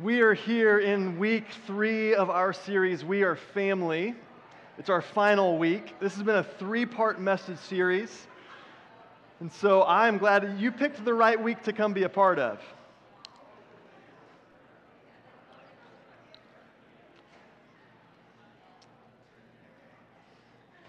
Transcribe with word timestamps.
We 0.00 0.20
are 0.20 0.32
here 0.32 0.78
in 0.78 1.18
week 1.18 1.46
three 1.66 2.14
of 2.14 2.30
our 2.30 2.52
series, 2.52 3.04
We 3.04 3.24
Are 3.24 3.34
Family. 3.34 4.14
It's 4.78 4.88
our 4.88 5.02
final 5.02 5.58
week. 5.58 5.98
This 5.98 6.14
has 6.14 6.22
been 6.22 6.36
a 6.36 6.44
three 6.44 6.86
part 6.86 7.20
message 7.20 7.58
series. 7.58 8.28
And 9.40 9.50
so 9.50 9.82
I'm 9.82 10.16
glad 10.18 10.54
you 10.60 10.70
picked 10.70 11.04
the 11.04 11.14
right 11.14 11.42
week 11.42 11.64
to 11.64 11.72
come 11.72 11.94
be 11.94 12.04
a 12.04 12.08
part 12.08 12.38
of. 12.38 12.60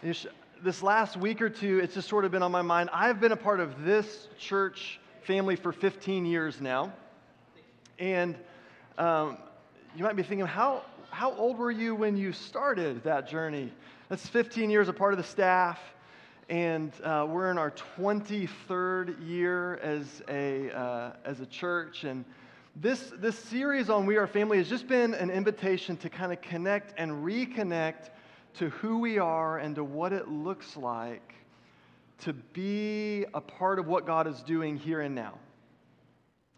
This 0.04 0.84
last 0.84 1.18
week 1.18 1.41
or 1.41 1.50
two, 1.50 1.80
it's 1.80 1.96
just 1.96 2.07
sort 2.07 2.26
of 2.26 2.32
been 2.32 2.44
on 2.44 2.52
my 2.52 2.62
mind. 2.62 2.91
I've 2.94 3.20
been 3.20 3.32
a 3.32 3.36
part 3.36 3.60
of 3.60 3.84
this 3.84 4.28
church 4.38 5.00
family 5.23 5.55
for 5.55 5.71
15 5.71 6.28
years 6.28 6.62
now. 6.62 6.94
And 7.98 8.38
um, 9.00 9.38
you 9.96 10.04
might 10.04 10.18
be 10.18 10.24
thinking, 10.24 10.46
how, 10.46 10.84
how 11.10 11.34
old 11.34 11.57
were 11.57 11.71
you 11.71 11.96
when 11.96 12.18
you 12.18 12.34
started 12.34 13.02
that 13.06 13.30
journey? 13.30 13.71
That's 14.10 14.28
15 14.28 14.70
years 14.70 14.90
a 14.90 14.94
part 14.94 15.14
of 15.14 15.18
the 15.18 15.24
staff, 15.24 15.80
and 16.50 16.92
uh, 17.04 17.26
we're 17.28 17.50
in 17.50 17.57
our 17.57 17.71
23rd 17.71 19.26
year 19.26 19.78
as 19.78 20.21
a, 20.28 20.70
uh, 20.71 21.14
as 21.24 21.40
a 21.40 21.46
church. 21.46 22.04
And 22.04 22.26
this, 22.76 23.14
this 23.18 23.40
series 23.40 23.90
on 23.90 24.06
We 24.06 24.18
Are 24.18 24.28
Family 24.28 24.57
has 24.57 24.68
just 24.68 24.88
been 24.88 25.14
an 25.14 25.29
invitation 25.29 25.96
to 25.98 26.10
kind 26.10 26.34
of 26.34 26.42
connect 26.42 26.93
and 26.98 27.24
reconnect 27.24 28.10
to 28.56 28.70
who 28.70 29.00
we 29.00 29.18
are 29.18 29.60
and 29.60 29.76
to 29.76 29.84
what 29.84 30.12
it 30.12 30.28
looks 30.28 30.76
like 30.76 31.36
to 32.20 32.34
be 32.34 33.26
a 33.34 33.40
part 33.40 33.80
of 33.80 33.88
what 33.88 34.06
God 34.06 34.28
is 34.28 34.42
doing 34.42 34.76
here 34.76 35.00
and 35.00 35.16
now. 35.16 35.36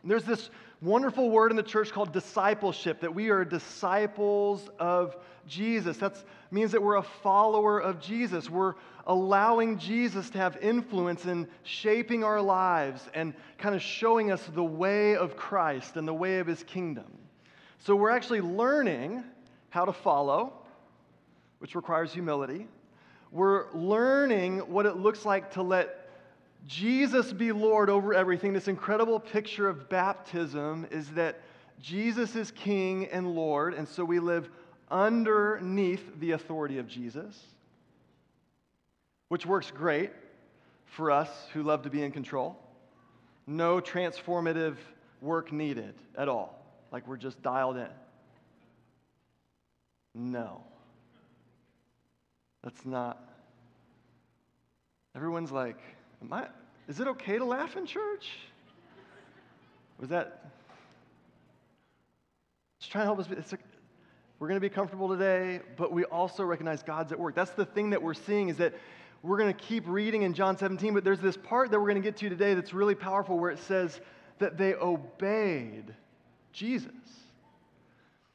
There's 0.04 0.24
this 0.24 0.50
wonderful 0.82 1.30
word 1.30 1.52
in 1.52 1.58
the 1.58 1.64
church 1.64 1.92
called 1.92 2.12
discipleship, 2.12 3.02
that 3.02 3.14
we 3.14 3.30
are 3.30 3.46
disciples 3.46 4.68
of 4.80 5.16
Jesus. 5.48 5.98
That 5.98 6.16
means 6.50 6.72
that 6.72 6.82
we're 6.82 6.96
a 6.96 7.04
follower 7.04 7.80
of 7.80 8.02
Jesus. 8.02 8.50
We're 8.50 8.74
allowing 9.06 9.78
Jesus 9.78 10.30
to 10.32 10.38
have 10.38 10.58
influence 10.62 11.26
in 11.26 11.48
shaping 11.64 12.24
our 12.24 12.42
lives 12.42 13.08
and 13.14 13.34
kind 13.58 13.76
of 13.76 13.82
showing 13.82 14.32
us 14.32 14.44
the 14.54 14.64
way 14.64 15.16
of 15.16 15.36
Christ 15.36 15.98
and 15.98 16.08
the 16.08 16.14
way 16.14 16.40
of 16.40 16.48
his 16.48 16.64
kingdom. 16.64 17.06
So 17.80 17.96
we're 17.96 18.12
actually 18.12 18.42
learning 18.42 19.24
how 19.70 19.86
to 19.86 19.94
follow, 19.94 20.54
which 21.60 21.76
requires 21.76 22.14
humility. 22.14 22.68
We're 23.32 23.72
learning 23.74 24.60
what 24.60 24.86
it 24.86 24.98
looks 24.98 25.26
like 25.26 25.52
to 25.54 25.62
let 25.62 26.01
Jesus 26.68 27.34
be 27.34 27.52
Lord 27.52 27.90
over 27.90 28.14
everything, 28.14 28.54
this 28.54 28.68
incredible 28.68 29.20
picture 29.20 29.68
of 29.68 29.90
baptism 29.90 30.88
is 30.92 31.10
that 31.12 31.42
Jesus 31.80 32.36
is 32.36 32.52
King 32.52 33.08
and 33.08 33.36
Lord, 33.36 33.74
and 33.74 33.88
so 33.88 34.06
we 34.06 34.20
live 34.20 34.50
underneath 34.90 36.20
the 36.20 36.32
authority 36.32 36.78
of 36.78 36.88
Jesus, 36.88 37.40
which 39.30 39.46
works 39.46 39.72
great 39.72 40.12
for 40.86 41.10
us 41.10 41.30
who 41.54 41.64
love 41.64 41.84
to 41.84 41.90
be 41.90 42.04
in 42.04 42.12
control. 42.12 42.58
No 43.48 43.80
transformative 43.82 44.76
work 45.22 45.52
needed 45.52 45.96
at 46.18 46.30
all, 46.30 46.64
like 46.92 47.08
we're 47.08 47.18
just 47.18 47.42
dialed 47.42 47.78
in. 47.78 47.88
No. 50.14 50.64
That's 52.64 52.86
not. 52.86 53.18
Everyone's 55.16 55.52
like, 55.52 55.80
Am 56.22 56.32
I, 56.32 56.48
is 56.88 57.00
it 57.00 57.08
okay 57.08 57.38
to 57.38 57.46
laugh 57.46 57.76
in 57.76 57.86
church? 57.86 58.30
Was 60.00 60.10
that? 60.10 60.46
Just 62.80 62.92
trying 62.92 63.04
to 63.04 63.06
help 63.06 63.20
us. 63.20 63.28
It's 63.32 63.54
a, 63.54 63.58
we're 64.40 64.48
going 64.48 64.60
to 64.60 64.68
be 64.68 64.74
comfortable 64.74 65.08
today, 65.08 65.60
but 65.78 65.92
we 65.92 66.04
also 66.06 66.44
recognize 66.44 66.82
God's 66.84 67.12
at 67.12 67.20
work. 67.20 67.36
That's 67.36 67.52
the 67.52 67.66
thing 67.66 67.92
that 67.92 68.02
we're 68.02 68.14
seeing 68.14 68.50
is 68.50 68.58
that 68.58 68.74
we're 69.24 69.38
going 69.38 69.54
to 69.54 69.60
keep 69.60 69.88
reading 69.88 70.24
in 70.24 70.34
John 70.34 70.58
17, 70.58 70.94
but 70.94 71.04
there's 71.04 71.20
this 71.20 71.38
part 71.38 71.70
that 71.72 71.80
we're 71.80 71.90
going 71.90 72.02
to 72.02 72.08
get 72.08 72.18
to 72.18 72.30
today 72.30 72.56
that's 72.56 72.74
really 72.74 72.96
powerful 72.96 73.38
where 73.38 73.52
it 73.52 73.60
says 73.60 74.00
that 74.40 74.58
they 74.58 74.74
obeyed 74.74 75.94
Jesus. 76.54 76.92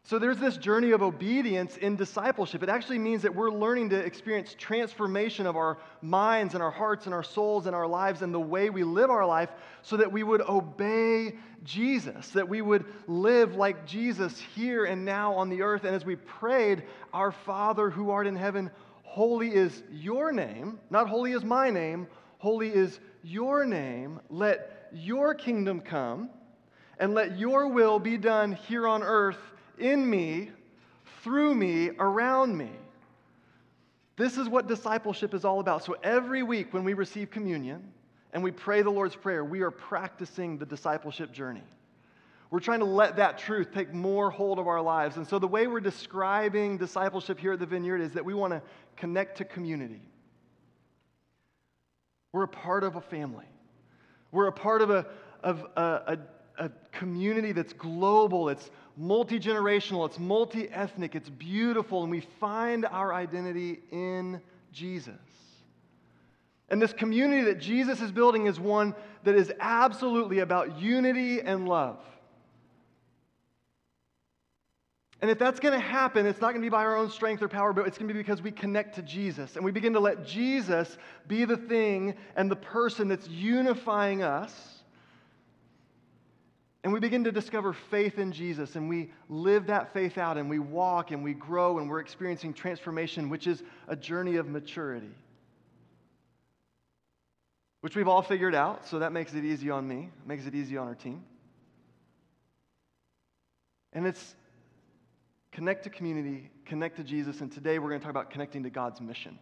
So 0.07 0.21
there's 0.21 0.39
this 0.39 0.57
journey 0.57 0.93
of 0.93 1.03
obedience 1.03 1.79
in 1.79 1.97
discipleship. 1.97 2.63
It 2.63 2.69
actually 2.69 3.01
means 3.01 3.23
that 3.23 3.35
we're 3.35 3.51
learning 3.51 3.91
to 3.91 3.97
experience 3.97 4.55
transformation 4.57 5.47
of 5.47 5.57
our 5.57 5.79
minds 6.01 6.55
and 6.55 6.63
our 6.63 6.71
hearts 6.71 7.07
and 7.07 7.15
our 7.15 7.25
souls 7.25 7.67
and 7.67 7.75
our 7.75 7.89
lives 7.89 8.23
and 8.23 8.33
the 8.33 8.39
way 8.39 8.71
we 8.71 8.85
live 8.85 9.11
our 9.11 9.27
life 9.27 9.51
so 9.83 9.97
that 9.97 10.13
we 10.13 10.23
would 10.23 10.43
obey 10.43 11.35
Jesus, 11.65 12.29
that 12.31 12.49
we 12.49 12.63
would 12.63 12.85
live 13.09 13.57
like 13.57 13.85
Jesus 13.85 14.39
here 14.55 14.85
and 14.85 15.05
now 15.05 15.35
on 15.35 15.49
the 15.49 15.63
earth. 15.63 15.83
And 15.83 15.93
as 15.93 16.05
we 16.05 16.15
prayed, 16.15 16.85
Our 17.13 17.33
Father 17.33 17.91
who 17.91 18.11
art 18.11 18.29
in 18.29 18.37
heaven, 18.37 18.71
holy 19.03 19.53
is 19.53 19.83
your 19.91 20.31
name, 20.31 20.79
not 20.89 21.09
holy 21.09 21.33
is 21.33 21.43
my 21.43 21.69
name, 21.69 22.07
holy 22.39 22.73
is 22.73 23.01
your 23.25 23.65
name. 23.67 24.21
Let 24.31 24.89
your 24.93 25.35
kingdom 25.35 25.81
come 25.81 26.31
and 27.01 27.13
let 27.13 27.37
your 27.37 27.67
will 27.67 27.99
be 27.99 28.17
done 28.17 28.53
here 28.53 28.87
on 28.87 29.03
earth 29.03 29.37
in 29.79 30.09
me, 30.09 30.51
through 31.23 31.55
me, 31.55 31.91
around 31.99 32.57
me. 32.57 32.71
This 34.17 34.39
is 34.39 34.49
what 34.49 34.67
discipleship 34.67 35.35
is 35.35 35.45
all 35.45 35.61
about. 35.61 35.85
So 35.85 35.97
every 36.03 36.43
week 36.43 36.73
when 36.73 36.85
we 36.85 36.95
receive 36.95 37.31
communion 37.31 37.93
and 38.33 38.43
we 38.43 38.51
pray 38.51 38.83
the 38.83 38.91
Lord's 38.91 39.17
Prayer, 39.17 39.45
we 39.45 39.61
are 39.61 39.71
practicing 39.71 40.59
the 40.59 40.67
discipleship 40.67 41.33
journey. 41.33 41.65
We're 42.51 42.61
trying 42.61 42.79
to 42.79 42.87
let 42.87 43.17
that 43.17 43.39
truth 43.39 43.73
take 43.75 43.93
more 43.93 44.31
hold 44.31 44.59
of 44.59 44.69
our 44.69 44.81
lives. 44.81 45.17
And 45.17 45.27
so 45.27 45.39
the 45.39 45.49
way 45.49 45.67
we're 45.67 45.81
describing 45.81 46.79
discipleship 46.79 47.39
here 47.39 47.55
at 47.55 47.59
the 47.59 47.67
Vineyard 47.67 48.01
is 48.01 48.13
that 48.13 48.25
we 48.25 48.35
want 48.35 48.53
to 48.53 48.63
connect 48.97 49.39
to 49.39 49.45
community. 49.45 50.01
We're 52.33 52.45
a 52.45 52.49
part 52.49 52.85
of 52.85 52.97
a 52.97 53.01
family. 53.01 53.47
We're 54.31 54.47
a 54.47 54.53
part 54.53 54.81
of 54.81 54.91
a, 54.91 55.07
of 55.43 55.67
a, 55.77 55.81
a, 55.81 56.19
a 56.59 56.71
community 56.93 57.53
that's 57.53 57.73
global, 57.73 58.49
it's 58.49 58.71
multi 58.97 59.39
generational, 59.39 60.07
it's 60.07 60.19
multi 60.19 60.69
ethnic, 60.71 61.15
it's 61.15 61.29
beautiful, 61.29 62.03
and 62.03 62.11
we 62.11 62.21
find 62.21 62.87
our 62.87 63.13
identity 63.13 63.81
in 63.91 64.41
Jesus. 64.73 65.15
And 66.69 66.83
this 66.83 66.93
community 66.93 67.45
that 67.45 67.61
Jesus 67.61 68.01
is 68.01 68.11
building 68.11 68.47
is 68.47 68.59
one 68.59 68.95
that 69.25 69.35
is 69.35 69.53
absolutely 69.61 70.41
about 70.41 70.81
unity 70.81 71.41
and 71.41 71.69
love. 71.69 71.99
And 75.23 75.31
if 75.31 75.39
that's 75.39 75.61
going 75.61 75.73
to 75.73 75.85
happen, 75.85 76.27
it's 76.27 76.41
not 76.41 76.49
going 76.49 76.61
to 76.61 76.67
be 76.67 76.69
by 76.69 76.85
our 76.85 76.97
own 76.97 77.11
strength 77.11 77.43
or 77.43 77.49
power, 77.49 77.73
but 77.73 77.87
it's 77.87 77.97
going 77.97 78.09
to 78.09 78.15
be 78.15 78.21
because 78.21 78.43
we 78.43 78.51
connect 78.51 78.97
to 78.97 79.03
Jesus 79.03 79.57
and 79.57 79.65
we 79.65 79.73
begin 79.73 79.95
to 79.95 80.01
let 80.01 80.27
Jesus 80.27 80.99
be 81.27 81.45
the 81.45 81.57
thing 81.57 82.15
and 82.37 82.51
the 82.51 82.57
person 82.57 83.09
that's 83.09 83.27
unifying 83.29 84.23
us 84.23 84.76
and 86.87 86.93
we 86.93 87.01
begin 87.01 87.25
to 87.25 87.33
discover 87.33 87.73
faith 87.73 88.17
in 88.17 88.31
Jesus, 88.31 88.77
and 88.77 88.89
we 88.89 89.11
live 89.29 89.67
that 89.67 89.93
faith 89.93 90.19
out, 90.19 90.39
and 90.39 90.49
we 90.49 90.61
walk, 90.61 91.11
and 91.11 91.25
we 91.25 91.35
grow, 91.35 91.81
and 91.81 91.91
we're 91.91 91.99
experiencing 91.99 92.55
transformation, 92.55 93.29
which 93.29 93.49
is 93.49 93.65
a 93.89 93.97
journey 93.97 94.37
of 94.37 94.47
maturity. 94.47 95.11
Which 97.81 97.97
we've 97.97 98.07
all 98.07 98.23
figured 98.23 98.55
out, 98.55 98.87
so 98.87 99.01
that 99.01 99.11
makes 99.11 99.35
it 99.35 99.45
easy 99.45 99.69
on 99.69 99.89
me, 99.89 100.11
makes 100.27 100.47
it 100.47 100.55
easy 100.55 100.77
on 100.77 100.87
our 100.87 100.95
team. 100.95 101.25
And 103.93 104.07
it's 104.07 104.37
connect 105.51 105.83
to 105.83 105.91
community, 105.91 106.53
connect 106.67 106.99
to 106.99 107.03
Jesus, 107.03 107.41
and 107.41 107.51
today 107.51 107.81
we're 107.81 107.89
going 107.89 108.01
to 108.01 108.05
talk 108.05 108.13
about 108.13 108.31
connecting 108.31 108.63
to 108.63 108.71
God's 108.71 109.01
mission. 109.01 109.41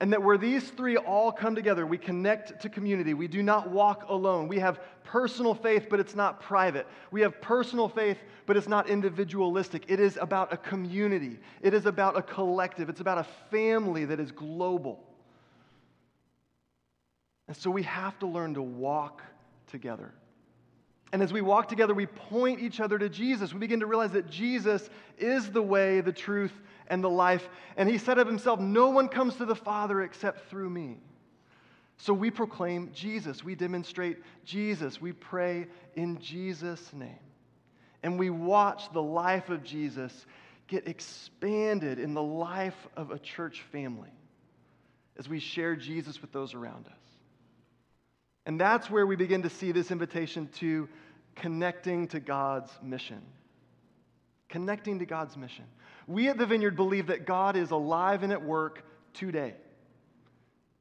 And 0.00 0.12
that 0.12 0.22
where 0.22 0.36
these 0.36 0.68
three 0.70 0.96
all 0.96 1.32
come 1.32 1.54
together, 1.54 1.86
we 1.86 1.96
connect 1.96 2.60
to 2.62 2.68
community. 2.68 3.14
We 3.14 3.28
do 3.28 3.42
not 3.42 3.70
walk 3.70 4.04
alone. 4.08 4.46
We 4.46 4.58
have 4.58 4.80
personal 5.04 5.54
faith, 5.54 5.86
but 5.88 6.00
it's 6.00 6.14
not 6.14 6.40
private. 6.40 6.86
We 7.10 7.22
have 7.22 7.40
personal 7.40 7.88
faith, 7.88 8.18
but 8.44 8.56
it's 8.56 8.68
not 8.68 8.90
individualistic. 8.90 9.84
It 9.88 9.98
is 9.98 10.18
about 10.20 10.52
a 10.52 10.56
community, 10.56 11.38
it 11.62 11.72
is 11.72 11.86
about 11.86 12.16
a 12.16 12.22
collective, 12.22 12.88
it's 12.88 13.00
about 13.00 13.18
a 13.18 13.26
family 13.50 14.04
that 14.04 14.20
is 14.20 14.32
global. 14.32 15.02
And 17.48 17.56
so 17.56 17.70
we 17.70 17.84
have 17.84 18.18
to 18.18 18.26
learn 18.26 18.54
to 18.54 18.62
walk 18.62 19.22
together. 19.68 20.12
And 21.12 21.22
as 21.22 21.32
we 21.32 21.40
walk 21.40 21.68
together, 21.68 21.94
we 21.94 22.06
point 22.06 22.60
each 22.60 22.80
other 22.80 22.98
to 22.98 23.08
Jesus. 23.08 23.54
We 23.54 23.60
begin 23.60 23.80
to 23.80 23.86
realize 23.86 24.10
that 24.12 24.28
Jesus 24.28 24.90
is 25.16 25.50
the 25.50 25.62
way, 25.62 26.00
the 26.00 26.12
truth, 26.12 26.52
and 26.88 27.02
the 27.02 27.10
life. 27.10 27.48
And 27.76 27.88
he 27.88 27.98
said 27.98 28.18
of 28.18 28.26
himself, 28.26 28.60
No 28.60 28.90
one 28.90 29.08
comes 29.08 29.36
to 29.36 29.44
the 29.44 29.54
Father 29.54 30.02
except 30.02 30.48
through 30.48 30.70
me. 30.70 30.98
So 31.98 32.12
we 32.12 32.30
proclaim 32.30 32.90
Jesus. 32.92 33.42
We 33.42 33.54
demonstrate 33.54 34.18
Jesus. 34.44 35.00
We 35.00 35.12
pray 35.12 35.66
in 35.94 36.20
Jesus' 36.20 36.92
name. 36.92 37.18
And 38.02 38.18
we 38.18 38.30
watch 38.30 38.92
the 38.92 39.02
life 39.02 39.48
of 39.48 39.64
Jesus 39.64 40.26
get 40.68 40.88
expanded 40.88 41.98
in 41.98 42.14
the 42.14 42.22
life 42.22 42.86
of 42.96 43.10
a 43.10 43.18
church 43.18 43.62
family 43.72 44.10
as 45.18 45.28
we 45.28 45.38
share 45.38 45.76
Jesus 45.76 46.20
with 46.20 46.32
those 46.32 46.54
around 46.54 46.86
us. 46.86 46.92
And 48.44 48.60
that's 48.60 48.90
where 48.90 49.06
we 49.06 49.16
begin 49.16 49.42
to 49.42 49.50
see 49.50 49.72
this 49.72 49.90
invitation 49.90 50.48
to 50.58 50.88
connecting 51.34 52.08
to 52.08 52.20
God's 52.20 52.70
mission. 52.82 53.22
Connecting 54.48 54.98
to 55.00 55.06
God's 55.06 55.36
mission. 55.36 55.64
We 56.06 56.28
at 56.28 56.38
the 56.38 56.46
Vineyard 56.46 56.76
believe 56.76 57.08
that 57.08 57.26
God 57.26 57.56
is 57.56 57.70
alive 57.70 58.22
and 58.22 58.32
at 58.32 58.42
work 58.42 58.84
today, 59.12 59.54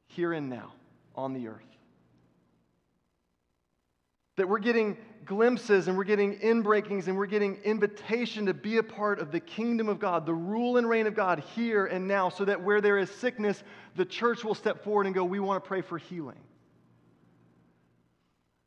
here 0.07 0.33
and 0.33 0.49
now, 0.49 0.73
on 1.15 1.33
the 1.33 1.47
earth. 1.47 1.61
That 4.37 4.49
we're 4.49 4.59
getting 4.59 4.97
glimpses 5.25 5.87
and 5.87 5.97
we're 5.97 6.03
getting 6.03 6.37
inbreakings 6.39 7.07
and 7.07 7.17
we're 7.17 7.25
getting 7.25 7.55
invitation 7.63 8.45
to 8.45 8.53
be 8.53 8.77
a 8.77 8.83
part 8.83 9.19
of 9.19 9.31
the 9.31 9.39
kingdom 9.39 9.89
of 9.89 9.99
God, 9.99 10.25
the 10.25 10.33
rule 10.33 10.77
and 10.77 10.87
reign 10.87 11.07
of 11.07 11.15
God 11.15 11.43
here 11.55 11.85
and 11.85 12.07
now, 12.07 12.29
so 12.29 12.45
that 12.45 12.61
where 12.61 12.81
there 12.81 12.97
is 12.97 13.09
sickness, 13.09 13.63
the 13.95 14.05
church 14.05 14.43
will 14.43 14.53
step 14.53 14.83
forward 14.83 15.07
and 15.07 15.15
go, 15.15 15.23
We 15.23 15.39
want 15.39 15.63
to 15.63 15.67
pray 15.67 15.81
for 15.81 15.97
healing. 15.97 16.41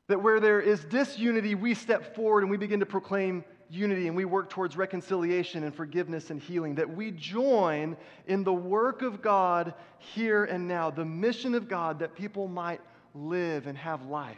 That 0.07 0.21
where 0.21 0.39
there 0.39 0.59
is 0.59 0.83
disunity, 0.83 1.55
we 1.55 1.75
step 1.75 2.15
forward 2.15 2.41
and 2.41 2.51
we 2.51 2.57
begin 2.57 2.79
to 2.79 2.85
proclaim 2.85 3.45
unity 3.69 4.07
and 4.07 4.15
we 4.15 4.25
work 4.25 4.49
towards 4.49 4.75
reconciliation 4.75 5.63
and 5.63 5.73
forgiveness 5.73 6.29
and 6.29 6.41
healing. 6.41 6.75
That 6.75 6.89
we 6.89 7.11
join 7.11 7.97
in 8.27 8.43
the 8.43 8.53
work 8.53 9.01
of 9.01 9.21
God 9.21 9.73
here 9.97 10.45
and 10.45 10.67
now, 10.67 10.89
the 10.89 11.05
mission 11.05 11.55
of 11.55 11.67
God, 11.67 11.99
that 11.99 12.15
people 12.15 12.47
might 12.47 12.81
live 13.13 13.67
and 13.67 13.77
have 13.77 14.05
life 14.05 14.37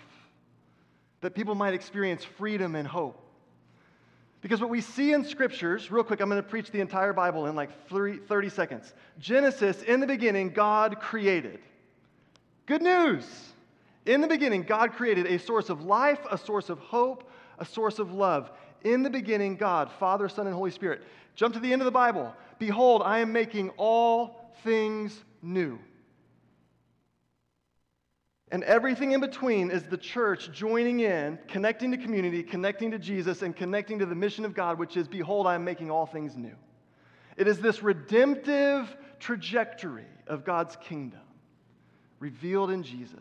that 1.21 1.35
people 1.35 1.55
might 1.55 1.73
experience 1.73 2.23
freedom 2.23 2.75
and 2.75 2.87
hope. 2.87 3.17
Because 4.41 4.59
what 4.59 4.71
we 4.71 4.81
see 4.81 5.13
in 5.13 5.23
scriptures, 5.23 5.91
real 5.91 6.03
quick, 6.03 6.19
I'm 6.19 6.27
going 6.27 6.41
to 6.41 6.47
preach 6.47 6.71
the 6.71 6.81
entire 6.81 7.13
Bible 7.13 7.45
in 7.45 7.55
like 7.55 7.69
30 7.89 8.49
seconds. 8.49 8.91
Genesis, 9.19 9.83
in 9.83 9.99
the 9.99 10.07
beginning, 10.07 10.49
God 10.49 10.99
created. 10.99 11.59
Good 12.65 12.81
news. 12.81 13.25
In 14.07 14.19
the 14.19 14.27
beginning, 14.27 14.63
God 14.63 14.93
created 14.93 15.27
a 15.27 15.37
source 15.37 15.69
of 15.69 15.83
life, 15.83 16.19
a 16.29 16.39
source 16.39 16.69
of 16.69 16.79
hope, 16.79 17.29
a 17.59 17.65
source 17.65 17.99
of 17.99 18.13
love. 18.13 18.51
In 18.83 19.03
the 19.03 19.09
beginning, 19.09 19.55
God, 19.55 19.91
Father, 19.99 20.27
Son, 20.29 20.47
and 20.47 20.55
Holy 20.55 20.71
Spirit. 20.71 21.03
Jump 21.35 21.53
to 21.53 21.59
the 21.59 21.71
end 21.71 21.81
of 21.81 21.85
the 21.85 21.91
Bible. 21.91 22.33
Behold, 22.59 23.01
I 23.03 23.19
am 23.19 23.31
making 23.31 23.69
all 23.77 24.53
things 24.63 25.23
new. 25.41 25.79
And 28.51 28.65
everything 28.65 29.13
in 29.13 29.21
between 29.21 29.71
is 29.71 29.83
the 29.83 29.97
church 29.97 30.51
joining 30.51 30.99
in, 30.99 31.39
connecting 31.47 31.91
to 31.91 31.97
community, 31.97 32.43
connecting 32.43 32.91
to 32.91 32.99
Jesus, 32.99 33.43
and 33.43 33.55
connecting 33.55 33.99
to 33.99 34.05
the 34.05 34.15
mission 34.15 34.43
of 34.43 34.53
God, 34.53 34.77
which 34.77 34.97
is 34.97 35.07
Behold, 35.07 35.47
I 35.47 35.55
am 35.55 35.63
making 35.63 35.89
all 35.89 36.05
things 36.05 36.35
new. 36.35 36.55
It 37.37 37.47
is 37.47 37.61
this 37.61 37.81
redemptive 37.81 38.93
trajectory 39.19 40.05
of 40.27 40.43
God's 40.43 40.75
kingdom 40.75 41.21
revealed 42.19 42.71
in 42.71 42.83
Jesus 42.83 43.19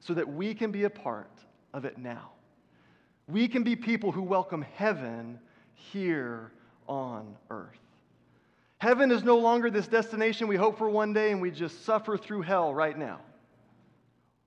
so 0.00 0.14
that 0.14 0.28
we 0.28 0.54
can 0.54 0.70
be 0.70 0.84
a 0.84 0.90
part 0.90 1.30
of 1.74 1.84
it 1.84 1.98
now. 1.98 2.30
We 3.28 3.46
can 3.46 3.62
be 3.62 3.76
people 3.76 4.10
who 4.10 4.22
welcome 4.22 4.62
heaven 4.74 5.38
here 5.74 6.50
on 6.88 7.36
earth. 7.50 7.78
Heaven 8.78 9.10
is 9.10 9.22
no 9.22 9.38
longer 9.38 9.70
this 9.70 9.86
destination 9.86 10.48
we 10.48 10.56
hope 10.56 10.78
for 10.78 10.88
one 10.88 11.12
day 11.12 11.30
and 11.30 11.40
we 11.40 11.50
just 11.50 11.84
suffer 11.84 12.16
through 12.16 12.42
hell 12.42 12.74
right 12.74 12.96
now 12.96 13.20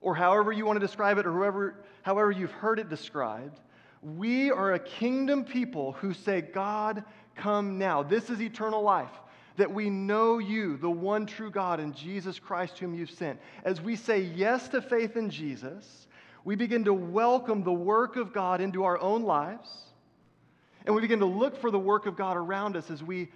or 0.02 0.16
however 0.16 0.52
you 0.52 0.66
want 0.66 0.78
to 0.78 0.84
describe 0.84 1.16
it, 1.16 1.26
or 1.26 1.32
whoever, 1.32 1.76
however 2.02 2.30
you've 2.30 2.50
heard 2.50 2.78
it 2.78 2.90
described, 2.90 3.60
we 4.02 4.50
are 4.50 4.74
a 4.74 4.78
kingdom 4.78 5.44
people 5.44 5.92
who 5.92 6.12
say, 6.12 6.40
God, 6.40 7.04
come 7.36 7.78
now. 7.78 8.02
This 8.02 8.28
is 8.28 8.42
eternal 8.42 8.82
life, 8.82 9.12
that 9.56 9.72
we 9.72 9.88
know 9.88 10.38
you, 10.38 10.76
the 10.76 10.90
one 10.90 11.24
true 11.24 11.50
God, 11.50 11.78
and 11.78 11.94
Jesus 11.94 12.40
Christ, 12.40 12.78
whom 12.78 12.94
you've 12.94 13.12
sent. 13.12 13.38
As 13.64 13.80
we 13.80 13.94
say 13.94 14.20
yes 14.20 14.68
to 14.70 14.82
faith 14.82 15.16
in 15.16 15.30
Jesus, 15.30 16.08
we 16.44 16.54
begin 16.56 16.84
to 16.84 16.94
welcome 16.94 17.62
the 17.62 17.72
work 17.72 18.16
of 18.16 18.32
God 18.32 18.60
into 18.60 18.84
our 18.84 18.98
own 18.98 19.22
lives, 19.22 19.68
and 20.84 20.94
we 20.94 21.00
begin 21.00 21.20
to 21.20 21.26
look 21.26 21.56
for 21.56 21.70
the 21.70 21.78
work 21.78 22.06
of 22.06 22.16
God 22.16 22.36
around 22.36 22.76
us 22.76 22.90
as 22.90 23.02
we 23.02 23.28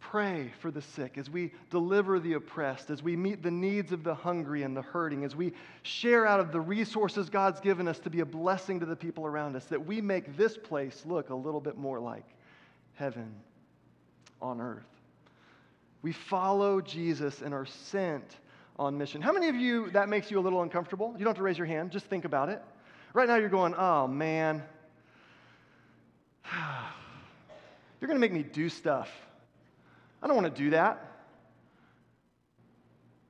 pray 0.00 0.52
for 0.60 0.70
the 0.70 0.82
sick, 0.82 1.16
as 1.16 1.30
we 1.30 1.52
deliver 1.70 2.18
the 2.18 2.32
oppressed, 2.34 2.90
as 2.90 3.02
we 3.02 3.16
meet 3.16 3.42
the 3.42 3.50
needs 3.50 3.92
of 3.92 4.02
the 4.02 4.14
hungry 4.14 4.62
and 4.62 4.76
the 4.76 4.82
hurting, 4.82 5.24
as 5.24 5.36
we 5.36 5.52
share 5.82 6.26
out 6.26 6.40
of 6.40 6.52
the 6.52 6.60
resources 6.60 7.30
God's 7.30 7.60
given 7.60 7.86
us 7.86 7.98
to 8.00 8.10
be 8.10 8.20
a 8.20 8.26
blessing 8.26 8.80
to 8.80 8.86
the 8.86 8.96
people 8.96 9.26
around 9.26 9.54
us, 9.54 9.64
that 9.66 9.86
we 9.86 10.00
make 10.00 10.36
this 10.36 10.56
place 10.56 11.04
look 11.06 11.30
a 11.30 11.34
little 11.34 11.60
bit 11.60 11.78
more 11.78 12.00
like 12.00 12.24
heaven 12.94 13.32
on 14.40 14.60
earth. 14.60 14.86
We 16.02 16.12
follow 16.12 16.80
Jesus 16.80 17.42
and 17.42 17.54
are 17.54 17.66
sent 17.66 18.38
on 18.86 18.98
mission. 18.98 19.20
How 19.22 19.32
many 19.32 19.48
of 19.48 19.56
you 19.56 19.90
that 19.90 20.08
makes 20.08 20.30
you 20.30 20.38
a 20.38 20.42
little 20.42 20.62
uncomfortable? 20.62 21.12
You 21.12 21.24
don't 21.24 21.28
have 21.28 21.36
to 21.36 21.42
raise 21.42 21.58
your 21.58 21.66
hand, 21.66 21.90
just 21.90 22.06
think 22.06 22.24
about 22.24 22.48
it. 22.48 22.62
Right 23.14 23.28
now 23.28 23.36
you're 23.36 23.48
going, 23.48 23.74
oh 23.74 24.06
man, 24.06 24.62
you're 28.00 28.08
going 28.08 28.16
to 28.16 28.20
make 28.20 28.32
me 28.32 28.42
do 28.42 28.68
stuff 28.68 29.10
I 30.22 30.28
don't 30.28 30.36
want 30.36 30.54
to 30.54 30.62
do 30.62 30.70
that. 30.70 31.08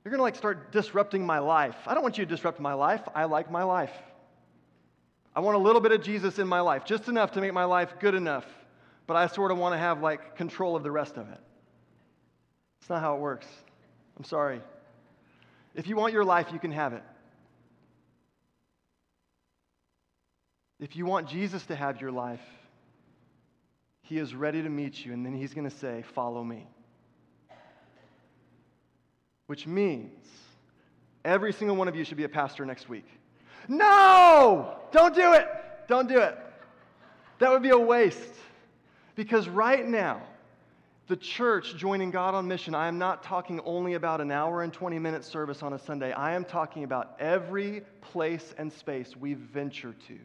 You're 0.03 0.11
going 0.11 0.19
to 0.19 0.23
like 0.23 0.35
start 0.35 0.71
disrupting 0.71 1.25
my 1.25 1.39
life. 1.39 1.75
I 1.87 1.93
don't 1.93 2.03
want 2.03 2.17
you 2.17 2.25
to 2.25 2.29
disrupt 2.29 2.59
my 2.59 2.73
life. 2.73 3.01
I 3.15 3.23
like 3.23 3.49
my 3.49 3.63
life. 3.63 3.93
I 5.35 5.39
want 5.39 5.55
a 5.55 5.59
little 5.59 5.81
bit 5.81 5.91
of 5.91 6.03
Jesus 6.03 6.37
in 6.37 6.47
my 6.47 6.59
life, 6.59 6.85
just 6.85 7.07
enough 7.07 7.31
to 7.31 7.41
make 7.41 7.53
my 7.53 7.63
life 7.63 7.95
good 7.99 8.13
enough, 8.13 8.45
but 9.07 9.17
I 9.17 9.25
sort 9.25 9.49
of 9.49 9.57
want 9.57 9.73
to 9.73 9.79
have 9.79 10.01
like 10.01 10.35
control 10.35 10.75
of 10.75 10.83
the 10.83 10.91
rest 10.91 11.17
of 11.17 11.27
it. 11.29 11.39
It's 12.79 12.89
not 12.89 13.01
how 13.01 13.15
it 13.15 13.19
works. 13.19 13.47
I'm 14.17 14.25
sorry. 14.25 14.61
If 15.75 15.87
you 15.87 15.95
want 15.95 16.13
your 16.13 16.23
life, 16.23 16.47
you 16.51 16.59
can 16.59 16.71
have 16.71 16.93
it. 16.93 17.03
If 20.79 20.95
you 20.95 21.05
want 21.05 21.27
Jesus 21.27 21.65
to 21.67 21.75
have 21.75 22.01
your 22.01 22.11
life, 22.11 22.41
he 24.01 24.17
is 24.17 24.35
ready 24.35 24.61
to 24.61 24.69
meet 24.69 25.05
you, 25.05 25.13
and 25.13 25.25
then 25.25 25.33
he's 25.33 25.53
going 25.53 25.69
to 25.69 25.75
say, 25.75 26.03
Follow 26.13 26.43
me 26.43 26.67
which 29.47 29.67
means 29.67 30.25
every 31.23 31.53
single 31.53 31.75
one 31.75 31.87
of 31.87 31.95
you 31.95 32.03
should 32.03 32.17
be 32.17 32.23
a 32.23 32.29
pastor 32.29 32.65
next 32.65 32.89
week. 32.89 33.05
No! 33.67 34.77
Don't 34.91 35.13
do 35.13 35.33
it! 35.33 35.47
Don't 35.87 36.07
do 36.07 36.19
it. 36.19 36.37
That 37.39 37.51
would 37.51 37.61
be 37.61 37.69
a 37.69 37.77
waste. 37.77 38.33
Because 39.15 39.47
right 39.47 39.87
now, 39.87 40.21
the 41.07 41.17
church 41.17 41.75
joining 41.75 42.11
God 42.11 42.33
on 42.33 42.47
mission, 42.47 42.73
I 42.73 42.87
am 42.87 42.97
not 42.97 43.23
talking 43.23 43.59
only 43.65 43.95
about 43.95 44.21
an 44.21 44.31
hour 44.31 44.63
and 44.63 44.71
20 44.71 44.99
minute 44.99 45.25
service 45.25 45.61
on 45.61 45.73
a 45.73 45.79
Sunday. 45.79 46.13
I 46.13 46.33
am 46.33 46.45
talking 46.45 46.85
about 46.85 47.15
every 47.19 47.81
place 48.01 48.53
and 48.57 48.71
space 48.71 49.17
we 49.17 49.33
venture 49.33 49.93
to. 50.07 50.17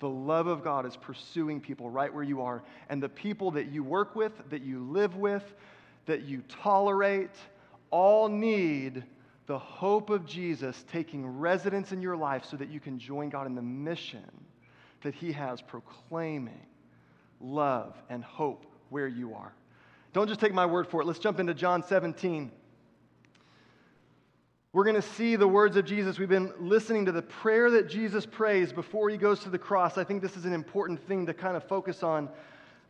The 0.00 0.08
love 0.08 0.46
of 0.46 0.64
God 0.64 0.84
is 0.84 0.96
pursuing 0.96 1.60
people 1.60 1.90
right 1.90 2.12
where 2.12 2.24
you 2.24 2.42
are. 2.42 2.62
And 2.88 3.02
the 3.02 3.08
people 3.08 3.52
that 3.52 3.70
you 3.70 3.84
work 3.84 4.16
with, 4.16 4.32
that 4.50 4.62
you 4.62 4.80
live 4.90 5.16
with, 5.16 5.44
that 6.06 6.22
you 6.22 6.42
tolerate, 6.48 7.30
all 7.90 8.28
need 8.28 9.04
the 9.46 9.58
hope 9.58 10.10
of 10.10 10.26
Jesus 10.26 10.84
taking 10.90 11.24
residence 11.24 11.92
in 11.92 12.02
your 12.02 12.16
life 12.16 12.44
so 12.44 12.56
that 12.56 12.68
you 12.68 12.80
can 12.80 12.98
join 12.98 13.30
God 13.30 13.46
in 13.46 13.54
the 13.54 13.62
mission 13.62 14.24
that 15.02 15.14
He 15.14 15.30
has 15.32 15.62
proclaiming 15.62 16.66
love 17.40 17.94
and 18.10 18.24
hope 18.24 18.66
where 18.90 19.06
you 19.06 19.34
are. 19.34 19.52
Don't 20.16 20.28
just 20.28 20.40
take 20.40 20.54
my 20.54 20.64
word 20.64 20.86
for 20.86 21.02
it. 21.02 21.04
Let's 21.04 21.18
jump 21.18 21.40
into 21.40 21.52
John 21.52 21.82
17. 21.82 22.50
We're 24.72 24.84
going 24.84 24.96
to 24.96 25.02
see 25.02 25.36
the 25.36 25.46
words 25.46 25.76
of 25.76 25.84
Jesus. 25.84 26.18
We've 26.18 26.26
been 26.26 26.54
listening 26.58 27.04
to 27.04 27.12
the 27.12 27.20
prayer 27.20 27.70
that 27.72 27.90
Jesus 27.90 28.24
prays 28.24 28.72
before 28.72 29.10
he 29.10 29.18
goes 29.18 29.40
to 29.40 29.50
the 29.50 29.58
cross. 29.58 29.98
I 29.98 30.04
think 30.04 30.22
this 30.22 30.34
is 30.34 30.46
an 30.46 30.54
important 30.54 31.06
thing 31.06 31.26
to 31.26 31.34
kind 31.34 31.54
of 31.54 31.64
focus 31.64 32.02
on 32.02 32.30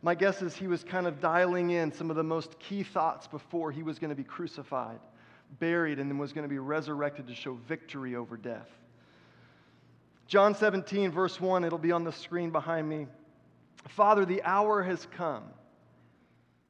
my 0.01 0.15
guess 0.15 0.41
is 0.41 0.55
he 0.55 0.67
was 0.67 0.85
kind 0.85 1.05
of 1.05 1.19
dialing 1.19 1.71
in 1.71 1.91
some 1.91 2.09
of 2.09 2.15
the 2.15 2.23
most 2.23 2.57
key 2.59 2.81
thoughts 2.81 3.27
before 3.27 3.73
he 3.73 3.83
was 3.83 3.99
going 3.99 4.09
to 4.09 4.15
be 4.15 4.23
crucified, 4.23 4.99
buried, 5.59 5.99
and 5.99 6.09
then 6.09 6.17
was 6.17 6.31
going 6.31 6.43
to 6.43 6.49
be 6.49 6.59
resurrected 6.59 7.27
to 7.27 7.35
show 7.35 7.55
victory 7.67 8.15
over 8.15 8.37
death. 8.37 8.69
John 10.27 10.55
17, 10.55 11.11
verse 11.11 11.41
1, 11.41 11.65
it'll 11.65 11.77
be 11.77 11.91
on 11.91 12.05
the 12.05 12.13
screen 12.13 12.51
behind 12.51 12.87
me. 12.87 13.05
Father, 13.89 14.23
the 14.23 14.41
hour 14.43 14.81
has 14.81 15.05
come. 15.11 15.43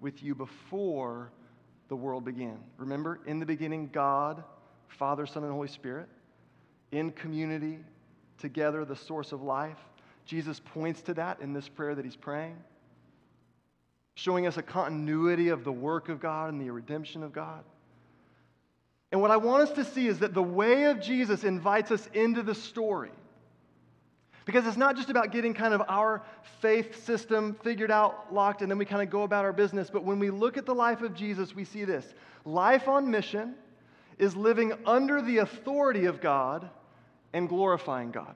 with 0.00 0.22
you 0.22 0.34
before 0.34 1.30
the 1.88 1.96
world 1.96 2.24
began. 2.24 2.58
Remember, 2.76 3.20
in 3.26 3.38
the 3.38 3.46
beginning, 3.46 3.90
God, 3.92 4.42
Father, 4.88 5.26
Son, 5.26 5.42
and 5.44 5.52
Holy 5.52 5.68
Spirit, 5.68 6.08
in 6.92 7.10
community, 7.12 7.78
together, 8.38 8.84
the 8.84 8.96
source 8.96 9.32
of 9.32 9.42
life. 9.42 9.78
Jesus 10.24 10.60
points 10.60 11.02
to 11.02 11.14
that 11.14 11.40
in 11.40 11.52
this 11.52 11.68
prayer 11.68 11.94
that 11.94 12.04
he's 12.04 12.16
praying, 12.16 12.56
showing 14.14 14.46
us 14.46 14.56
a 14.56 14.62
continuity 14.62 15.48
of 15.48 15.64
the 15.64 15.72
work 15.72 16.08
of 16.08 16.20
God 16.20 16.52
and 16.52 16.60
the 16.60 16.70
redemption 16.70 17.22
of 17.22 17.32
God. 17.32 17.64
And 19.12 19.20
what 19.20 19.30
I 19.30 19.36
want 19.36 19.62
us 19.62 19.70
to 19.76 19.84
see 19.84 20.08
is 20.08 20.18
that 20.18 20.34
the 20.34 20.42
way 20.42 20.86
of 20.86 21.00
Jesus 21.00 21.44
invites 21.44 21.92
us 21.92 22.08
into 22.12 22.42
the 22.42 22.54
story. 22.54 23.12
Because 24.46 24.66
it's 24.66 24.76
not 24.76 24.96
just 24.96 25.10
about 25.10 25.32
getting 25.32 25.52
kind 25.52 25.74
of 25.74 25.82
our 25.88 26.22
faith 26.62 27.04
system 27.04 27.56
figured 27.62 27.90
out, 27.90 28.32
locked, 28.32 28.62
and 28.62 28.70
then 28.70 28.78
we 28.78 28.84
kind 28.84 29.02
of 29.02 29.10
go 29.10 29.22
about 29.22 29.44
our 29.44 29.52
business. 29.52 29.90
But 29.90 30.04
when 30.04 30.20
we 30.20 30.30
look 30.30 30.56
at 30.56 30.64
the 30.64 30.74
life 30.74 31.02
of 31.02 31.14
Jesus, 31.14 31.54
we 31.54 31.64
see 31.64 31.84
this 31.84 32.14
life 32.44 32.86
on 32.86 33.10
mission 33.10 33.56
is 34.18 34.34
living 34.36 34.72
under 34.86 35.20
the 35.20 35.38
authority 35.38 36.06
of 36.06 36.20
God 36.20 36.70
and 37.32 37.48
glorifying 37.48 38.12
God. 38.12 38.34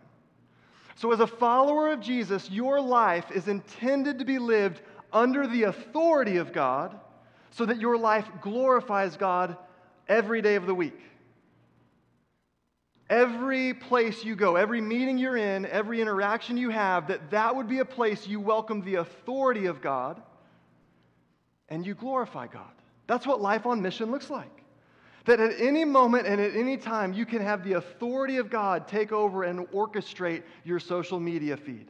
So, 0.97 1.13
as 1.13 1.21
a 1.21 1.27
follower 1.27 1.93
of 1.93 2.01
Jesus, 2.01 2.51
your 2.51 2.81
life 2.81 3.31
is 3.31 3.49
intended 3.49 4.19
to 4.19 4.25
be 4.25 4.39
lived 4.39 4.83
under 5.13 5.47
the 5.47 5.63
authority 5.63 6.37
of 6.37 6.53
God 6.53 6.99
so 7.53 7.65
that 7.67 7.81
your 7.81 7.97
life 7.97 8.29
glorifies 8.43 9.17
God 9.17 9.57
every 10.09 10.43
day 10.43 10.57
of 10.57 10.67
the 10.67 10.75
week. 10.75 11.01
Every 13.11 13.75
place 13.75 14.25
you 14.25 14.37
go, 14.37 14.55
every 14.55 14.81
meeting 14.81 15.19
you're 15.19 15.37
in, 15.37 15.67
every 15.67 16.01
interaction 16.01 16.57
you 16.57 16.71
have, 16.71 17.09
that 17.09 17.33
that 17.33 17.55
would 17.57 17.69
be 17.69 17.81
a 17.81 17.85
place 17.85 18.25
you 18.25 18.39
welcome 18.39 18.83
the 18.83 18.95
authority 18.95 19.67
of 19.67 19.83
God 19.83 20.23
and 21.69 21.85
you 21.85 21.95
glorify 21.95 22.47
God. 22.47 22.71
That's 23.09 23.27
what 23.27 23.41
life 23.41 23.67
on 23.67 23.83
mission 23.83 24.13
looks 24.13 24.31
like. 24.31 24.63
That 25.25 25.41
at 25.41 25.61
any 25.61 25.85
moment 25.85 26.29
and 26.29 26.41
at 26.41 26.55
any 26.55 26.77
time, 26.77 27.13
you 27.13 27.27
can 27.27 27.43
have 27.43 27.65
the 27.65 27.73
authority 27.73 28.37
of 28.37 28.49
God 28.49 28.87
take 28.87 29.11
over 29.11 29.43
and 29.43 29.67
orchestrate 29.71 30.45
your 30.65 30.79
social 30.79 31.19
media 31.19 31.57
feed. 31.57 31.89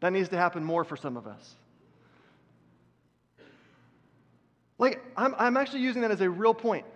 That 0.00 0.14
needs 0.14 0.30
to 0.30 0.38
happen 0.38 0.64
more 0.64 0.84
for 0.84 0.96
some 0.96 1.18
of 1.18 1.26
us. 1.26 1.54
Like, 4.78 5.02
I'm, 5.18 5.34
I'm 5.38 5.58
actually 5.58 5.80
using 5.82 6.00
that 6.00 6.10
as 6.10 6.22
a 6.22 6.30
real 6.30 6.54
point. 6.54 6.86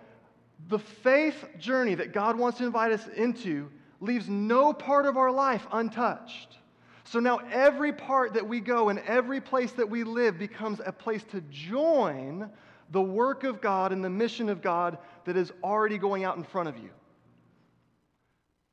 The 0.67 0.79
faith 0.79 1.45
journey 1.57 1.95
that 1.95 2.13
God 2.13 2.37
wants 2.37 2.57
to 2.59 2.65
invite 2.65 2.91
us 2.91 3.07
into 3.15 3.69
leaves 4.01 4.29
no 4.29 4.73
part 4.73 5.05
of 5.05 5.17
our 5.17 5.31
life 5.31 5.65
untouched. 5.71 6.57
So 7.03 7.19
now 7.19 7.39
every 7.51 7.91
part 7.91 8.33
that 8.33 8.47
we 8.47 8.59
go 8.59 8.89
and 8.89 8.99
every 8.99 9.41
place 9.41 9.71
that 9.73 9.89
we 9.89 10.03
live 10.03 10.37
becomes 10.37 10.79
a 10.85 10.91
place 10.91 11.23
to 11.31 11.41
join 11.49 12.49
the 12.91 13.01
work 13.01 13.43
of 13.43 13.61
God 13.61 13.91
and 13.91 14.03
the 14.03 14.09
mission 14.09 14.49
of 14.49 14.61
God 14.61 14.97
that 15.25 15.35
is 15.35 15.51
already 15.63 15.97
going 15.97 16.23
out 16.23 16.37
in 16.37 16.43
front 16.43 16.69
of 16.69 16.77
you. 16.77 16.89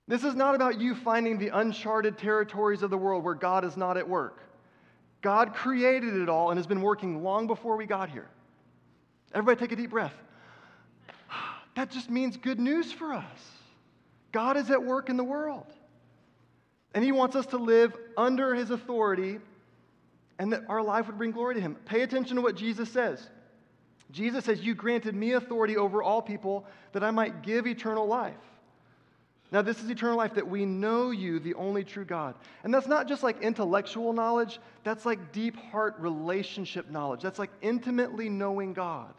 This 0.08 0.22
is 0.22 0.34
not 0.34 0.54
about 0.54 0.80
you 0.80 0.94
finding 0.94 1.38
the 1.38 1.48
uncharted 1.48 2.16
territories 2.16 2.82
of 2.82 2.90
the 2.90 2.98
world 2.98 3.24
where 3.24 3.34
God 3.34 3.64
is 3.64 3.76
not 3.76 3.96
at 3.96 4.08
work. 4.08 4.42
God 5.20 5.54
created 5.54 6.14
it 6.14 6.28
all 6.28 6.50
and 6.50 6.58
has 6.58 6.66
been 6.66 6.82
working 6.82 7.22
long 7.22 7.46
before 7.46 7.76
we 7.76 7.86
got 7.86 8.10
here. 8.10 8.28
Everybody 9.34 9.58
take 9.58 9.72
a 9.72 9.76
deep 9.76 9.90
breath. 9.90 10.14
That 11.76 11.90
just 11.90 12.10
means 12.10 12.36
good 12.36 12.58
news 12.58 12.90
for 12.90 13.12
us. 13.12 13.38
God 14.32 14.56
is 14.56 14.70
at 14.70 14.82
work 14.82 15.08
in 15.08 15.16
the 15.16 15.24
world. 15.24 15.66
And 16.94 17.04
He 17.04 17.12
wants 17.12 17.36
us 17.36 17.46
to 17.46 17.58
live 17.58 17.94
under 18.16 18.54
His 18.54 18.70
authority 18.70 19.38
and 20.38 20.52
that 20.52 20.64
our 20.68 20.82
life 20.82 21.06
would 21.06 21.18
bring 21.18 21.30
glory 21.30 21.54
to 21.54 21.60
Him. 21.60 21.76
Pay 21.84 22.00
attention 22.02 22.36
to 22.36 22.42
what 22.42 22.56
Jesus 22.56 22.90
says. 22.90 23.28
Jesus 24.10 24.46
says, 24.46 24.62
You 24.62 24.74
granted 24.74 25.14
me 25.14 25.32
authority 25.32 25.76
over 25.76 26.02
all 26.02 26.22
people 26.22 26.66
that 26.92 27.04
I 27.04 27.10
might 27.10 27.42
give 27.42 27.66
eternal 27.66 28.06
life. 28.06 28.34
Now, 29.52 29.62
this 29.62 29.82
is 29.82 29.90
eternal 29.90 30.16
life 30.16 30.34
that 30.34 30.48
we 30.48 30.64
know 30.64 31.10
you, 31.10 31.38
the 31.38 31.54
only 31.54 31.84
true 31.84 32.04
God. 32.04 32.34
And 32.64 32.74
that's 32.74 32.88
not 32.88 33.06
just 33.06 33.22
like 33.22 33.42
intellectual 33.42 34.12
knowledge, 34.12 34.58
that's 34.82 35.06
like 35.06 35.30
deep 35.32 35.56
heart 35.56 35.94
relationship 35.98 36.90
knowledge. 36.90 37.22
That's 37.22 37.38
like 37.38 37.52
intimately 37.60 38.28
knowing 38.28 38.72
God, 38.72 39.14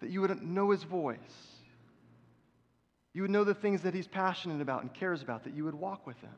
that 0.00 0.10
you 0.10 0.22
would 0.22 0.42
know 0.42 0.70
his 0.70 0.82
voice. 0.82 1.47
You 3.14 3.22
would 3.22 3.30
know 3.30 3.44
the 3.44 3.54
things 3.54 3.82
that 3.82 3.94
he's 3.94 4.06
passionate 4.06 4.60
about 4.60 4.82
and 4.82 4.92
cares 4.92 5.22
about, 5.22 5.44
that 5.44 5.54
you 5.54 5.64
would 5.64 5.74
walk 5.74 6.06
with 6.06 6.18
him, 6.20 6.34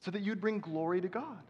so 0.00 0.10
that 0.10 0.22
you'd 0.22 0.40
bring 0.40 0.60
glory 0.60 1.00
to 1.00 1.08
God. 1.08 1.42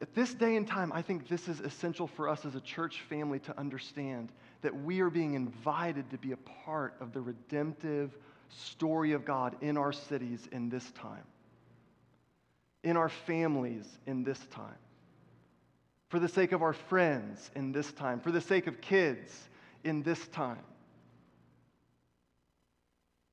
At 0.00 0.14
this 0.14 0.32
day 0.32 0.54
and 0.54 0.66
time, 0.66 0.92
I 0.92 1.02
think 1.02 1.26
this 1.28 1.48
is 1.48 1.58
essential 1.60 2.06
for 2.06 2.28
us 2.28 2.44
as 2.44 2.54
a 2.54 2.60
church 2.60 3.02
family 3.08 3.40
to 3.40 3.58
understand 3.58 4.30
that 4.62 4.84
we 4.84 5.00
are 5.00 5.10
being 5.10 5.34
invited 5.34 6.08
to 6.10 6.18
be 6.18 6.32
a 6.32 6.36
part 6.64 6.94
of 7.00 7.12
the 7.12 7.20
redemptive 7.20 8.16
story 8.48 9.12
of 9.12 9.24
God 9.24 9.56
in 9.60 9.76
our 9.76 9.92
cities 9.92 10.48
in 10.52 10.68
this 10.68 10.88
time, 10.92 11.24
in 12.84 12.96
our 12.96 13.08
families 13.08 13.84
in 14.06 14.22
this 14.22 14.38
time, 14.52 14.76
for 16.08 16.18
the 16.18 16.28
sake 16.28 16.52
of 16.52 16.62
our 16.62 16.72
friends 16.72 17.50
in 17.54 17.72
this 17.72 17.92
time, 17.92 18.20
for 18.20 18.30
the 18.30 18.40
sake 18.40 18.66
of 18.66 18.80
kids 18.80 19.48
in 19.84 20.02
this 20.02 20.26
time. 20.28 20.62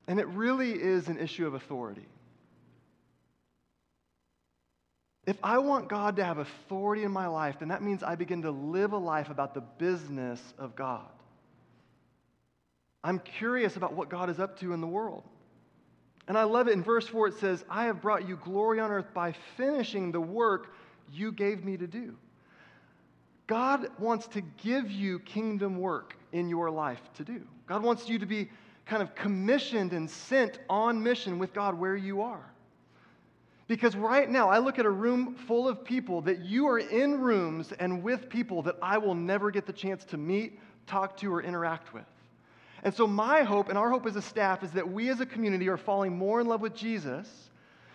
And 0.08 0.20
it 0.20 0.28
really 0.28 0.72
is 0.72 1.08
an 1.08 1.18
issue 1.18 1.46
of 1.46 1.54
authority. 1.54 2.06
If 5.26 5.36
I 5.42 5.58
want 5.58 5.88
God 5.88 6.16
to 6.16 6.24
have 6.24 6.38
authority 6.38 7.02
in 7.02 7.10
my 7.10 7.26
life, 7.26 7.58
then 7.58 7.68
that 7.68 7.82
means 7.82 8.04
I 8.04 8.14
begin 8.14 8.42
to 8.42 8.52
live 8.52 8.92
a 8.92 8.98
life 8.98 9.28
about 9.28 9.54
the 9.54 9.60
business 9.60 10.40
of 10.56 10.76
God. 10.76 11.08
I'm 13.02 13.18
curious 13.18 13.76
about 13.76 13.94
what 13.94 14.08
God 14.08 14.30
is 14.30 14.38
up 14.38 14.58
to 14.60 14.72
in 14.72 14.80
the 14.80 14.86
world. 14.86 15.24
And 16.28 16.38
I 16.38 16.44
love 16.44 16.68
it. 16.68 16.72
In 16.72 16.82
verse 16.82 17.06
4, 17.06 17.28
it 17.28 17.34
says, 17.34 17.64
I 17.68 17.86
have 17.86 18.00
brought 18.00 18.28
you 18.28 18.36
glory 18.36 18.78
on 18.78 18.90
earth 18.90 19.12
by 19.14 19.32
finishing 19.56 20.12
the 20.12 20.20
work 20.20 20.74
you 21.12 21.32
gave 21.32 21.64
me 21.64 21.76
to 21.76 21.86
do. 21.86 22.16
God 23.46 23.88
wants 23.98 24.26
to 24.28 24.40
give 24.40 24.90
you 24.90 25.20
kingdom 25.20 25.78
work 25.78 26.16
in 26.32 26.48
your 26.48 26.70
life 26.70 27.00
to 27.14 27.24
do. 27.24 27.42
God 27.66 27.82
wants 27.82 28.08
you 28.08 28.18
to 28.18 28.26
be 28.26 28.48
kind 28.86 29.02
of 29.02 29.14
commissioned 29.14 29.92
and 29.92 30.08
sent 30.08 30.58
on 30.68 31.02
mission 31.02 31.38
with 31.38 31.52
God 31.52 31.78
where 31.78 31.96
you 31.96 32.22
are. 32.22 32.44
Because 33.68 33.96
right 33.96 34.30
now, 34.30 34.48
I 34.48 34.58
look 34.58 34.78
at 34.78 34.86
a 34.86 34.90
room 34.90 35.34
full 35.34 35.68
of 35.68 35.84
people 35.84 36.20
that 36.22 36.44
you 36.44 36.68
are 36.68 36.78
in 36.78 37.20
rooms 37.20 37.72
and 37.80 38.02
with 38.02 38.28
people 38.28 38.62
that 38.62 38.76
I 38.80 38.98
will 38.98 39.16
never 39.16 39.50
get 39.50 39.66
the 39.66 39.72
chance 39.72 40.04
to 40.06 40.16
meet, 40.16 40.60
talk 40.86 41.16
to, 41.18 41.32
or 41.32 41.42
interact 41.42 41.92
with. 41.92 42.04
And 42.84 42.94
so, 42.94 43.08
my 43.08 43.42
hope 43.42 43.68
and 43.68 43.76
our 43.76 43.90
hope 43.90 44.06
as 44.06 44.14
a 44.14 44.22
staff 44.22 44.62
is 44.62 44.70
that 44.72 44.88
we 44.88 45.08
as 45.08 45.18
a 45.18 45.26
community 45.26 45.68
are 45.68 45.76
falling 45.76 46.16
more 46.16 46.40
in 46.40 46.46
love 46.46 46.60
with 46.60 46.76
Jesus, 46.76 47.50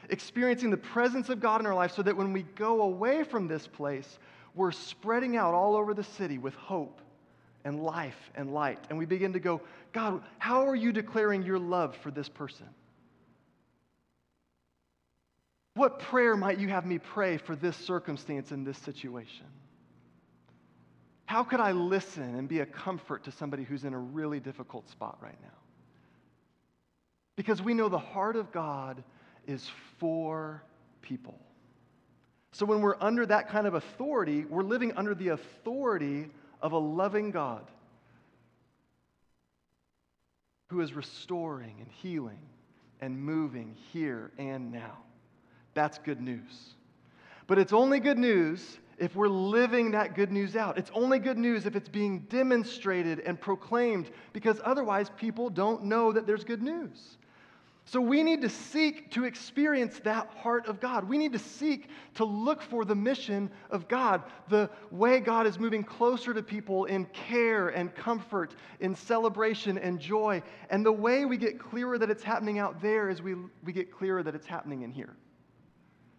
experiencing 0.09 0.71
the 0.71 0.77
presence 0.77 1.29
of 1.29 1.39
God 1.39 1.61
in 1.61 1.67
our 1.67 1.75
life, 1.75 1.93
so 1.93 2.01
that 2.01 2.17
when 2.17 2.33
we 2.33 2.43
go 2.55 2.81
away 2.81 3.23
from 3.23 3.47
this 3.47 3.65
place, 3.65 4.19
we're 4.53 4.71
spreading 4.71 5.37
out 5.37 5.53
all 5.53 5.75
over 5.75 5.93
the 5.93 6.03
city 6.03 6.37
with 6.37 6.53
hope 6.55 7.01
and 7.63 7.81
life 7.81 8.31
and 8.35 8.53
light. 8.53 8.79
And 8.89 8.97
we 8.97 9.05
begin 9.05 9.33
to 9.33 9.39
go, 9.39 9.61
God, 9.93 10.21
how 10.39 10.67
are 10.67 10.75
you 10.75 10.91
declaring 10.91 11.43
your 11.43 11.59
love 11.59 11.95
for 11.97 12.11
this 12.11 12.29
person? 12.29 12.67
What 15.75 15.99
prayer 15.99 16.35
might 16.35 16.59
you 16.59 16.67
have 16.67 16.85
me 16.85 16.97
pray 16.97 17.37
for 17.37 17.55
this 17.55 17.77
circumstance 17.77 18.51
in 18.51 18.63
this 18.63 18.77
situation? 18.79 19.45
How 21.25 21.43
could 21.45 21.61
I 21.61 21.71
listen 21.71 22.35
and 22.35 22.47
be 22.47 22.59
a 22.59 22.65
comfort 22.65 23.23
to 23.23 23.31
somebody 23.31 23.63
who's 23.63 23.85
in 23.85 23.93
a 23.93 23.99
really 23.99 24.41
difficult 24.41 24.89
spot 24.89 25.17
right 25.21 25.37
now? 25.41 25.47
Because 27.37 27.61
we 27.61 27.73
know 27.73 27.87
the 27.87 27.97
heart 27.97 28.35
of 28.35 28.51
God 28.51 29.01
is 29.47 29.71
for 29.97 30.61
people. 31.01 31.39
So 32.53 32.65
when 32.65 32.81
we're 32.81 32.97
under 32.99 33.25
that 33.25 33.49
kind 33.49 33.65
of 33.65 33.75
authority, 33.75 34.45
we're 34.45 34.63
living 34.63 34.93
under 34.93 35.15
the 35.15 35.29
authority 35.29 36.29
of 36.61 36.73
a 36.73 36.77
loving 36.77 37.31
God 37.31 37.65
who 40.69 40.81
is 40.81 40.93
restoring 40.93 41.75
and 41.79 41.89
healing 42.01 42.39
and 43.01 43.17
moving 43.19 43.75
here 43.91 44.31
and 44.37 44.71
now. 44.71 44.97
That's 45.73 45.97
good 45.97 46.21
news. 46.21 46.75
But 47.47 47.57
it's 47.57 47.73
only 47.73 47.99
good 47.99 48.17
news 48.17 48.77
if 48.97 49.15
we're 49.15 49.27
living 49.27 49.91
that 49.91 50.15
good 50.15 50.31
news 50.31 50.55
out. 50.55 50.77
It's 50.77 50.91
only 50.93 51.19
good 51.19 51.37
news 51.37 51.65
if 51.65 51.75
it's 51.75 51.89
being 51.89 52.19
demonstrated 52.29 53.19
and 53.19 53.39
proclaimed, 53.39 54.11
because 54.31 54.61
otherwise 54.63 55.09
people 55.17 55.49
don't 55.49 55.85
know 55.85 56.11
that 56.11 56.27
there's 56.27 56.43
good 56.43 56.61
news. 56.61 57.17
So 57.85 57.99
we 57.99 58.23
need 58.23 58.41
to 58.41 58.49
seek 58.49 59.11
to 59.11 59.25
experience 59.25 59.99
that 60.03 60.27
heart 60.37 60.67
of 60.67 60.79
God. 60.79 61.09
We 61.09 61.17
need 61.17 61.33
to 61.33 61.39
seek 61.39 61.89
to 62.15 62.23
look 62.23 62.61
for 62.61 62.85
the 62.85 62.95
mission 62.95 63.49
of 63.69 63.87
God, 63.87 64.23
the 64.49 64.69
way 64.91 65.19
God 65.19 65.47
is 65.47 65.59
moving 65.59 65.83
closer 65.83 66.33
to 66.33 66.43
people 66.43 66.85
in 66.85 67.05
care 67.05 67.69
and 67.69 67.93
comfort, 67.93 68.55
in 68.79 68.95
celebration 68.95 69.77
and 69.77 69.99
joy. 69.99 70.43
And 70.69 70.85
the 70.85 70.91
way 70.91 71.25
we 71.25 71.37
get 71.37 71.59
clearer 71.59 71.97
that 71.97 72.09
it's 72.09 72.23
happening 72.23 72.59
out 72.59 72.81
there 72.81 73.09
is 73.09 73.21
we, 73.21 73.35
we 73.63 73.73
get 73.73 73.91
clearer 73.91 74.21
that 74.23 74.35
it's 74.35 74.47
happening 74.47 74.83
in 74.83 74.91
here. 74.91 75.15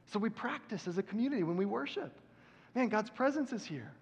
So 0.06 0.18
we 0.18 0.28
practice 0.28 0.88
as 0.88 0.98
a 0.98 1.02
community 1.02 1.42
when 1.42 1.56
we 1.56 1.64
worship. 1.64 2.20
Man, 2.74 2.88
God's 2.88 3.10
presence 3.10 3.52
is 3.52 3.64
here. 3.64 3.92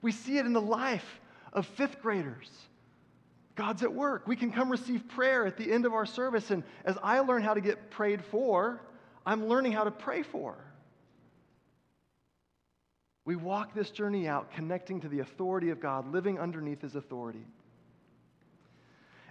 We 0.00 0.12
see 0.12 0.38
it 0.38 0.46
in 0.46 0.52
the 0.52 0.60
life 0.60 1.20
of 1.52 1.66
fifth 1.66 2.00
graders 2.00 2.50
God's 3.54 3.82
at 3.82 3.92
work. 3.92 4.26
We 4.26 4.36
can 4.36 4.50
come 4.50 4.70
receive 4.70 5.06
prayer 5.08 5.46
at 5.46 5.56
the 5.56 5.70
end 5.70 5.84
of 5.84 5.92
our 5.92 6.06
service. 6.06 6.50
And 6.50 6.64
as 6.84 6.96
I 7.02 7.20
learn 7.20 7.42
how 7.42 7.54
to 7.54 7.60
get 7.60 7.90
prayed 7.90 8.24
for, 8.24 8.80
I'm 9.26 9.46
learning 9.46 9.72
how 9.72 9.84
to 9.84 9.90
pray 9.90 10.22
for. 10.22 10.56
We 13.24 13.36
walk 13.36 13.74
this 13.74 13.90
journey 13.90 14.26
out 14.26 14.52
connecting 14.52 15.00
to 15.02 15.08
the 15.08 15.20
authority 15.20 15.70
of 15.70 15.80
God, 15.80 16.10
living 16.10 16.38
underneath 16.40 16.80
His 16.80 16.96
authority. 16.96 17.46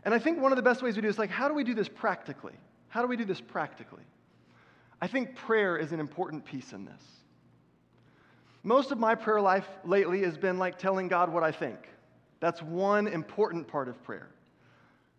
And 0.03 0.13
I 0.13 0.19
think 0.19 0.39
one 0.39 0.51
of 0.51 0.55
the 0.55 0.61
best 0.63 0.81
ways 0.81 0.95
we 0.95 1.01
do 1.01 1.07
is 1.07 1.19
like, 1.19 1.29
how 1.29 1.47
do 1.47 1.53
we 1.53 1.63
do 1.63 1.73
this 1.73 1.89
practically? 1.89 2.53
How 2.87 3.01
do 3.01 3.07
we 3.07 3.17
do 3.17 3.25
this 3.25 3.41
practically? 3.41 4.03
I 5.01 5.07
think 5.07 5.35
prayer 5.35 5.77
is 5.77 5.91
an 5.91 5.99
important 5.99 6.45
piece 6.45 6.73
in 6.73 6.85
this. 6.85 7.01
Most 8.63 8.91
of 8.91 8.99
my 8.99 9.15
prayer 9.15 9.41
life 9.41 9.67
lately 9.83 10.21
has 10.21 10.37
been 10.37 10.59
like 10.59 10.77
telling 10.77 11.07
God 11.07 11.33
what 11.33 11.43
I 11.43 11.51
think. 11.51 11.77
That's 12.41 12.61
one 12.61 13.07
important 13.07 13.67
part 13.67 13.87
of 13.87 14.03
prayer. 14.03 14.29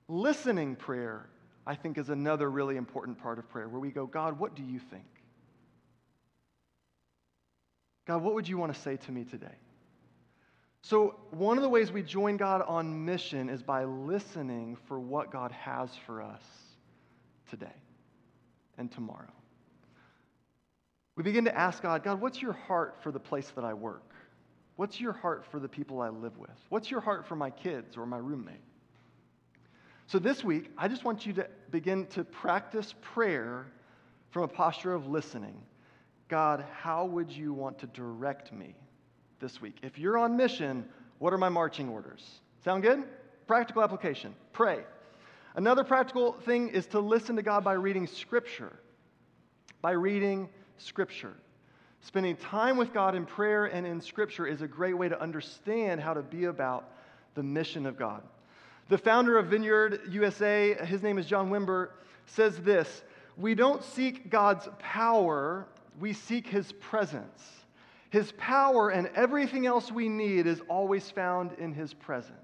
Listening 0.08 0.76
prayer, 0.76 1.30
I 1.66 1.76
think, 1.76 1.96
is 1.96 2.10
another 2.10 2.50
really 2.50 2.76
important 2.76 3.18
part 3.18 3.38
of 3.38 3.48
prayer 3.48 3.68
where 3.68 3.80
we 3.80 3.90
go, 3.90 4.06
God, 4.06 4.38
what 4.38 4.54
do 4.54 4.62
you 4.62 4.78
think? 4.78 5.06
God, 8.06 8.22
what 8.22 8.34
would 8.34 8.48
you 8.48 8.58
want 8.58 8.74
to 8.74 8.80
say 8.80 8.96
to 8.96 9.12
me 9.12 9.24
today? 9.24 9.54
So, 10.82 11.14
one 11.30 11.56
of 11.56 11.62
the 11.62 11.68
ways 11.68 11.92
we 11.92 12.02
join 12.02 12.36
God 12.36 12.62
on 12.66 13.04
mission 13.04 13.48
is 13.48 13.62
by 13.62 13.84
listening 13.84 14.76
for 14.88 14.98
what 14.98 15.30
God 15.30 15.52
has 15.52 15.90
for 16.04 16.20
us 16.20 16.42
today 17.48 17.72
and 18.78 18.90
tomorrow. 18.90 19.32
We 21.14 21.22
begin 21.22 21.44
to 21.44 21.56
ask 21.56 21.82
God, 21.82 22.02
God, 22.02 22.20
what's 22.20 22.42
your 22.42 22.54
heart 22.54 22.96
for 23.00 23.12
the 23.12 23.20
place 23.20 23.48
that 23.54 23.64
I 23.64 23.74
work? 23.74 24.11
What's 24.82 25.00
your 25.00 25.12
heart 25.12 25.44
for 25.48 25.60
the 25.60 25.68
people 25.68 26.00
I 26.00 26.08
live 26.08 26.36
with? 26.38 26.50
What's 26.68 26.90
your 26.90 26.98
heart 27.00 27.24
for 27.24 27.36
my 27.36 27.50
kids 27.50 27.96
or 27.96 28.04
my 28.04 28.16
roommate? 28.16 28.64
So, 30.08 30.18
this 30.18 30.42
week, 30.42 30.72
I 30.76 30.88
just 30.88 31.04
want 31.04 31.24
you 31.24 31.32
to 31.34 31.46
begin 31.70 32.06
to 32.06 32.24
practice 32.24 32.92
prayer 33.00 33.66
from 34.30 34.42
a 34.42 34.48
posture 34.48 34.92
of 34.92 35.06
listening. 35.06 35.54
God, 36.26 36.64
how 36.80 37.04
would 37.04 37.30
you 37.30 37.52
want 37.52 37.78
to 37.78 37.86
direct 37.86 38.52
me 38.52 38.74
this 39.38 39.60
week? 39.60 39.76
If 39.84 40.00
you're 40.00 40.18
on 40.18 40.36
mission, 40.36 40.84
what 41.20 41.32
are 41.32 41.38
my 41.38 41.48
marching 41.48 41.88
orders? 41.88 42.40
Sound 42.64 42.82
good? 42.82 43.04
Practical 43.46 43.84
application. 43.84 44.34
Pray. 44.52 44.80
Another 45.54 45.84
practical 45.84 46.32
thing 46.32 46.70
is 46.70 46.86
to 46.86 46.98
listen 46.98 47.36
to 47.36 47.42
God 47.42 47.62
by 47.62 47.74
reading 47.74 48.08
Scripture. 48.08 48.76
By 49.80 49.92
reading 49.92 50.48
Scripture. 50.78 51.34
Spending 52.04 52.36
time 52.36 52.76
with 52.76 52.92
God 52.92 53.14
in 53.14 53.24
prayer 53.24 53.66
and 53.66 53.86
in 53.86 54.00
Scripture 54.00 54.44
is 54.44 54.60
a 54.60 54.66
great 54.66 54.94
way 54.94 55.08
to 55.08 55.20
understand 55.20 56.00
how 56.00 56.12
to 56.12 56.22
be 56.22 56.44
about 56.44 56.90
the 57.34 57.42
mission 57.44 57.86
of 57.86 57.96
God. 57.96 58.22
The 58.88 58.98
founder 58.98 59.38
of 59.38 59.46
Vineyard 59.46 60.00
USA, 60.10 60.74
his 60.84 61.02
name 61.02 61.16
is 61.16 61.26
John 61.26 61.48
Wimber, 61.48 61.90
says 62.26 62.58
this 62.58 63.02
We 63.36 63.54
don't 63.54 63.84
seek 63.84 64.30
God's 64.30 64.68
power, 64.80 65.66
we 66.00 66.12
seek 66.12 66.48
his 66.48 66.72
presence. 66.72 67.42
His 68.10 68.32
power 68.32 68.90
and 68.90 69.08
everything 69.14 69.64
else 69.64 69.90
we 69.90 70.08
need 70.08 70.46
is 70.46 70.60
always 70.68 71.08
found 71.08 71.52
in 71.52 71.72
his 71.72 71.94
presence. 71.94 72.36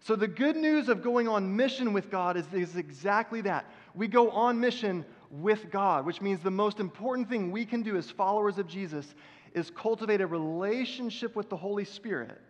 So, 0.00 0.16
the 0.16 0.26
good 0.26 0.56
news 0.56 0.88
of 0.88 1.02
going 1.02 1.28
on 1.28 1.54
mission 1.54 1.92
with 1.92 2.10
God 2.10 2.36
is, 2.36 2.46
is 2.52 2.76
exactly 2.76 3.42
that. 3.42 3.66
We 3.94 4.08
go 4.08 4.30
on 4.30 4.58
mission 4.58 5.04
with 5.40 5.70
God, 5.70 6.06
which 6.06 6.20
means 6.20 6.40
the 6.40 6.50
most 6.50 6.78
important 6.78 7.28
thing 7.28 7.50
we 7.50 7.64
can 7.64 7.82
do 7.82 7.96
as 7.96 8.10
followers 8.10 8.58
of 8.58 8.68
Jesus 8.68 9.14
is 9.52 9.70
cultivate 9.70 10.20
a 10.20 10.26
relationship 10.26 11.34
with 11.34 11.48
the 11.48 11.56
Holy 11.56 11.84
Spirit 11.84 12.40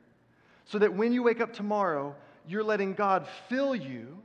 so 0.64 0.78
that 0.78 0.92
when 0.92 1.12
you 1.12 1.22
wake 1.22 1.40
up 1.40 1.52
tomorrow, 1.52 2.14
you're 2.46 2.64
letting 2.64 2.94
God 2.94 3.26
fill 3.48 3.74
you, 3.74 4.18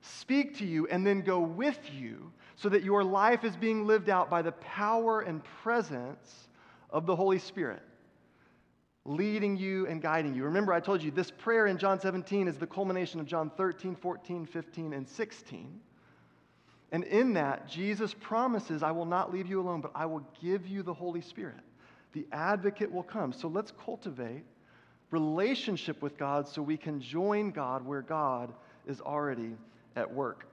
speak 0.00 0.58
to 0.58 0.66
you, 0.66 0.86
and 0.88 1.06
then 1.06 1.20
go 1.20 1.40
with 1.40 1.78
you 1.92 2.32
so 2.56 2.68
that 2.70 2.82
your 2.82 3.04
life 3.04 3.44
is 3.44 3.56
being 3.56 3.86
lived 3.86 4.08
out 4.08 4.30
by 4.30 4.40
the 4.40 4.52
power 4.52 5.20
and 5.20 5.42
presence 5.62 6.48
of 6.90 7.04
the 7.04 7.14
Holy 7.14 7.38
Spirit, 7.38 7.82
leading 9.04 9.56
you 9.56 9.86
and 9.86 10.00
guiding 10.00 10.34
you. 10.34 10.44
Remember, 10.44 10.72
I 10.72 10.80
told 10.80 11.02
you 11.02 11.10
this 11.10 11.30
prayer 11.30 11.66
in 11.66 11.76
John 11.76 12.00
17 12.00 12.48
is 12.48 12.56
the 12.56 12.66
culmination 12.66 13.20
of 13.20 13.26
John 13.26 13.50
13, 13.56 13.94
14, 13.96 14.46
15, 14.46 14.92
and 14.94 15.06
16. 15.06 15.80
And 16.92 17.04
in 17.04 17.34
that, 17.34 17.68
Jesus 17.68 18.14
promises, 18.14 18.82
I 18.82 18.92
will 18.92 19.06
not 19.06 19.32
leave 19.32 19.48
you 19.48 19.60
alone, 19.60 19.80
but 19.80 19.90
I 19.94 20.06
will 20.06 20.26
give 20.40 20.66
you 20.66 20.82
the 20.82 20.94
Holy 20.94 21.20
Spirit. 21.20 21.60
The 22.12 22.26
advocate 22.32 22.90
will 22.90 23.02
come. 23.02 23.32
So 23.32 23.48
let's 23.48 23.72
cultivate 23.84 24.44
relationship 25.10 26.02
with 26.02 26.16
God 26.16 26.48
so 26.48 26.62
we 26.62 26.76
can 26.76 27.00
join 27.00 27.50
God 27.50 27.84
where 27.84 28.02
God 28.02 28.52
is 28.86 29.00
already 29.00 29.56
at 29.96 30.12
work. 30.12 30.46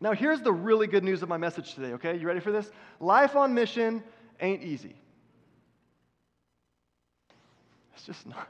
Now, 0.00 0.12
here's 0.12 0.40
the 0.40 0.52
really 0.52 0.86
good 0.86 1.04
news 1.04 1.22
of 1.22 1.28
my 1.28 1.36
message 1.36 1.74
today, 1.74 1.92
okay? 1.94 2.18
You 2.18 2.26
ready 2.26 2.40
for 2.40 2.52
this? 2.52 2.70
Life 3.00 3.36
on 3.36 3.54
mission 3.54 4.02
ain't 4.40 4.62
easy. 4.62 4.96
It's 7.94 8.04
just 8.04 8.26
not. 8.26 8.48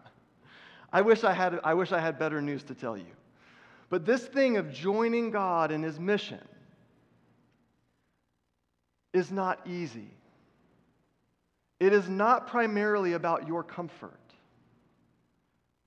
I 0.93 1.03
wish 1.03 1.23
I 1.23 1.33
had, 1.33 1.61
I 1.63 1.75
wish 1.75 1.93
I 1.93 2.01
had 2.01 2.19
better 2.19 2.41
news 2.41 2.63
to 2.65 2.75
tell 2.75 2.97
you. 2.97 3.13
But 3.91 4.07
this 4.07 4.25
thing 4.25 4.57
of 4.57 4.73
joining 4.73 5.31
God 5.31 5.71
in 5.71 5.83
his 5.83 6.01
mission 6.01 6.41
is 9.15 9.31
not 9.33 9.61
easy. 9.67 10.11
It 11.81 11.95
is 11.95 12.09
not 12.09 12.49
primarily 12.49 13.15
about 13.15 13.49
your 13.49 13.63
comfort. 13.63 14.21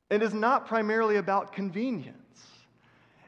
It 0.10 0.24
is 0.24 0.34
not 0.34 0.66
primarily 0.66 1.18
about 1.18 1.52
convenience. 1.54 2.16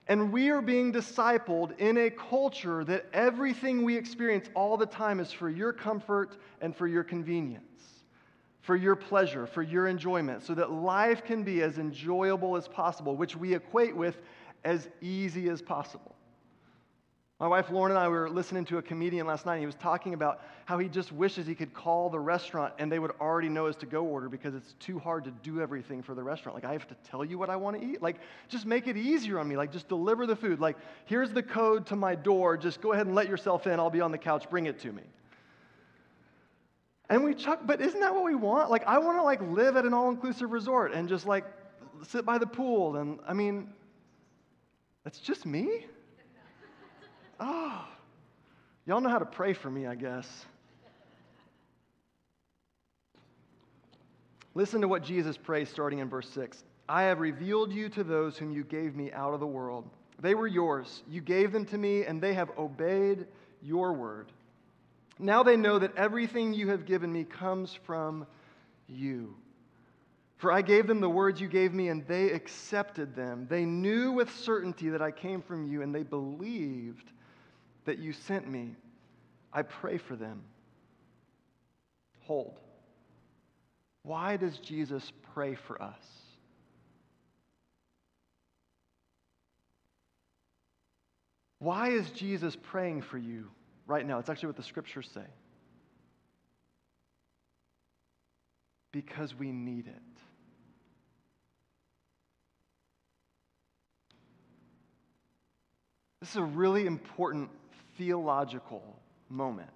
And 0.08 0.32
we 0.32 0.50
are 0.50 0.62
being 0.62 0.92
discipled 0.92 1.78
in 1.78 1.98
a 1.98 2.10
culture 2.10 2.84
that 2.86 3.06
everything 3.14 3.84
we 3.84 3.96
experience 3.96 4.50
all 4.56 4.76
the 4.78 4.86
time 4.88 5.20
is 5.20 5.32
for 5.32 5.50
your 5.50 5.72
comfort 5.72 6.38
and 6.62 6.76
for 6.76 6.88
your 6.88 7.04
convenience, 7.04 7.64
for 8.62 8.76
your 8.76 8.96
pleasure, 8.96 9.46
for 9.46 9.62
your 9.62 9.88
enjoyment, 9.88 10.44
so 10.44 10.56
that 10.56 10.72
life 10.72 11.24
can 11.24 11.44
be 11.44 11.62
as 11.62 11.78
enjoyable 11.78 12.56
as 12.56 12.68
possible, 12.68 13.16
which 13.18 13.36
we 13.36 13.54
equate 13.54 13.96
with 13.96 14.20
as 14.64 14.90
easy 15.02 15.50
as 15.50 15.62
possible. 15.62 16.16
My 17.40 17.48
wife 17.48 17.72
Lauren 17.72 17.94
and 17.94 18.00
I 18.00 18.10
were 18.10 18.30
listening 18.30 18.66
to 18.66 18.80
a 18.80 18.82
comedian 18.82 19.26
last 19.26 19.46
night. 19.46 19.62
he 19.62 19.66
was 19.66 19.76
talking 19.76 20.14
about 20.14 20.42
how 20.66 20.78
he 20.78 20.90
just 20.90 21.14
wishes 21.14 21.48
he 21.48 21.56
could 21.56 21.74
call 21.74 22.10
the 22.10 22.20
restaurant 22.20 22.74
and 22.80 22.92
they 22.92 23.00
would 23.00 23.12
already 23.22 23.48
know 23.48 23.68
his 23.68 23.78
to 23.78 23.86
go 23.86 24.04
order 24.04 24.28
because 24.28 24.54
it's 24.56 24.74
too 24.74 25.00
hard 25.00 25.24
to 25.24 25.32
do 25.42 25.62
everything 25.62 26.04
for 26.04 26.14
the 26.14 26.22
restaurant. 26.22 26.54
Like, 26.54 26.66
I 26.66 26.74
have 26.74 26.86
to 26.90 26.96
tell 27.10 27.24
you 27.24 27.38
what 27.38 27.50
I 27.50 27.56
want 27.56 27.80
to 27.80 27.88
eat. 27.88 28.02
Like, 28.02 28.18
just 28.50 28.66
make 28.66 28.88
it 28.88 28.98
easier 28.98 29.40
on 29.40 29.48
me. 29.48 29.56
Like, 29.56 29.72
just 29.72 29.88
deliver 29.88 30.28
the 30.28 30.36
food. 30.36 30.60
Like, 30.60 30.76
here's 31.06 31.32
the 31.32 31.42
code 31.42 31.86
to 31.88 31.96
my 31.96 32.14
door. 32.14 32.58
Just 32.58 32.82
go 32.82 32.92
ahead 32.92 33.06
and 33.06 33.16
let 33.16 33.30
yourself 33.30 33.68
in. 33.68 33.80
I'll 33.80 33.90
be 33.90 34.02
on 34.02 34.12
the 34.12 34.18
couch. 34.18 34.50
Bring 34.50 34.66
it 34.66 34.78
to 34.80 34.92
me. 34.92 35.04
And 37.10 37.24
we 37.24 37.34
chuck, 37.34 37.62
but 37.66 37.80
isn't 37.80 38.02
that 38.02 38.14
what 38.14 38.26
we 38.26 38.36
want? 38.36 38.70
Like, 38.70 38.86
I 38.86 38.98
want 39.00 39.18
to 39.18 39.24
like 39.24 39.42
live 39.42 39.78
at 39.78 39.86
an 39.86 39.94
all 39.94 40.10
inclusive 40.10 40.52
resort 40.52 40.92
and 40.94 41.08
just 41.08 41.26
like 41.26 41.46
sit 42.06 42.26
by 42.26 42.38
the 42.38 42.46
pool. 42.46 42.98
And 42.98 43.20
I 43.26 43.34
mean, 43.34 43.70
that's 45.06 45.20
just 45.20 45.46
me. 45.46 45.86
Oh, 47.40 47.86
y'all 48.86 49.02
know 49.02 49.10
how 49.10 49.20
to 49.20 49.26
pray 49.26 49.54
for 49.54 49.70
me, 49.70 49.88
I 49.88 49.96
guess. 49.96 50.28
Listen 54.56 54.82
to 54.82 54.88
what 54.88 55.04
Jesus 55.04 55.38
prays 55.38 55.70
starting 55.70 56.00
in 56.00 56.10
verse 56.10 56.30
6. 56.30 56.64
I 56.90 57.04
have 57.04 57.20
revealed 57.20 57.72
you 57.72 57.88
to 57.90 58.04
those 58.04 58.38
whom 58.38 58.52
you 58.52 58.64
gave 58.64 58.96
me 58.96 59.12
out 59.12 59.34
of 59.34 59.40
the 59.40 59.48
world. 59.48 59.88
They 60.20 60.36
were 60.36 60.48
yours. 60.48 61.04
You 61.08 61.22
gave 61.22 61.52
them 61.52 61.66
to 61.66 61.78
me, 61.78 62.04
and 62.04 62.22
they 62.22 62.34
have 62.34 62.50
obeyed 62.58 63.28
your 63.62 63.94
word. 63.94 64.32
Now 65.20 65.44
they 65.44 65.56
know 65.56 65.80
that 65.80 65.96
everything 65.96 66.54
you 66.54 66.70
have 66.70 66.86
given 66.86 67.12
me 67.12 67.24
comes 67.24 67.78
from 67.86 68.26
you. 68.88 69.36
For 70.38 70.52
I 70.52 70.62
gave 70.62 70.88
them 70.88 71.02
the 71.02 71.10
words 71.10 71.40
you 71.40 71.48
gave 71.48 71.74
me, 71.74 71.90
and 71.90 72.08
they 72.08 72.32
accepted 72.32 73.16
them. 73.16 73.46
They 73.50 73.66
knew 73.66 74.14
with 74.14 74.34
certainty 74.38 74.90
that 74.90 75.02
I 75.02 75.12
came 75.12 75.42
from 75.42 75.68
you, 75.68 75.82
and 75.82 75.94
they 75.94 76.04
believed 76.04 77.12
that 77.90 77.98
you 77.98 78.14
sent 78.14 78.48
me. 78.48 78.76
I 79.52 79.64
pray 79.64 79.98
for 79.98 80.16
them. 80.16 80.44
Hold. 82.20 82.60
Why 84.04 84.38
does 84.38 84.60
Jesus 84.60 85.12
pray 85.34 85.56
for 85.56 85.82
us? 85.82 86.06
Why 91.58 91.90
is 91.90 92.12
Jesus 92.12 92.56
praying 92.56 93.02
for 93.02 93.18
you 93.18 93.50
right 93.88 94.06
now? 94.06 94.20
It's 94.20 94.30
actually 94.30 94.50
what 94.50 94.58
the 94.58 94.64
scriptures 94.64 95.10
say. 95.12 95.26
Because 98.92 99.34
we 99.34 99.52
need 99.52 99.88
it. 99.88 99.96
This 106.20 106.30
is 106.30 106.36
a 106.36 106.44
really 106.44 106.86
important 106.86 107.50
theological 108.00 108.82
moment. 109.30 109.70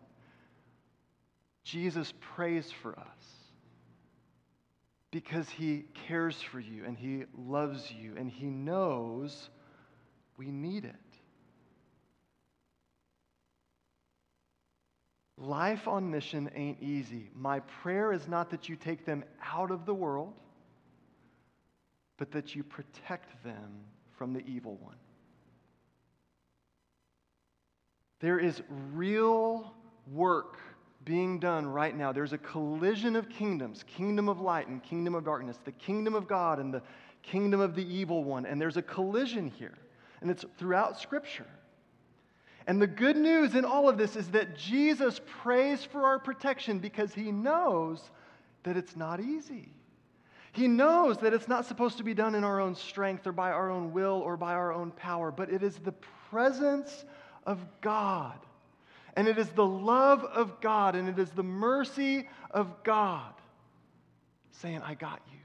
Jesus 1.64 2.12
prays 2.36 2.72
for 2.82 2.98
us 2.98 3.24
because 5.12 5.48
he 5.50 5.86
cares 6.08 6.42
for 6.42 6.60
you 6.60 6.84
and 6.86 6.98
he 6.98 7.26
loves 7.38 7.92
you 7.92 8.16
and 8.18 8.32
he 8.32 8.48
knows 8.48 9.50
we 10.38 10.48
need 10.48 10.86
it. 10.86 10.96
Life 15.38 15.88
on 15.88 16.10
mission 16.10 16.50
ain't 16.56 16.82
easy. 16.82 17.30
My 17.36 17.60
prayer 17.60 18.14
is 18.14 18.28
not 18.28 18.50
that 18.52 18.70
you 18.70 18.76
take 18.76 19.06
them 19.06 19.24
out 19.54 19.72
of 19.72 19.86
the 19.86 19.94
world, 19.94 20.34
but 22.18 22.32
that 22.32 22.56
you 22.56 22.64
protect 22.64 23.44
them 23.44 23.84
from 24.18 24.34
the 24.34 24.46
evil 24.48 24.78
one. 24.82 24.96
There 28.24 28.40
is 28.40 28.62
real 28.94 29.74
work 30.14 30.58
being 31.04 31.40
done 31.42 31.66
right 31.66 31.94
now. 31.94 32.14
There's 32.14 32.32
a 32.32 32.38
collision 32.38 33.18
of 33.18 33.28
kingdoms 33.28 33.84
kingdom 33.84 34.30
of 34.30 34.40
light 34.40 34.70
and 34.70 34.82
kingdom 34.82 35.14
of 35.14 35.26
darkness, 35.26 35.60
the 35.66 35.74
kingdom 35.74 36.16
of 36.16 36.26
God 36.26 36.60
and 36.60 36.74
the 36.74 36.82
kingdom 37.22 37.60
of 37.60 37.76
the 37.76 37.86
evil 37.86 38.24
one. 38.24 38.46
And 38.46 38.62
there's 38.62 38.78
a 38.78 38.82
collision 38.82 39.50
here, 39.50 39.78
and 40.22 40.32
it's 40.32 40.46
throughout 40.58 40.98
Scripture. 40.98 41.50
And 42.66 42.82
the 42.82 42.88
good 42.88 43.18
news 43.18 43.56
in 43.56 43.66
all 43.66 43.90
of 43.90 43.98
this 43.98 44.16
is 44.16 44.30
that 44.30 44.56
Jesus 44.56 45.20
prays 45.42 45.84
for 45.84 46.06
our 46.06 46.18
protection 46.18 46.80
because 46.80 47.14
he 47.14 47.30
knows 47.30 48.10
that 48.64 48.78
it's 48.78 48.96
not 48.96 49.20
easy. 49.20 49.74
He 50.54 50.70
knows 50.70 51.18
that 51.18 51.34
it's 51.34 51.50
not 51.50 51.66
supposed 51.66 51.98
to 51.98 52.06
be 52.06 52.14
done 52.14 52.36
in 52.36 52.46
our 52.46 52.62
own 52.62 52.76
strength 52.76 53.28
or 53.28 53.34
by 53.34 53.52
our 53.52 53.70
own 53.70 53.92
will 53.92 54.22
or 54.24 54.38
by 54.38 54.54
our 54.54 54.72
own 54.72 54.92
power, 54.92 55.30
but 55.30 55.50
it 55.50 55.62
is 55.62 55.76
the 55.80 55.92
presence 56.30 57.04
of 57.46 57.60
God. 57.82 58.38
And 59.16 59.28
it 59.28 59.38
is 59.38 59.50
the 59.50 59.66
love 59.66 60.24
of 60.24 60.60
God 60.60 60.96
and 60.96 61.08
it 61.08 61.20
is 61.20 61.30
the 61.32 61.44
mercy 61.44 62.28
of 62.52 62.84
God 62.84 63.34
saying, 64.52 64.82
I 64.84 64.96
got 64.96 65.22
you. 65.32 65.40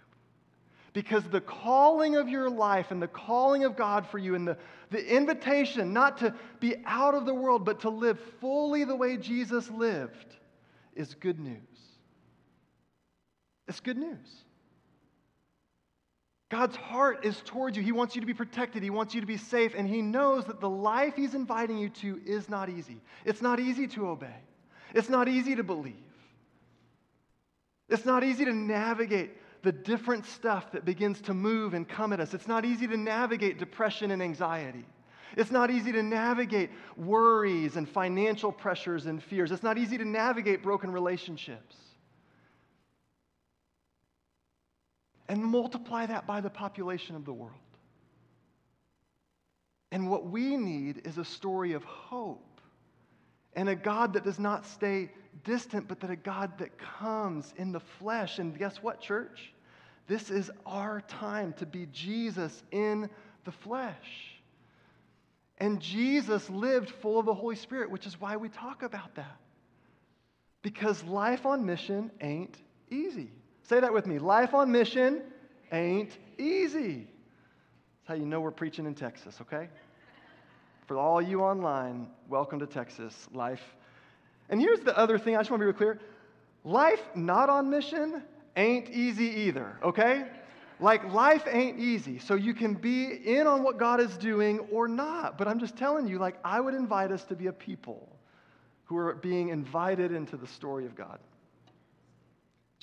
Because 0.93 1.25
the 1.25 1.41
calling 1.41 2.17
of 2.17 2.29
your 2.29 2.49
life 2.49 2.91
and 2.91 3.01
the 3.01 3.09
calling 3.09 3.65
of 3.65 3.77
God 3.77 4.07
for 4.07 4.19
you 4.19 4.35
and 4.35 4.49
the, 4.49 4.57
the 4.91 5.07
invitation 5.15 5.93
not 5.93 6.19
to 6.19 6.35
be 6.61 6.77
out 6.87 7.15
of 7.15 7.27
the 7.27 7.35
world, 7.35 7.65
but 7.65 7.81
to 7.81 7.91
live 7.91 8.19
fully 8.41 8.85
the 8.85 8.97
way 8.97 9.17
Jesus 9.17 9.71
lived 9.71 10.37
is 10.95 11.15
good 11.15 11.39
news. 11.39 11.59
It's 13.69 13.81
good 13.81 13.99
news. 13.99 14.45
God's 16.51 16.77
heart 16.77 17.25
is 17.27 17.43
towards 17.45 17.77
you. 17.77 17.83
He 17.83 17.93
wants 17.93 18.15
you 18.15 18.23
to 18.23 18.27
be 18.27 18.35
protected. 18.35 18.83
He 18.83 18.91
wants 18.91 19.15
you 19.15 19.21
to 19.21 19.27
be 19.27 19.37
safe. 19.37 19.75
And 19.77 19.87
He 19.87 20.01
knows 20.01 20.47
that 20.47 20.61
the 20.61 20.69
life 20.69 21.15
He's 21.15 21.35
inviting 21.35 21.77
you 21.77 21.91
to 21.91 22.21
is 22.25 22.49
not 22.49 22.71
easy. 22.71 23.01
It's 23.25 23.43
not 23.43 23.61
easy 23.61 23.87
to 23.89 24.09
obey, 24.09 24.37
it's 24.95 25.09
not 25.09 25.29
easy 25.29 25.55
to 25.57 25.63
believe, 25.63 25.95
it's 27.89 28.05
not 28.05 28.25
easy 28.25 28.45
to 28.45 28.55
navigate 28.55 29.33
the 29.63 29.73
different 29.73 30.25
stuff 30.25 30.71
that 30.73 30.85
begins 30.85 31.21
to 31.23 31.35
move 31.35 31.75
and 31.75 31.89
come 31.89 32.13
at 32.13 32.21
us. 32.21 32.33
It's 32.33 32.47
not 32.47 32.65
easy 32.65 32.87
to 32.87 32.97
navigate 32.97 33.59
depression 33.59 34.13
and 34.13 34.23
anxiety. 34.23 34.87
It's 35.37 35.51
not 35.51 35.71
easy 35.71 35.93
to 35.93 36.03
navigate 36.03 36.71
worries 36.97 37.77
and 37.77 37.89
financial 37.89 38.51
pressures 38.51 39.07
and 39.07 39.23
fears. 39.23 39.53
It's 39.53 39.63
not 39.63 39.77
easy 39.77 39.99
to 39.99 40.05
navigate 40.05 40.63
broken 40.63 40.91
relationships. 40.91 41.77
And 45.29 45.45
multiply 45.45 46.07
that 46.07 46.27
by 46.27 46.41
the 46.41 46.51
population 46.51 47.15
of 47.15 47.25
the 47.25 47.33
world. 47.33 47.53
And 49.91 50.11
what 50.11 50.27
we 50.27 50.57
need 50.57 51.03
is 51.05 51.19
a 51.19 51.25
story 51.25 51.73
of 51.73 51.85
hope 51.85 52.61
and 53.55 53.69
a 53.69 53.75
God 53.75 54.13
that 54.13 54.25
does 54.25 54.39
not 54.39 54.67
stay 54.67 55.11
distant, 55.45 55.89
but 55.89 56.01
that 56.01 56.11
a 56.11 56.17
God 56.17 56.59
that 56.59 56.79
comes 56.79 57.53
in 57.57 57.73
the 57.73 57.81
flesh. 57.81 58.39
And 58.39 58.57
guess 58.59 58.83
what, 58.83 59.01
church? 59.01 59.53
This 60.07 60.31
is 60.31 60.51
our 60.65 61.03
time 61.03 61.53
to 61.55 61.67
be 61.67 61.87
Jesus 61.87 62.63
in 62.71 63.11
the 63.45 63.53
flesh. 63.53 64.39
And 65.59 65.81
Jesus 65.81 66.49
lived 66.49 66.91
full 66.91 67.19
of 67.19 67.27
the 67.27 67.35
Holy 67.35 67.57
Spirit, 67.57 67.91
which 67.91 68.07
is 68.07 68.21
why 68.21 68.37
we 68.37 68.49
talk 68.49 68.83
about 68.83 69.15
that. 69.17 69.39
Because 70.63 71.03
life 71.05 71.47
on 71.47 71.67
mission 71.67 72.11
ain't 72.21 72.57
easy. 72.91 73.31
Say 73.69 73.81
that 73.81 73.93
with 73.93 74.07
me. 74.07 74.19
Life 74.19 74.55
on 74.55 74.73
mission 74.73 75.21
ain't 75.73 76.17
easy. 76.39 77.07
That's 77.99 78.09
how 78.09 78.15
you 78.15 78.25
know 78.25 78.41
we're 78.41 78.51
preaching 78.51 78.87
in 78.87 78.95
Texas, 78.95 79.37
okay? 79.43 79.69
For 80.87 80.97
all 80.97 81.21
you 81.21 81.43
online, 81.43 82.09
welcome 82.31 82.59
to 82.61 82.67
Texas. 82.67 83.29
Life. 83.35 83.61
And 84.49 84.59
here's 84.59 84.81
the 84.81 84.97
other 84.97 85.19
thing 85.19 85.37
I 85.37 85.41
just 85.41 85.51
want 85.51 85.61
to 85.61 85.65
be 85.65 85.67
real 85.67 85.77
clear 85.77 86.01
life 86.65 87.03
not 87.15 87.51
on 87.51 87.69
mission 87.69 88.23
ain't 88.57 88.89
easy 88.89 89.27
either, 89.27 89.77
okay? 89.83 90.25
Like 90.81 91.13
life 91.13 91.47
ain't 91.47 91.79
easy. 91.79 92.19
So 92.19 92.37
you 92.37 92.55
can 92.55 92.73
be 92.73 93.05
in 93.13 93.47
on 93.47 93.63
what 93.63 93.77
God 93.77 94.01
is 94.01 94.17
doing 94.17 94.61
or 94.73 94.89
not. 94.89 95.37
But 95.37 95.47
I'm 95.47 95.59
just 95.59 95.77
telling 95.77 96.07
you, 96.07 96.19
like, 96.19 96.39
I 96.43 96.59
would 96.59 96.73
invite 96.73 97.13
us 97.13 97.25
to 97.25 97.37
be 97.37 97.49
a 97.49 97.53
people 97.53 98.09
who 98.85 98.97
are 98.97 99.15
being 99.17 99.51
invited 99.51 100.11
into 100.11 100.39
the 100.39 100.47
story 100.47 100.87
of 100.87 100.95
God. 100.95 101.19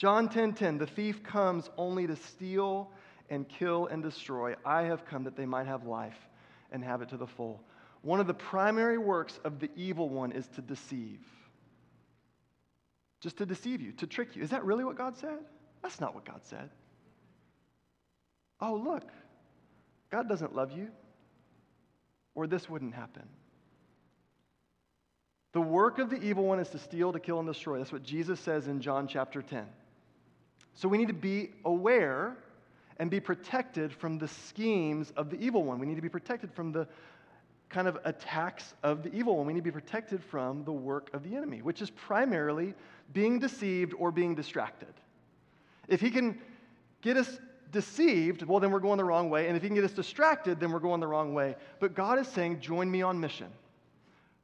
John 0.05 0.29
10:10, 0.29 0.33
10, 0.33 0.53
10, 0.53 0.77
the 0.77 0.85
thief 0.85 1.23
comes 1.23 1.71
only 1.77 2.05
to 2.05 2.15
steal 2.15 2.91
and 3.31 3.49
kill 3.49 3.87
and 3.87 4.03
destroy. 4.03 4.53
I 4.63 4.83
have 4.83 5.03
come 5.03 5.23
that 5.23 5.35
they 5.35 5.47
might 5.47 5.65
have 5.65 5.87
life 5.87 6.29
and 6.71 6.83
have 6.83 7.01
it 7.01 7.09
to 7.09 7.17
the 7.17 7.25
full. 7.25 7.63
One 8.03 8.19
of 8.19 8.27
the 8.27 8.33
primary 8.35 8.99
works 8.99 9.39
of 9.43 9.59
the 9.59 9.71
evil 9.75 10.07
one 10.07 10.31
is 10.31 10.47
to 10.49 10.61
deceive. 10.61 11.21
Just 13.19 13.37
to 13.37 13.47
deceive 13.47 13.81
you, 13.81 13.93
to 13.93 14.05
trick 14.05 14.35
you. 14.35 14.43
Is 14.43 14.51
that 14.51 14.63
really 14.63 14.83
what 14.83 14.95
God 14.95 15.17
said? 15.17 15.39
That's 15.81 15.99
not 15.99 16.13
what 16.13 16.23
God 16.23 16.41
said. 16.43 16.69
Oh, 18.61 18.75
look, 18.75 19.09
God 20.11 20.29
doesn't 20.29 20.53
love 20.53 20.71
you, 20.71 20.89
or 22.35 22.45
this 22.45 22.69
wouldn't 22.69 22.93
happen. 22.93 23.27
The 25.53 25.61
work 25.61 25.97
of 25.97 26.11
the 26.11 26.21
evil 26.21 26.43
one 26.43 26.59
is 26.59 26.69
to 26.69 26.77
steal, 26.77 27.11
to 27.11 27.19
kill, 27.19 27.39
and 27.39 27.47
destroy. 27.47 27.79
That's 27.79 27.91
what 27.91 28.03
Jesus 28.03 28.39
says 28.39 28.67
in 28.67 28.81
John 28.81 29.07
chapter 29.07 29.41
10. 29.41 29.65
So 30.75 30.87
we 30.87 30.97
need 30.97 31.07
to 31.07 31.13
be 31.13 31.51
aware 31.63 32.37
and 32.97 33.09
be 33.09 33.19
protected 33.19 33.91
from 33.91 34.17
the 34.17 34.27
schemes 34.27 35.11
of 35.17 35.29
the 35.29 35.37
evil 35.37 35.63
one. 35.63 35.79
We 35.79 35.85
need 35.85 35.95
to 35.95 36.01
be 36.01 36.09
protected 36.09 36.53
from 36.53 36.71
the 36.71 36.87
kind 37.69 37.87
of 37.87 37.97
attacks 38.05 38.73
of 38.83 39.03
the 39.03 39.13
evil 39.13 39.37
one. 39.37 39.47
We 39.47 39.53
need 39.53 39.59
to 39.59 39.63
be 39.63 39.71
protected 39.71 40.23
from 40.23 40.63
the 40.63 40.71
work 40.71 41.09
of 41.13 41.23
the 41.23 41.35
enemy, 41.35 41.61
which 41.61 41.81
is 41.81 41.89
primarily 41.89 42.73
being 43.13 43.39
deceived 43.39 43.93
or 43.97 44.11
being 44.11 44.35
distracted. 44.35 44.93
If 45.87 46.01
he 46.01 46.11
can 46.11 46.39
get 47.01 47.17
us 47.17 47.39
deceived, 47.71 48.43
well, 48.43 48.59
then 48.59 48.71
we're 48.71 48.79
going 48.79 48.97
the 48.97 49.03
wrong 49.03 49.29
way. 49.29 49.47
And 49.47 49.57
if 49.57 49.63
he 49.63 49.69
can 49.69 49.75
get 49.75 49.83
us 49.83 49.91
distracted, 49.91 50.59
then 50.59 50.71
we're 50.71 50.79
going 50.79 50.99
the 50.99 51.07
wrong 51.07 51.33
way. 51.33 51.55
But 51.79 51.95
God 51.95 52.19
is 52.19 52.27
saying, 52.27 52.61
join 52.61 52.89
me 52.89 53.01
on 53.01 53.19
mission. 53.19 53.47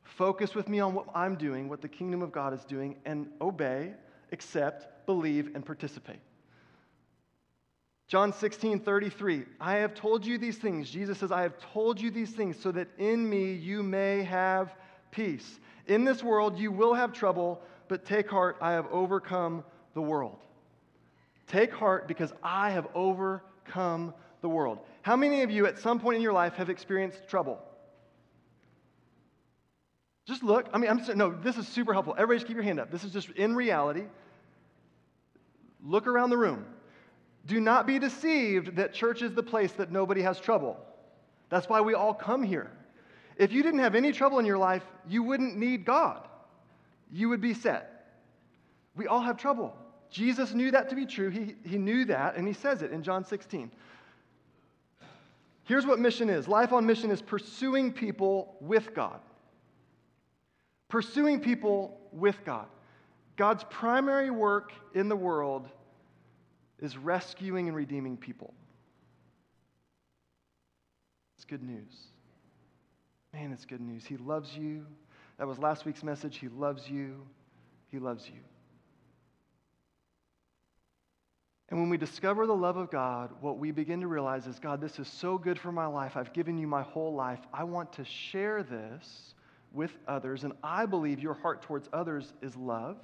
Focus 0.03 0.53
with 0.55 0.67
me 0.67 0.79
on 0.79 0.93
what 0.93 1.07
I'm 1.15 1.35
doing, 1.35 1.69
what 1.69 1.81
the 1.81 1.87
kingdom 1.87 2.21
of 2.21 2.31
God 2.31 2.53
is 2.53 2.65
doing, 2.65 2.97
and 3.05 3.29
obey, 3.39 3.93
accept, 4.31 4.87
believe, 5.05 5.55
and 5.55 5.65
participate. 5.65 6.19
John 8.07 8.33
16, 8.33 8.81
33. 8.81 9.45
I 9.59 9.75
have 9.75 9.93
told 9.95 10.25
you 10.25 10.37
these 10.37 10.57
things. 10.57 10.89
Jesus 10.89 11.19
says, 11.19 11.31
I 11.31 11.43
have 11.43 11.57
told 11.73 12.01
you 12.01 12.11
these 12.11 12.31
things 12.31 12.57
so 12.59 12.71
that 12.73 12.89
in 12.97 13.29
me 13.29 13.53
you 13.53 13.83
may 13.83 14.23
have 14.23 14.75
peace. 15.11 15.59
In 15.87 16.03
this 16.03 16.21
world 16.21 16.57
you 16.57 16.73
will 16.73 16.93
have 16.93 17.13
trouble, 17.13 17.61
but 17.87 18.05
take 18.05 18.29
heart, 18.29 18.57
I 18.61 18.73
have 18.73 18.87
overcome 18.91 19.63
the 19.93 20.01
world. 20.01 20.37
Take 21.47 21.71
heart 21.71 22.07
because 22.07 22.33
I 22.43 22.71
have 22.71 22.87
overcome 22.93 24.13
the 24.41 24.49
world. 24.49 24.79
How 25.03 25.15
many 25.15 25.43
of 25.43 25.51
you 25.51 25.65
at 25.65 25.79
some 25.79 25.99
point 25.99 26.17
in 26.17 26.21
your 26.21 26.33
life 26.33 26.55
have 26.55 26.69
experienced 26.69 27.27
trouble? 27.29 27.59
Just 30.25 30.43
look. 30.43 30.67
I 30.73 30.77
mean, 30.77 30.89
I'm 30.89 31.17
no, 31.17 31.31
this 31.31 31.57
is 31.57 31.67
super 31.67 31.93
helpful. 31.93 32.13
Everybody 32.17 32.39
just 32.39 32.47
keep 32.47 32.55
your 32.55 32.63
hand 32.63 32.79
up. 32.79 32.91
This 32.91 33.03
is 33.03 33.11
just 33.11 33.29
in 33.31 33.55
reality. 33.55 34.03
Look 35.83 36.07
around 36.07 36.29
the 36.29 36.37
room. 36.37 36.65
Do 37.45 37.59
not 37.59 37.87
be 37.87 37.99
deceived 37.99 38.75
that 38.75 38.93
church 38.93 39.21
is 39.21 39.33
the 39.33 39.43
place 39.43 39.71
that 39.73 39.91
nobody 39.91 40.21
has 40.21 40.39
trouble. 40.39 40.77
That's 41.49 41.67
why 41.67 41.81
we 41.81 41.93
all 41.93 42.13
come 42.13 42.43
here. 42.43 42.71
If 43.37 43.51
you 43.51 43.63
didn't 43.63 43.79
have 43.79 43.95
any 43.95 44.11
trouble 44.11 44.39
in 44.39 44.45
your 44.45 44.57
life, 44.57 44.83
you 45.07 45.23
wouldn't 45.23 45.57
need 45.57 45.85
God. 45.85 46.27
You 47.11 47.29
would 47.29 47.41
be 47.41 47.53
set. 47.53 48.13
We 48.95 49.07
all 49.07 49.21
have 49.21 49.37
trouble. 49.37 49.75
Jesus 50.09 50.53
knew 50.53 50.71
that 50.71 50.89
to 50.89 50.95
be 50.95 51.05
true. 51.05 51.29
He, 51.29 51.55
he 51.65 51.77
knew 51.77 52.05
that, 52.05 52.35
and 52.35 52.47
he 52.47 52.53
says 52.53 52.81
it 52.81 52.91
in 52.91 53.01
John 53.01 53.25
16. 53.25 53.71
Here's 55.63 55.85
what 55.85 55.99
mission 55.99 56.29
is 56.29 56.47
life 56.47 56.73
on 56.73 56.85
mission 56.85 57.11
is 57.11 57.21
pursuing 57.21 57.91
people 57.93 58.55
with 58.59 58.93
God. 58.93 59.19
Pursuing 60.89 61.39
people 61.39 61.97
with 62.11 62.43
God. 62.43 62.67
God's 63.37 63.63
primary 63.69 64.29
work 64.29 64.71
in 64.93 65.09
the 65.09 65.15
world 65.15 65.67
is 66.79 66.97
rescuing 66.97 67.67
and 67.67 67.75
redeeming 67.75 68.17
people. 68.17 68.53
It's 71.37 71.45
good 71.45 71.63
news. 71.63 71.93
Man, 73.33 73.51
it's 73.51 73.65
good 73.65 73.81
news. 73.81 74.05
He 74.05 74.17
loves 74.17 74.55
you. 74.55 74.85
That 75.37 75.47
was 75.47 75.57
last 75.57 75.85
week's 75.85 76.03
message. 76.03 76.37
He 76.37 76.49
loves 76.49 76.89
you. 76.89 77.15
He 77.87 77.99
loves 77.99 78.27
you. 78.27 78.39
And 81.69 81.79
when 81.79 81.89
we 81.89 81.97
discover 81.97 82.45
the 82.45 82.55
love 82.55 82.75
of 82.75 82.91
God, 82.91 83.31
what 83.39 83.57
we 83.57 83.71
begin 83.71 84.01
to 84.01 84.07
realize 84.07 84.45
is 84.45 84.59
God, 84.59 84.81
this 84.81 84.99
is 84.99 85.07
so 85.07 85.37
good 85.37 85.57
for 85.57 85.71
my 85.71 85.85
life. 85.85 86.17
I've 86.17 86.33
given 86.33 86.57
you 86.57 86.67
my 86.67 86.81
whole 86.81 87.13
life. 87.13 87.39
I 87.53 87.63
want 87.63 87.93
to 87.93 88.03
share 88.03 88.61
this 88.61 89.33
with 89.71 89.91
others. 90.05 90.43
And 90.43 90.51
I 90.61 90.85
believe 90.85 91.21
your 91.21 91.33
heart 91.33 91.61
towards 91.61 91.87
others 91.93 92.33
is 92.41 92.55
love. 92.57 92.97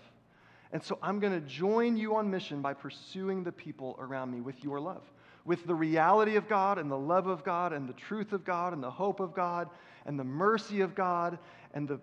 And 0.71 0.83
so 0.83 0.97
I'm 1.01 1.19
going 1.19 1.33
to 1.33 1.47
join 1.47 1.95
you 1.97 2.15
on 2.15 2.29
mission 2.29 2.61
by 2.61 2.73
pursuing 2.73 3.43
the 3.43 3.51
people 3.51 3.95
around 3.99 4.31
me 4.31 4.41
with 4.41 4.63
your 4.63 4.79
love, 4.79 5.03
with 5.45 5.65
the 5.65 5.75
reality 5.75 6.35
of 6.35 6.49
God 6.49 6.77
and 6.77 6.91
the 6.91 6.97
love 6.97 7.27
of 7.27 7.43
God 7.43 7.71
and 7.73 7.87
the 7.87 7.93
truth 7.93 8.33
of 8.33 8.43
God 8.43 8.73
and 8.73 8.83
the 8.83 8.91
hope 8.91 9.19
of 9.19 9.33
God 9.33 9.69
and 10.05 10.19
the 10.19 10.23
mercy 10.23 10.81
of 10.81 10.93
God 10.93 11.39
and 11.73 11.87
the 11.87 11.99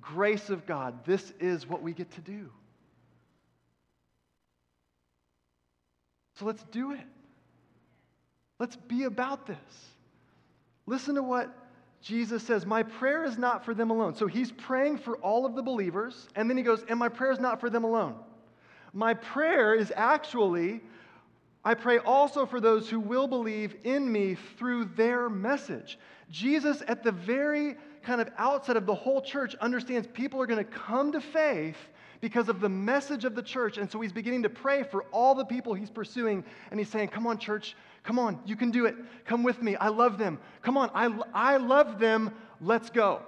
grace 0.00 0.50
of 0.50 0.66
God. 0.66 1.04
This 1.04 1.32
is 1.40 1.66
what 1.66 1.82
we 1.82 1.92
get 1.92 2.10
to 2.12 2.20
do. 2.20 2.50
So 6.38 6.44
let's 6.44 6.64
do 6.64 6.92
it. 6.92 7.06
Let's 8.58 8.76
be 8.76 9.04
about 9.04 9.46
this. 9.46 9.56
Listen 10.86 11.14
to 11.16 11.22
what 11.22 11.52
Jesus 12.04 12.42
says, 12.42 12.66
My 12.66 12.82
prayer 12.82 13.24
is 13.24 13.38
not 13.38 13.64
for 13.64 13.72
them 13.72 13.90
alone. 13.90 14.14
So 14.14 14.26
he's 14.26 14.52
praying 14.52 14.98
for 14.98 15.16
all 15.16 15.46
of 15.46 15.54
the 15.54 15.62
believers, 15.62 16.28
and 16.36 16.50
then 16.50 16.58
he 16.58 16.62
goes, 16.62 16.84
And 16.88 16.98
my 16.98 17.08
prayer 17.08 17.32
is 17.32 17.40
not 17.40 17.60
for 17.60 17.70
them 17.70 17.82
alone. 17.82 18.16
My 18.92 19.14
prayer 19.14 19.74
is 19.74 19.90
actually, 19.96 20.82
I 21.64 21.72
pray 21.72 21.96
also 21.98 22.44
for 22.44 22.60
those 22.60 22.90
who 22.90 23.00
will 23.00 23.26
believe 23.26 23.74
in 23.84 24.12
me 24.12 24.36
through 24.58 24.90
their 24.96 25.30
message. 25.30 25.98
Jesus, 26.30 26.82
at 26.88 27.02
the 27.02 27.10
very 27.10 27.76
kind 28.02 28.20
of 28.20 28.28
outset 28.36 28.76
of 28.76 28.84
the 28.84 28.94
whole 28.94 29.22
church, 29.22 29.54
understands 29.56 30.06
people 30.12 30.42
are 30.42 30.46
going 30.46 30.62
to 30.62 30.70
come 30.70 31.10
to 31.12 31.22
faith 31.22 31.78
because 32.20 32.48
of 32.48 32.60
the 32.60 32.68
message 32.68 33.24
of 33.24 33.34
the 33.34 33.42
church. 33.42 33.78
And 33.78 33.90
so 33.90 34.00
he's 34.00 34.12
beginning 34.12 34.42
to 34.44 34.50
pray 34.50 34.82
for 34.82 35.04
all 35.04 35.34
the 35.34 35.44
people 35.44 35.74
he's 35.74 35.90
pursuing. 35.90 36.44
And 36.70 36.80
he's 36.80 36.88
saying, 36.88 37.08
Come 37.08 37.26
on, 37.26 37.38
church, 37.38 37.76
Come 38.04 38.18
on, 38.18 38.38
you 38.44 38.54
can 38.54 38.70
do 38.70 38.84
it. 38.84 38.94
Come 39.24 39.42
with 39.42 39.62
me. 39.62 39.76
I 39.76 39.88
love 39.88 40.18
them. 40.18 40.38
Come 40.62 40.76
on, 40.76 40.90
I, 40.94 41.06
I 41.32 41.56
love 41.56 41.98
them. 41.98 42.32
Let's 42.60 42.90
go. 42.90 43.22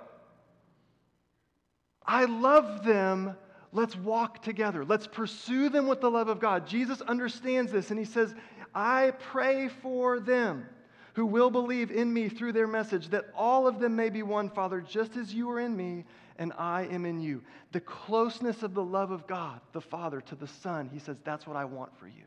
I 2.04 2.26
love 2.26 2.84
them. 2.84 3.36
Let's 3.72 3.96
walk 3.96 4.42
together. 4.42 4.84
Let's 4.84 5.06
pursue 5.06 5.70
them 5.70 5.88
with 5.88 6.00
the 6.00 6.10
love 6.10 6.28
of 6.28 6.40
God. 6.40 6.66
Jesus 6.66 7.00
understands 7.02 7.72
this 7.72 7.90
and 7.90 7.98
he 7.98 8.04
says, 8.04 8.34
I 8.74 9.12
pray 9.18 9.68
for 9.68 10.20
them 10.20 10.66
who 11.14 11.24
will 11.24 11.50
believe 11.50 11.90
in 11.90 12.12
me 12.12 12.28
through 12.28 12.52
their 12.52 12.66
message, 12.66 13.08
that 13.08 13.24
all 13.34 13.66
of 13.66 13.80
them 13.80 13.96
may 13.96 14.10
be 14.10 14.22
one, 14.22 14.50
Father, 14.50 14.82
just 14.82 15.16
as 15.16 15.32
you 15.32 15.50
are 15.50 15.58
in 15.58 15.74
me 15.74 16.04
and 16.38 16.52
I 16.58 16.86
am 16.86 17.04
in 17.04 17.20
you. 17.20 17.42
The 17.72 17.80
closeness 17.80 18.62
of 18.62 18.74
the 18.74 18.82
love 18.82 19.10
of 19.10 19.26
God, 19.26 19.60
the 19.72 19.80
Father, 19.80 20.20
to 20.22 20.34
the 20.34 20.46
Son, 20.46 20.90
he 20.92 20.98
says, 20.98 21.16
that's 21.24 21.46
what 21.46 21.56
I 21.56 21.64
want 21.64 21.96
for 21.98 22.06
you. 22.06 22.24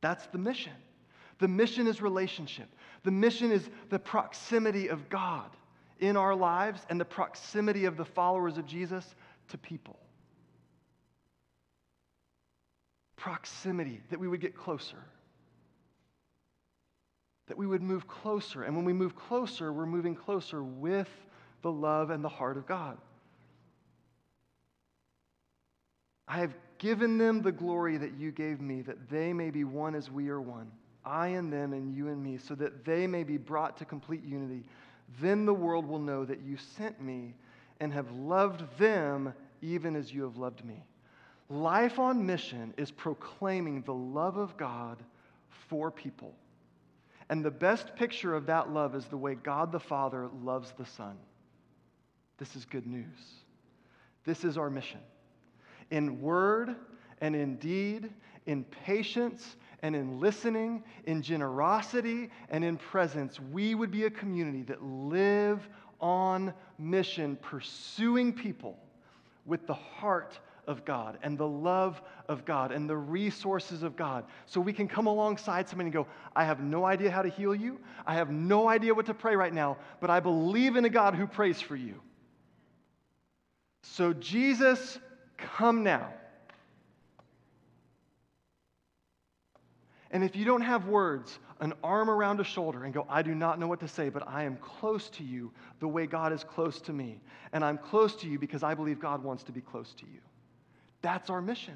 That's 0.00 0.26
the 0.26 0.38
mission. 0.38 0.72
The 1.38 1.48
mission 1.48 1.86
is 1.86 2.00
relationship. 2.00 2.68
The 3.04 3.10
mission 3.10 3.50
is 3.50 3.68
the 3.90 3.98
proximity 3.98 4.88
of 4.88 5.08
God 5.08 5.50
in 6.00 6.16
our 6.16 6.34
lives 6.34 6.80
and 6.88 7.00
the 7.00 7.04
proximity 7.04 7.84
of 7.84 7.96
the 7.96 8.04
followers 8.04 8.58
of 8.58 8.66
Jesus 8.66 9.14
to 9.48 9.58
people. 9.58 9.98
Proximity, 13.16 14.00
that 14.10 14.18
we 14.18 14.28
would 14.28 14.40
get 14.40 14.56
closer. 14.56 14.98
That 17.46 17.56
we 17.56 17.66
would 17.66 17.82
move 17.82 18.08
closer. 18.08 18.62
And 18.62 18.74
when 18.76 18.84
we 18.84 18.92
move 18.92 19.14
closer, 19.14 19.72
we're 19.72 19.86
moving 19.86 20.14
closer 20.14 20.62
with 20.62 21.08
the 21.62 21.72
love 21.72 22.10
and 22.10 22.24
the 22.24 22.28
heart 22.28 22.56
of 22.56 22.66
God. 22.66 22.98
I 26.28 26.38
have 26.38 26.54
given 26.78 27.18
them 27.18 27.42
the 27.42 27.52
glory 27.52 27.96
that 27.96 28.14
you 28.18 28.32
gave 28.32 28.60
me, 28.60 28.82
that 28.82 29.08
they 29.08 29.32
may 29.32 29.50
be 29.50 29.64
one 29.64 29.94
as 29.94 30.10
we 30.10 30.28
are 30.28 30.40
one. 30.40 30.70
I 31.04 31.28
and 31.28 31.52
them 31.52 31.72
and 31.72 31.94
you 31.94 32.08
and 32.08 32.22
me, 32.22 32.38
so 32.38 32.54
that 32.56 32.84
they 32.84 33.06
may 33.06 33.24
be 33.24 33.36
brought 33.36 33.76
to 33.78 33.84
complete 33.84 34.24
unity. 34.24 34.64
Then 35.20 35.44
the 35.46 35.54
world 35.54 35.86
will 35.86 35.98
know 35.98 36.24
that 36.24 36.40
you 36.40 36.56
sent 36.56 37.00
me 37.00 37.34
and 37.80 37.92
have 37.92 38.10
loved 38.12 38.62
them 38.78 39.34
even 39.60 39.96
as 39.96 40.12
you 40.12 40.22
have 40.22 40.36
loved 40.36 40.64
me. 40.64 40.84
Life 41.48 41.98
on 41.98 42.24
mission 42.24 42.72
is 42.76 42.90
proclaiming 42.90 43.82
the 43.82 43.94
love 43.94 44.36
of 44.36 44.56
God 44.56 45.02
for 45.68 45.90
people. 45.90 46.34
And 47.28 47.44
the 47.44 47.50
best 47.50 47.94
picture 47.96 48.34
of 48.34 48.46
that 48.46 48.70
love 48.70 48.94
is 48.94 49.04
the 49.06 49.16
way 49.16 49.34
God 49.34 49.72
the 49.72 49.80
Father 49.80 50.28
loves 50.42 50.72
the 50.78 50.86
Son. 50.86 51.16
This 52.42 52.56
is 52.56 52.64
good 52.64 52.88
news. 52.88 53.06
This 54.24 54.42
is 54.42 54.58
our 54.58 54.68
mission. 54.68 54.98
In 55.92 56.20
word 56.20 56.74
and 57.20 57.36
in 57.36 57.54
deed, 57.54 58.10
in 58.46 58.64
patience 58.64 59.54
and 59.82 59.94
in 59.94 60.18
listening, 60.18 60.82
in 61.04 61.22
generosity, 61.22 62.30
and 62.48 62.64
in 62.64 62.78
presence, 62.78 63.38
we 63.38 63.76
would 63.76 63.92
be 63.92 64.06
a 64.06 64.10
community 64.10 64.62
that 64.62 64.82
live 64.82 65.68
on 66.00 66.52
mission, 66.80 67.36
pursuing 67.36 68.32
people 68.32 68.76
with 69.46 69.64
the 69.68 69.74
heart 69.74 70.36
of 70.66 70.84
God 70.84 71.18
and 71.22 71.38
the 71.38 71.46
love 71.46 72.02
of 72.28 72.44
God 72.44 72.72
and 72.72 72.90
the 72.90 72.96
resources 72.96 73.84
of 73.84 73.94
God. 73.94 74.24
So 74.46 74.60
we 74.60 74.72
can 74.72 74.88
come 74.88 75.06
alongside 75.06 75.68
somebody 75.68 75.86
and 75.86 75.94
go, 75.94 76.08
I 76.34 76.42
have 76.42 76.58
no 76.58 76.86
idea 76.86 77.12
how 77.12 77.22
to 77.22 77.28
heal 77.28 77.54
you. 77.54 77.78
I 78.04 78.14
have 78.14 78.32
no 78.32 78.68
idea 78.68 78.92
what 78.94 79.06
to 79.06 79.14
pray 79.14 79.36
right 79.36 79.54
now, 79.54 79.76
but 80.00 80.10
I 80.10 80.18
believe 80.18 80.74
in 80.74 80.84
a 80.84 80.90
God 80.90 81.14
who 81.14 81.28
prays 81.28 81.60
for 81.60 81.76
you. 81.76 82.00
So, 83.82 84.12
Jesus, 84.12 84.98
come 85.36 85.82
now. 85.82 86.12
And 90.10 90.22
if 90.22 90.36
you 90.36 90.44
don't 90.44 90.62
have 90.62 90.86
words, 90.86 91.38
an 91.60 91.72
arm 91.82 92.10
around 92.10 92.38
a 92.38 92.44
shoulder 92.44 92.84
and 92.84 92.92
go, 92.92 93.06
I 93.08 93.22
do 93.22 93.34
not 93.34 93.58
know 93.58 93.66
what 93.66 93.80
to 93.80 93.88
say, 93.88 94.08
but 94.10 94.28
I 94.28 94.44
am 94.44 94.56
close 94.56 95.08
to 95.10 95.24
you 95.24 95.50
the 95.80 95.88
way 95.88 96.06
God 96.06 96.32
is 96.32 96.44
close 96.44 96.80
to 96.82 96.92
me. 96.92 97.20
And 97.52 97.64
I'm 97.64 97.78
close 97.78 98.14
to 98.16 98.28
you 98.28 98.38
because 98.38 98.62
I 98.62 98.74
believe 98.74 99.00
God 99.00 99.22
wants 99.22 99.42
to 99.44 99.52
be 99.52 99.60
close 99.60 99.94
to 99.94 100.04
you. 100.04 100.20
That's 101.00 101.30
our 101.30 101.40
mission 101.40 101.74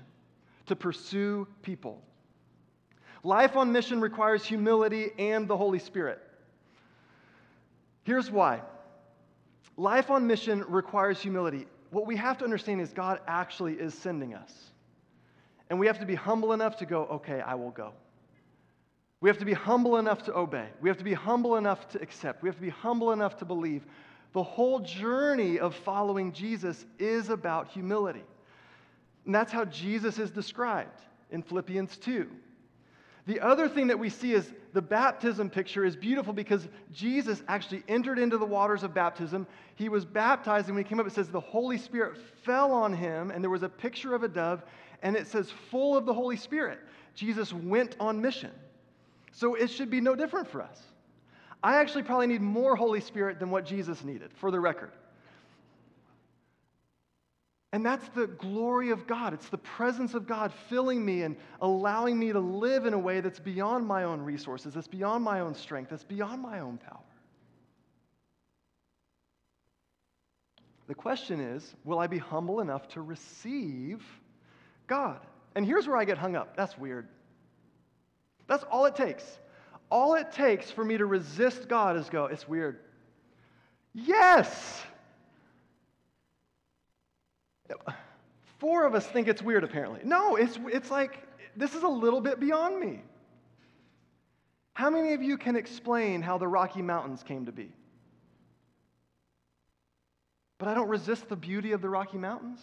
to 0.66 0.76
pursue 0.76 1.46
people. 1.62 2.02
Life 3.22 3.56
on 3.56 3.72
mission 3.72 4.00
requires 4.00 4.44
humility 4.44 5.10
and 5.18 5.48
the 5.48 5.56
Holy 5.56 5.78
Spirit. 5.78 6.20
Here's 8.04 8.30
why 8.30 8.60
life 9.76 10.10
on 10.10 10.26
mission 10.26 10.64
requires 10.68 11.20
humility. 11.20 11.66
What 11.90 12.06
we 12.06 12.16
have 12.16 12.38
to 12.38 12.44
understand 12.44 12.80
is 12.80 12.92
God 12.92 13.20
actually 13.26 13.74
is 13.74 13.94
sending 13.94 14.34
us. 14.34 14.52
And 15.68 15.78
we 15.78 15.86
have 15.86 15.98
to 16.00 16.06
be 16.06 16.14
humble 16.14 16.52
enough 16.52 16.76
to 16.78 16.86
go, 16.86 17.06
okay, 17.06 17.40
I 17.40 17.54
will 17.54 17.70
go. 17.70 17.92
We 19.20 19.30
have 19.30 19.38
to 19.38 19.44
be 19.44 19.54
humble 19.54 19.96
enough 19.96 20.22
to 20.24 20.36
obey. 20.36 20.68
We 20.80 20.88
have 20.88 20.98
to 20.98 21.04
be 21.04 21.14
humble 21.14 21.56
enough 21.56 21.88
to 21.90 22.02
accept. 22.02 22.42
We 22.42 22.48
have 22.48 22.56
to 22.56 22.62
be 22.62 22.68
humble 22.68 23.12
enough 23.12 23.38
to 23.38 23.44
believe. 23.44 23.84
The 24.32 24.42
whole 24.42 24.80
journey 24.80 25.58
of 25.58 25.74
following 25.74 26.32
Jesus 26.32 26.84
is 26.98 27.30
about 27.30 27.68
humility. 27.68 28.24
And 29.24 29.34
that's 29.34 29.50
how 29.50 29.64
Jesus 29.64 30.18
is 30.18 30.30
described 30.30 31.00
in 31.30 31.42
Philippians 31.42 31.96
2. 31.96 32.30
The 33.26 33.40
other 33.40 33.68
thing 33.68 33.88
that 33.88 33.98
we 33.98 34.08
see 34.08 34.34
is 34.34 34.52
the 34.72 34.82
baptism 34.82 35.50
picture 35.50 35.84
is 35.84 35.96
beautiful 35.96 36.32
because 36.32 36.68
Jesus 36.92 37.42
actually 37.48 37.82
entered 37.88 38.18
into 38.18 38.38
the 38.38 38.46
waters 38.46 38.84
of 38.84 38.94
baptism. 38.94 39.46
He 39.74 39.88
was 39.88 40.04
baptized, 40.04 40.68
and 40.68 40.76
when 40.76 40.84
he 40.84 40.88
came 40.88 41.00
up, 41.00 41.06
it 41.06 41.12
says 41.12 41.28
the 41.28 41.40
Holy 41.40 41.76
Spirit 41.76 42.16
fell 42.44 42.72
on 42.72 42.92
him, 42.92 43.32
and 43.32 43.42
there 43.42 43.50
was 43.50 43.64
a 43.64 43.68
picture 43.68 44.14
of 44.14 44.22
a 44.22 44.28
dove, 44.28 44.62
and 45.02 45.16
it 45.16 45.26
says, 45.26 45.52
full 45.70 45.96
of 45.96 46.06
the 46.06 46.14
Holy 46.14 46.36
Spirit. 46.36 46.78
Jesus 47.14 47.52
went 47.52 47.96
on 47.98 48.20
mission. 48.20 48.52
So 49.32 49.54
it 49.54 49.68
should 49.68 49.90
be 49.90 50.00
no 50.00 50.14
different 50.14 50.48
for 50.48 50.62
us. 50.62 50.80
I 51.62 51.76
actually 51.76 52.04
probably 52.04 52.28
need 52.28 52.42
more 52.42 52.76
Holy 52.76 53.00
Spirit 53.00 53.40
than 53.40 53.50
what 53.50 53.66
Jesus 53.66 54.04
needed, 54.04 54.30
for 54.34 54.52
the 54.52 54.60
record. 54.60 54.92
And 57.76 57.84
that's 57.84 58.08
the 58.14 58.26
glory 58.26 58.88
of 58.88 59.06
God. 59.06 59.34
It's 59.34 59.50
the 59.50 59.58
presence 59.58 60.14
of 60.14 60.26
God 60.26 60.50
filling 60.70 61.04
me 61.04 61.24
and 61.24 61.36
allowing 61.60 62.18
me 62.18 62.32
to 62.32 62.40
live 62.40 62.86
in 62.86 62.94
a 62.94 62.98
way 62.98 63.20
that's 63.20 63.38
beyond 63.38 63.86
my 63.86 64.04
own 64.04 64.22
resources, 64.22 64.72
that's 64.72 64.88
beyond 64.88 65.22
my 65.22 65.40
own 65.40 65.54
strength, 65.54 65.90
that's 65.90 66.02
beyond 66.02 66.40
my 66.40 66.60
own 66.60 66.78
power. 66.78 67.04
The 70.86 70.94
question 70.94 71.38
is 71.38 71.74
will 71.84 71.98
I 71.98 72.06
be 72.06 72.16
humble 72.16 72.60
enough 72.60 72.88
to 72.94 73.02
receive 73.02 74.02
God? 74.86 75.20
And 75.54 75.66
here's 75.66 75.86
where 75.86 75.98
I 75.98 76.06
get 76.06 76.16
hung 76.16 76.34
up. 76.34 76.56
That's 76.56 76.78
weird. 76.78 77.06
That's 78.46 78.64
all 78.70 78.86
it 78.86 78.96
takes. 78.96 79.38
All 79.90 80.14
it 80.14 80.32
takes 80.32 80.70
for 80.70 80.82
me 80.82 80.96
to 80.96 81.04
resist 81.04 81.68
God 81.68 81.98
is 81.98 82.08
go, 82.08 82.24
it's 82.24 82.48
weird. 82.48 82.78
Yes! 83.92 84.82
Four 88.58 88.86
of 88.86 88.94
us 88.94 89.06
think 89.06 89.28
it's 89.28 89.42
weird, 89.42 89.64
apparently. 89.64 90.00
No, 90.04 90.36
it's, 90.36 90.58
it's 90.66 90.90
like, 90.90 91.22
this 91.56 91.74
is 91.74 91.82
a 91.82 91.88
little 91.88 92.20
bit 92.20 92.40
beyond 92.40 92.80
me. 92.80 93.02
How 94.72 94.90
many 94.90 95.14
of 95.14 95.22
you 95.22 95.38
can 95.38 95.56
explain 95.56 96.22
how 96.22 96.38
the 96.38 96.48
Rocky 96.48 96.82
Mountains 96.82 97.22
came 97.22 97.46
to 97.46 97.52
be? 97.52 97.72
But 100.58 100.68
I 100.68 100.74
don't 100.74 100.88
resist 100.88 101.28
the 101.28 101.36
beauty 101.36 101.72
of 101.72 101.82
the 101.82 101.88
Rocky 101.88 102.18
Mountains. 102.18 102.60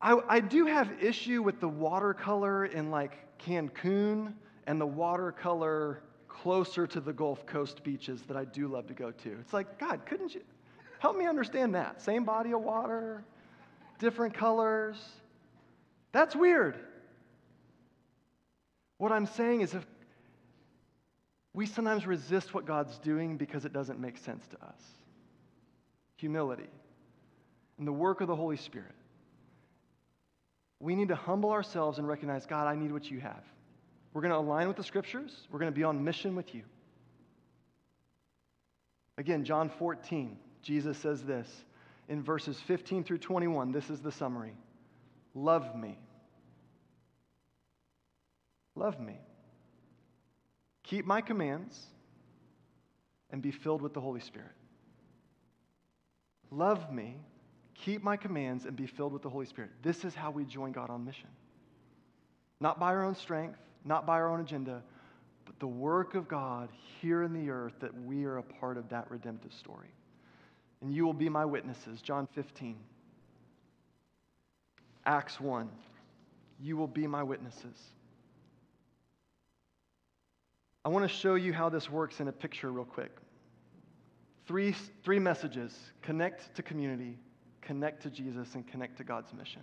I, 0.00 0.18
I 0.28 0.40
do 0.40 0.66
have 0.66 0.90
issue 1.00 1.42
with 1.42 1.60
the 1.60 1.68
watercolor 1.68 2.66
in 2.66 2.90
like 2.90 3.38
Cancun 3.38 4.34
and 4.66 4.80
the 4.80 4.86
watercolor 4.86 6.02
closer 6.28 6.86
to 6.86 7.00
the 7.00 7.12
Gulf 7.12 7.46
Coast 7.46 7.82
beaches 7.84 8.22
that 8.22 8.36
I 8.36 8.44
do 8.44 8.68
love 8.68 8.86
to 8.88 8.94
go 8.94 9.10
to. 9.10 9.30
It's 9.40 9.52
like, 9.52 9.78
God, 9.78 10.04
couldn't 10.06 10.34
you 10.34 10.42
help 10.98 11.16
me 11.16 11.26
understand 11.26 11.74
that? 11.74 12.02
Same 12.02 12.24
body 12.24 12.52
of 12.52 12.62
water, 12.62 13.24
different 13.98 14.34
colors. 14.34 14.96
That's 16.12 16.34
weird. 16.34 16.78
What 18.98 19.12
I'm 19.12 19.26
saying 19.26 19.62
is, 19.62 19.74
if 19.74 19.84
we 21.54 21.66
sometimes 21.66 22.06
resist 22.06 22.52
what 22.52 22.66
God's 22.66 22.98
doing 22.98 23.36
because 23.36 23.64
it 23.64 23.72
doesn't 23.72 24.00
make 24.00 24.18
sense 24.18 24.44
to 24.48 24.56
us. 24.66 24.80
Humility 26.16 26.68
and 27.78 27.86
the 27.86 27.92
work 27.92 28.20
of 28.20 28.28
the 28.28 28.36
Holy 28.36 28.56
Spirit. 28.56 28.94
We 30.80 30.94
need 30.94 31.08
to 31.08 31.14
humble 31.14 31.50
ourselves 31.50 31.98
and 31.98 32.06
recognize, 32.06 32.44
God, 32.46 32.66
I 32.66 32.74
need 32.74 32.92
what 32.92 33.10
you 33.10 33.20
have. 33.20 33.42
We're 34.12 34.20
going 34.20 34.32
to 34.32 34.38
align 34.38 34.68
with 34.68 34.76
the 34.76 34.84
scriptures. 34.84 35.46
We're 35.50 35.58
going 35.58 35.72
to 35.72 35.76
be 35.76 35.84
on 35.84 36.04
mission 36.04 36.36
with 36.36 36.54
you. 36.54 36.62
Again, 39.16 39.44
John 39.44 39.70
14, 39.78 40.36
Jesus 40.62 40.98
says 40.98 41.22
this 41.22 41.48
in 42.08 42.22
verses 42.22 42.58
15 42.60 43.04
through 43.04 43.18
21. 43.18 43.72
This 43.72 43.90
is 43.90 44.00
the 44.00 44.12
summary 44.12 44.54
Love 45.34 45.74
me. 45.74 45.98
Love 48.76 49.00
me. 49.00 49.18
Keep 50.84 51.06
my 51.06 51.20
commands 51.20 51.80
and 53.30 53.42
be 53.42 53.50
filled 53.50 53.82
with 53.82 53.94
the 53.94 54.00
Holy 54.00 54.20
Spirit. 54.20 54.52
Love 56.50 56.92
me, 56.92 57.16
keep 57.74 58.02
my 58.02 58.16
commands, 58.16 58.64
and 58.64 58.76
be 58.76 58.86
filled 58.86 59.12
with 59.12 59.22
the 59.22 59.28
Holy 59.28 59.46
Spirit. 59.46 59.70
This 59.82 60.04
is 60.04 60.14
how 60.14 60.30
we 60.30 60.44
join 60.44 60.70
God 60.70 60.90
on 60.90 61.04
mission. 61.04 61.28
Not 62.60 62.78
by 62.78 62.88
our 62.88 63.02
own 63.02 63.16
strength, 63.16 63.58
not 63.84 64.06
by 64.06 64.14
our 64.14 64.28
own 64.28 64.40
agenda, 64.40 64.82
but 65.44 65.58
the 65.58 65.66
work 65.66 66.14
of 66.14 66.28
God 66.28 66.68
here 67.00 67.24
in 67.24 67.32
the 67.32 67.50
earth 67.50 67.74
that 67.80 67.92
we 68.04 68.24
are 68.24 68.38
a 68.38 68.42
part 68.42 68.76
of 68.76 68.88
that 68.90 69.10
redemptive 69.10 69.52
story. 69.52 69.90
And 70.80 70.92
you 70.92 71.04
will 71.04 71.12
be 71.12 71.28
my 71.28 71.44
witnesses. 71.44 72.00
John 72.02 72.28
15. 72.34 72.76
Acts 75.06 75.40
1. 75.40 75.68
You 76.60 76.76
will 76.76 76.86
be 76.86 77.06
my 77.06 77.22
witnesses. 77.22 77.78
I 80.84 80.88
want 80.90 81.08
to 81.08 81.14
show 81.14 81.34
you 81.34 81.52
how 81.52 81.68
this 81.68 81.88
works 81.88 82.20
in 82.20 82.28
a 82.28 82.32
picture, 82.32 82.70
real 82.70 82.84
quick. 82.84 83.10
Three, 84.46 84.74
three 85.02 85.18
messages 85.18 85.74
connect 86.02 86.54
to 86.56 86.62
community, 86.62 87.18
connect 87.62 88.02
to 88.02 88.10
Jesus, 88.10 88.54
and 88.54 88.66
connect 88.66 88.98
to 88.98 89.04
God's 89.04 89.32
mission. 89.32 89.62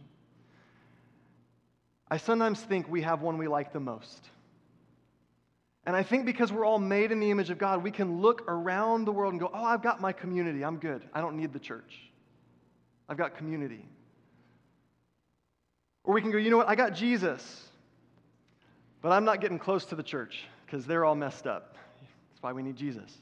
I 2.10 2.18
sometimes 2.18 2.60
think 2.62 2.90
we 2.90 3.04
have 3.04 3.22
one 3.22 3.38
we 3.38 3.48
like 3.48 3.72
the 3.72 3.80
most. 3.80 4.30
And 5.86 5.96
I 5.96 6.04
think 6.04 6.26
because 6.26 6.52
we're 6.52 6.66
all 6.66 6.80
made 6.80 7.12
in 7.12 7.20
the 7.20 7.32
image 7.32 7.50
of 7.50 7.58
God, 7.58 7.84
we 7.84 7.92
can 7.92 8.22
look 8.22 8.44
around 8.48 9.06
the 9.06 9.12
world 9.12 9.34
and 9.34 9.40
go, 9.40 9.50
oh, 9.52 9.64
I've 9.64 9.82
got 9.82 10.00
my 10.00 10.12
community. 10.12 10.64
I'm 10.64 10.78
good. 10.78 11.04
I 11.14 11.22
don't 11.22 11.36
need 11.36 11.54
the 11.54 11.60
church. 11.60 12.00
I've 13.10 13.18
got 13.18 13.36
community. 13.36 13.84
Or 16.04 16.14
we 16.14 16.22
can 16.22 16.32
go, 16.32 16.38
you 16.38 16.52
know 16.52 16.58
what? 16.58 16.70
I 16.70 16.76
got 16.76 16.94
Jesus, 16.94 17.68
but 19.02 19.12
I'm 19.12 19.26
not 19.26 19.42
getting 19.42 19.60
close 19.60 19.86
to 19.86 19.96
the 19.96 20.04
church 20.04 20.44
because 20.66 20.86
they're 20.86 21.04
all 21.04 21.16
messed 21.16 21.48
up. 21.48 21.76
That's 22.30 22.42
why 22.42 22.54
we 22.54 22.62
need 22.62 22.76
Jesus. 22.76 23.18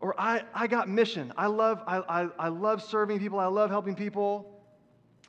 Or 0.00 0.18
I, 0.18 0.42
I 0.54 0.66
got 0.66 0.88
mission. 0.88 1.32
I 1.36 1.46
love, 1.48 1.82
I, 1.86 1.98
I, 1.98 2.28
I 2.38 2.48
love 2.48 2.82
serving 2.82 3.18
people. 3.18 3.38
I 3.38 3.46
love 3.46 3.70
helping 3.70 3.94
people 3.94 4.60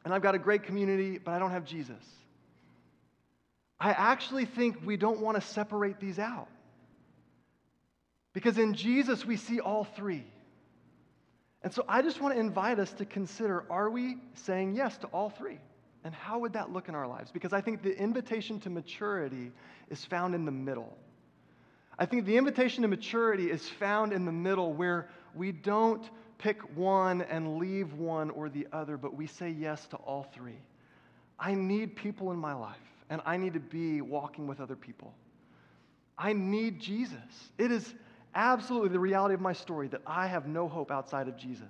and 0.03 0.13
I've 0.13 0.21
got 0.21 0.35
a 0.35 0.39
great 0.39 0.63
community, 0.63 1.19
but 1.19 1.31
I 1.33 1.39
don't 1.39 1.51
have 1.51 1.65
Jesus. 1.65 2.03
I 3.81 3.91
actually 3.93 4.45
think 4.45 4.77
we 4.85 4.95
don't 4.95 5.21
want 5.21 5.41
to 5.41 5.41
separate 5.41 5.99
these 5.99 6.19
out. 6.19 6.47
Because 8.31 8.59
in 8.59 8.75
Jesus, 8.75 9.25
we 9.25 9.37
see 9.37 9.59
all 9.59 9.83
three. 9.83 10.23
And 11.63 11.73
so 11.73 11.83
I 11.89 12.03
just 12.03 12.21
want 12.21 12.35
to 12.35 12.39
invite 12.39 12.77
us 12.77 12.93
to 12.93 13.05
consider 13.05 13.65
are 13.71 13.89
we 13.89 14.17
saying 14.35 14.75
yes 14.75 14.97
to 14.99 15.07
all 15.07 15.31
three? 15.31 15.57
And 16.03 16.13
how 16.13 16.37
would 16.39 16.53
that 16.53 16.71
look 16.71 16.89
in 16.89 16.95
our 16.95 17.07
lives? 17.07 17.31
Because 17.31 17.53
I 17.53 17.61
think 17.61 17.81
the 17.81 17.97
invitation 17.97 18.59
to 18.61 18.69
maturity 18.69 19.51
is 19.89 20.05
found 20.05 20.35
in 20.35 20.45
the 20.45 20.51
middle. 20.51 20.95
I 21.97 22.05
think 22.05 22.25
the 22.25 22.37
invitation 22.37 22.83
to 22.83 22.87
maturity 22.87 23.49
is 23.49 23.67
found 23.67 24.13
in 24.13 24.25
the 24.25 24.31
middle 24.31 24.73
where 24.73 25.09
we 25.33 25.51
don't 25.51 26.07
pick 26.37 26.61
one 26.77 27.23
and 27.23 27.57
leave 27.57 27.93
one 27.93 28.29
or 28.29 28.47
the 28.47 28.67
other, 28.71 28.97
but 28.97 29.15
we 29.15 29.25
say 29.25 29.49
yes 29.49 29.87
to 29.87 29.97
all 29.97 30.27
three. 30.33 30.59
I 31.39 31.55
need 31.55 31.95
people 31.95 32.31
in 32.31 32.37
my 32.37 32.53
life, 32.53 32.77
and 33.11 33.21
I 33.25 33.37
need 33.37 33.53
to 33.53 33.59
be 33.59 34.01
walking 34.01 34.47
with 34.47 34.59
other 34.59 34.75
people. 34.75 35.13
I 36.17 36.33
need 36.33 36.79
Jesus. 36.79 37.19
It 37.59 37.71
is 37.71 37.93
absolutely 38.33 38.89
the 38.89 38.99
reality 38.99 39.35
of 39.35 39.41
my 39.41 39.53
story 39.53 39.87
that 39.89 40.01
I 40.07 40.25
have 40.25 40.47
no 40.47 40.67
hope 40.67 40.89
outside 40.89 41.27
of 41.27 41.37
Jesus. 41.37 41.67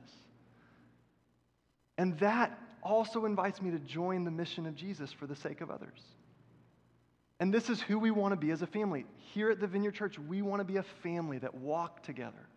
And 1.97 2.17
that 2.19 2.57
also 2.81 3.25
invites 3.25 3.61
me 3.61 3.71
to 3.71 3.79
join 3.79 4.23
the 4.23 4.31
mission 4.31 4.65
of 4.65 4.75
Jesus 4.75 5.11
for 5.11 5.27
the 5.27 5.35
sake 5.35 5.59
of 5.59 5.69
others. 5.69 5.99
And 7.41 7.53
this 7.53 7.69
is 7.69 7.81
who 7.81 7.99
we 7.99 8.11
want 8.11 8.31
to 8.31 8.37
be 8.37 8.51
as 8.51 8.61
a 8.61 8.67
family. 8.67 9.05
Here 9.33 9.51
at 9.51 9.59
the 9.59 9.67
Vineyard 9.67 9.95
Church, 9.95 10.17
we 10.17 10.41
want 10.41 10.61
to 10.61 10.63
be 10.63 10.77
a 10.77 10.85
family 11.03 11.39
that 11.39 11.53
walk 11.53 12.03
together 12.03 12.47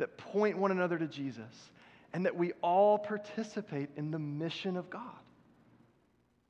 that 0.00 0.16
point 0.16 0.58
one 0.58 0.70
another 0.70 0.98
to 0.98 1.06
Jesus, 1.06 1.70
and 2.12 2.24
that 2.24 2.34
we 2.34 2.52
all 2.62 2.98
participate 2.98 3.90
in 3.96 4.10
the 4.10 4.18
mission 4.18 4.76
of 4.76 4.90
God. 4.90 5.02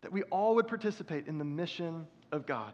That 0.03 0.13
we 0.13 0.23
all 0.25 0.55
would 0.55 0.69
participate 0.69 1.27
in 1.27 1.39
the 1.39 1.45
mission 1.45 2.07
of 2.33 2.47
God. 2.47 2.73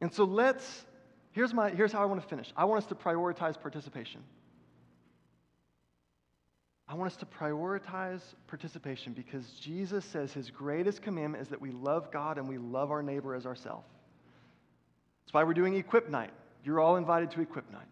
And 0.00 0.12
so 0.12 0.24
let's, 0.24 0.84
here's, 1.32 1.54
my, 1.54 1.70
here's 1.70 1.92
how 1.92 2.02
I 2.02 2.06
want 2.06 2.20
to 2.22 2.28
finish. 2.28 2.52
I 2.56 2.64
want 2.64 2.82
us 2.82 2.88
to 2.88 2.94
prioritize 2.94 3.60
participation. 3.60 4.22
I 6.88 6.94
want 6.94 7.10
us 7.10 7.16
to 7.18 7.26
prioritize 7.26 8.20
participation 8.48 9.12
because 9.12 9.48
Jesus 9.60 10.04
says 10.04 10.32
his 10.32 10.50
greatest 10.50 11.00
commandment 11.00 11.42
is 11.42 11.48
that 11.48 11.60
we 11.60 11.70
love 11.70 12.10
God 12.10 12.36
and 12.36 12.48
we 12.48 12.58
love 12.58 12.90
our 12.90 13.02
neighbor 13.02 13.34
as 13.34 13.46
ourselves. 13.46 13.86
That's 15.24 15.32
why 15.32 15.44
we're 15.44 15.54
doing 15.54 15.74
Equip 15.76 16.10
Night. 16.10 16.32
You're 16.64 16.80
all 16.80 16.96
invited 16.96 17.30
to 17.30 17.40
Equip 17.40 17.70
Night. 17.72 17.86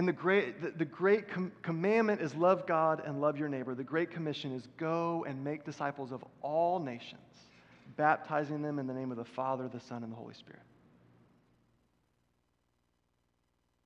And 0.00 0.08
the 0.08 0.14
great, 0.14 0.62
the, 0.62 0.70
the 0.70 0.86
great 0.86 1.28
com- 1.28 1.52
commandment 1.60 2.22
is 2.22 2.34
love 2.34 2.66
God 2.66 3.02
and 3.04 3.20
love 3.20 3.36
your 3.36 3.50
neighbor. 3.50 3.74
The 3.74 3.84
great 3.84 4.10
commission 4.10 4.50
is 4.50 4.66
go 4.78 5.26
and 5.28 5.44
make 5.44 5.62
disciples 5.62 6.10
of 6.10 6.24
all 6.40 6.80
nations, 6.80 7.20
baptizing 7.98 8.62
them 8.62 8.78
in 8.78 8.86
the 8.86 8.94
name 8.94 9.10
of 9.10 9.18
the 9.18 9.26
Father, 9.26 9.68
the 9.68 9.78
Son, 9.78 10.02
and 10.02 10.10
the 10.10 10.16
Holy 10.16 10.32
Spirit. 10.32 10.62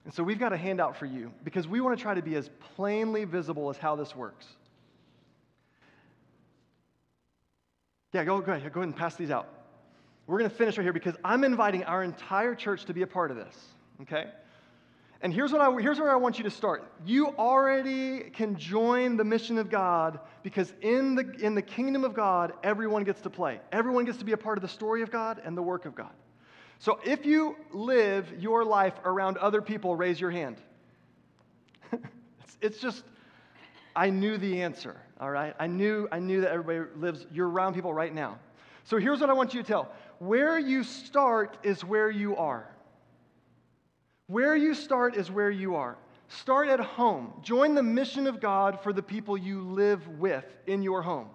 And 0.04 0.14
so 0.14 0.22
we've 0.22 0.38
got 0.38 0.52
a 0.52 0.56
handout 0.56 0.96
for 0.96 1.06
you 1.06 1.32
because 1.42 1.66
we 1.66 1.80
want 1.80 1.98
to 1.98 2.00
try 2.00 2.14
to 2.14 2.22
be 2.22 2.36
as 2.36 2.48
plainly 2.76 3.24
visible 3.24 3.68
as 3.68 3.76
how 3.76 3.96
this 3.96 4.14
works. 4.14 4.46
Yeah, 8.12 8.22
go, 8.22 8.40
go 8.40 8.52
ahead. 8.52 8.72
Go 8.72 8.82
ahead 8.82 8.88
and 8.88 8.96
pass 8.96 9.16
these 9.16 9.32
out. 9.32 9.48
We're 10.28 10.38
going 10.38 10.48
to 10.48 10.56
finish 10.56 10.78
right 10.78 10.84
here 10.84 10.92
because 10.92 11.16
I'm 11.24 11.42
inviting 11.42 11.82
our 11.82 12.04
entire 12.04 12.54
church 12.54 12.84
to 12.84 12.94
be 12.94 13.02
a 13.02 13.06
part 13.08 13.32
of 13.32 13.36
this, 13.36 13.56
okay? 14.02 14.26
And 15.20 15.32
here's, 15.32 15.52
what 15.52 15.60
I, 15.60 15.80
here's 15.80 15.98
where 15.98 16.10
I 16.10 16.16
want 16.16 16.38
you 16.38 16.44
to 16.44 16.50
start. 16.50 16.84
You 17.06 17.28
already 17.38 18.30
can 18.30 18.56
join 18.56 19.16
the 19.16 19.24
mission 19.24 19.56
of 19.56 19.70
God 19.70 20.20
because 20.42 20.72
in 20.82 21.14
the, 21.14 21.32
in 21.40 21.54
the 21.54 21.62
kingdom 21.62 22.04
of 22.04 22.14
God, 22.14 22.52
everyone 22.62 23.04
gets 23.04 23.22
to 23.22 23.30
play. 23.30 23.60
Everyone 23.72 24.04
gets 24.04 24.18
to 24.18 24.24
be 24.24 24.32
a 24.32 24.36
part 24.36 24.58
of 24.58 24.62
the 24.62 24.68
story 24.68 25.02
of 25.02 25.10
God 25.10 25.40
and 25.42 25.56
the 25.56 25.62
work 25.62 25.86
of 25.86 25.94
God. 25.94 26.12
So 26.78 27.00
if 27.04 27.24
you 27.24 27.56
live 27.72 28.30
your 28.38 28.64
life 28.64 28.94
around 29.04 29.38
other 29.38 29.62
people, 29.62 29.96
raise 29.96 30.20
your 30.20 30.30
hand. 30.30 30.56
it's, 31.92 32.58
it's 32.60 32.78
just, 32.78 33.04
I 33.96 34.10
knew 34.10 34.36
the 34.36 34.62
answer, 34.62 35.00
all 35.20 35.30
right? 35.30 35.54
I 35.58 35.66
knew, 35.66 36.08
I 36.12 36.18
knew 36.18 36.42
that 36.42 36.50
everybody 36.50 36.90
lives, 36.98 37.26
you're 37.32 37.48
around 37.48 37.74
people 37.74 37.94
right 37.94 38.12
now. 38.12 38.38
So 38.82 38.98
here's 38.98 39.20
what 39.20 39.30
I 39.30 39.32
want 39.32 39.54
you 39.54 39.62
to 39.62 39.66
tell 39.66 39.92
where 40.18 40.58
you 40.58 40.84
start 40.84 41.56
is 41.62 41.84
where 41.84 42.10
you 42.10 42.36
are. 42.36 42.73
Where 44.26 44.56
you 44.56 44.74
start 44.74 45.16
is 45.16 45.30
where 45.30 45.50
you 45.50 45.74
are. 45.74 45.96
Start 46.28 46.68
at 46.68 46.80
home. 46.80 47.32
Join 47.42 47.74
the 47.74 47.82
mission 47.82 48.26
of 48.26 48.40
God 48.40 48.80
for 48.82 48.92
the 48.92 49.02
people 49.02 49.36
you 49.36 49.60
live 49.60 50.06
with 50.08 50.44
in 50.66 50.82
your 50.82 51.02
home 51.02 51.28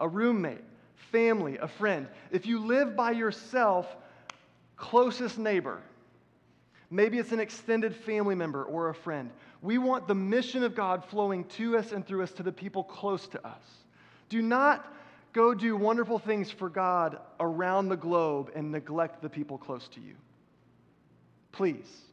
a 0.00 0.08
roommate, 0.08 0.62
family, 1.10 1.58
a 1.58 1.66
friend. 1.66 2.06
If 2.30 2.46
you 2.46 2.64
live 2.64 2.94
by 2.94 3.10
yourself, 3.10 3.96
closest 4.76 5.38
neighbor. 5.38 5.82
Maybe 6.88 7.18
it's 7.18 7.32
an 7.32 7.40
extended 7.40 7.94
family 7.94 8.36
member 8.36 8.62
or 8.62 8.88
a 8.88 8.94
friend. 8.94 9.30
We 9.60 9.76
want 9.78 10.06
the 10.06 10.14
mission 10.14 10.62
of 10.62 10.76
God 10.76 11.04
flowing 11.04 11.44
to 11.56 11.76
us 11.76 11.90
and 11.90 12.06
through 12.06 12.22
us 12.22 12.30
to 12.32 12.44
the 12.44 12.52
people 12.52 12.84
close 12.84 13.26
to 13.28 13.44
us. 13.44 13.62
Do 14.28 14.40
not 14.40 14.94
go 15.32 15.52
do 15.52 15.76
wonderful 15.76 16.18
things 16.18 16.50
for 16.50 16.68
God 16.68 17.18
around 17.40 17.88
the 17.88 17.96
globe 17.96 18.52
and 18.54 18.70
neglect 18.70 19.20
the 19.20 19.28
people 19.28 19.58
close 19.58 19.88
to 19.88 20.00
you. 20.00 20.14
Please. 21.52 22.07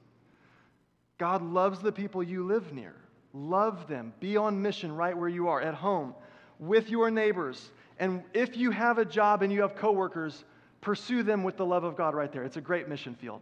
God 1.17 1.41
loves 1.41 1.79
the 1.79 1.91
people 1.91 2.21
you 2.21 2.45
live 2.45 2.73
near. 2.73 2.93
Love 3.33 3.87
them. 3.87 4.13
Be 4.19 4.37
on 4.37 4.61
mission 4.61 4.93
right 4.93 5.17
where 5.17 5.29
you 5.29 5.47
are, 5.47 5.61
at 5.61 5.73
home, 5.73 6.13
with 6.59 6.89
your 6.89 7.09
neighbors. 7.09 7.71
And 7.99 8.23
if 8.33 8.57
you 8.57 8.71
have 8.71 8.97
a 8.97 9.05
job 9.05 9.41
and 9.41 9.51
you 9.51 9.61
have 9.61 9.75
coworkers, 9.75 10.43
pursue 10.81 11.23
them 11.23 11.43
with 11.43 11.57
the 11.57 11.65
love 11.65 11.83
of 11.83 11.95
God 11.95 12.15
right 12.15 12.31
there. 12.31 12.43
It's 12.43 12.57
a 12.57 12.61
great 12.61 12.89
mission 12.89 13.15
field. 13.15 13.41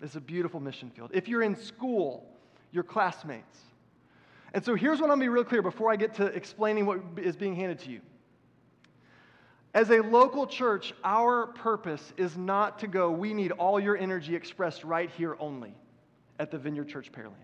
It's 0.00 0.16
a 0.16 0.20
beautiful 0.20 0.60
mission 0.60 0.90
field. 0.90 1.10
If 1.12 1.28
you're 1.28 1.42
in 1.42 1.56
school, 1.56 2.26
your 2.70 2.84
classmates. 2.84 3.58
And 4.54 4.64
so 4.64 4.74
here's 4.74 5.00
what 5.00 5.10
I'm 5.10 5.18
going 5.18 5.20
to 5.20 5.24
be 5.24 5.28
real 5.28 5.44
clear 5.44 5.62
before 5.62 5.92
I 5.92 5.96
get 5.96 6.14
to 6.14 6.26
explaining 6.26 6.86
what 6.86 7.00
is 7.16 7.36
being 7.36 7.54
handed 7.54 7.80
to 7.80 7.90
you. 7.90 8.00
As 9.74 9.90
a 9.90 10.00
local 10.00 10.46
church, 10.46 10.94
our 11.04 11.48
purpose 11.48 12.12
is 12.16 12.36
not 12.36 12.78
to 12.78 12.86
go, 12.86 13.10
we 13.10 13.34
need 13.34 13.52
all 13.52 13.78
your 13.78 13.96
energy 13.96 14.34
expressed 14.34 14.84
right 14.84 15.10
here 15.10 15.36
only 15.38 15.74
at 16.38 16.50
the 16.50 16.58
Vineyard 16.58 16.88
Church 16.88 17.10
Pearland. 17.12 17.34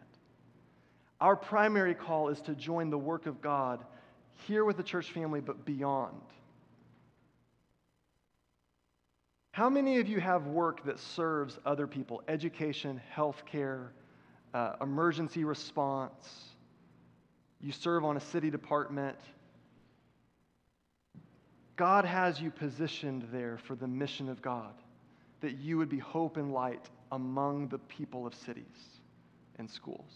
Our 1.20 1.36
primary 1.36 1.94
call 1.94 2.28
is 2.28 2.40
to 2.42 2.54
join 2.54 2.90
the 2.90 2.98
work 2.98 3.26
of 3.26 3.40
God 3.40 3.84
here 4.46 4.64
with 4.64 4.76
the 4.76 4.82
church 4.82 5.10
family, 5.10 5.40
but 5.40 5.64
beyond. 5.64 6.20
How 9.52 9.70
many 9.70 10.00
of 10.00 10.08
you 10.08 10.18
have 10.18 10.48
work 10.48 10.84
that 10.84 10.98
serves 10.98 11.58
other 11.64 11.86
people? 11.86 12.22
Education, 12.26 13.00
healthcare, 13.14 13.90
uh, 14.52 14.72
emergency 14.80 15.44
response. 15.44 16.48
You 17.60 17.70
serve 17.70 18.04
on 18.04 18.16
a 18.16 18.20
city 18.20 18.50
department. 18.50 19.16
God 21.76 22.04
has 22.04 22.40
you 22.40 22.50
positioned 22.50 23.28
there 23.32 23.58
for 23.58 23.74
the 23.76 23.86
mission 23.86 24.28
of 24.28 24.42
God, 24.42 24.74
that 25.40 25.58
you 25.58 25.78
would 25.78 25.88
be 25.88 25.98
hope 25.98 26.36
and 26.36 26.52
light 26.52 26.90
among 27.14 27.68
the 27.68 27.78
people 27.78 28.26
of 28.26 28.34
cities 28.34 28.64
and 29.58 29.70
schools. 29.70 30.10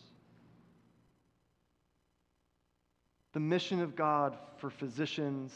The 3.32 3.40
mission 3.40 3.80
of 3.80 3.94
God 3.94 4.36
for 4.56 4.68
physicians, 4.68 5.52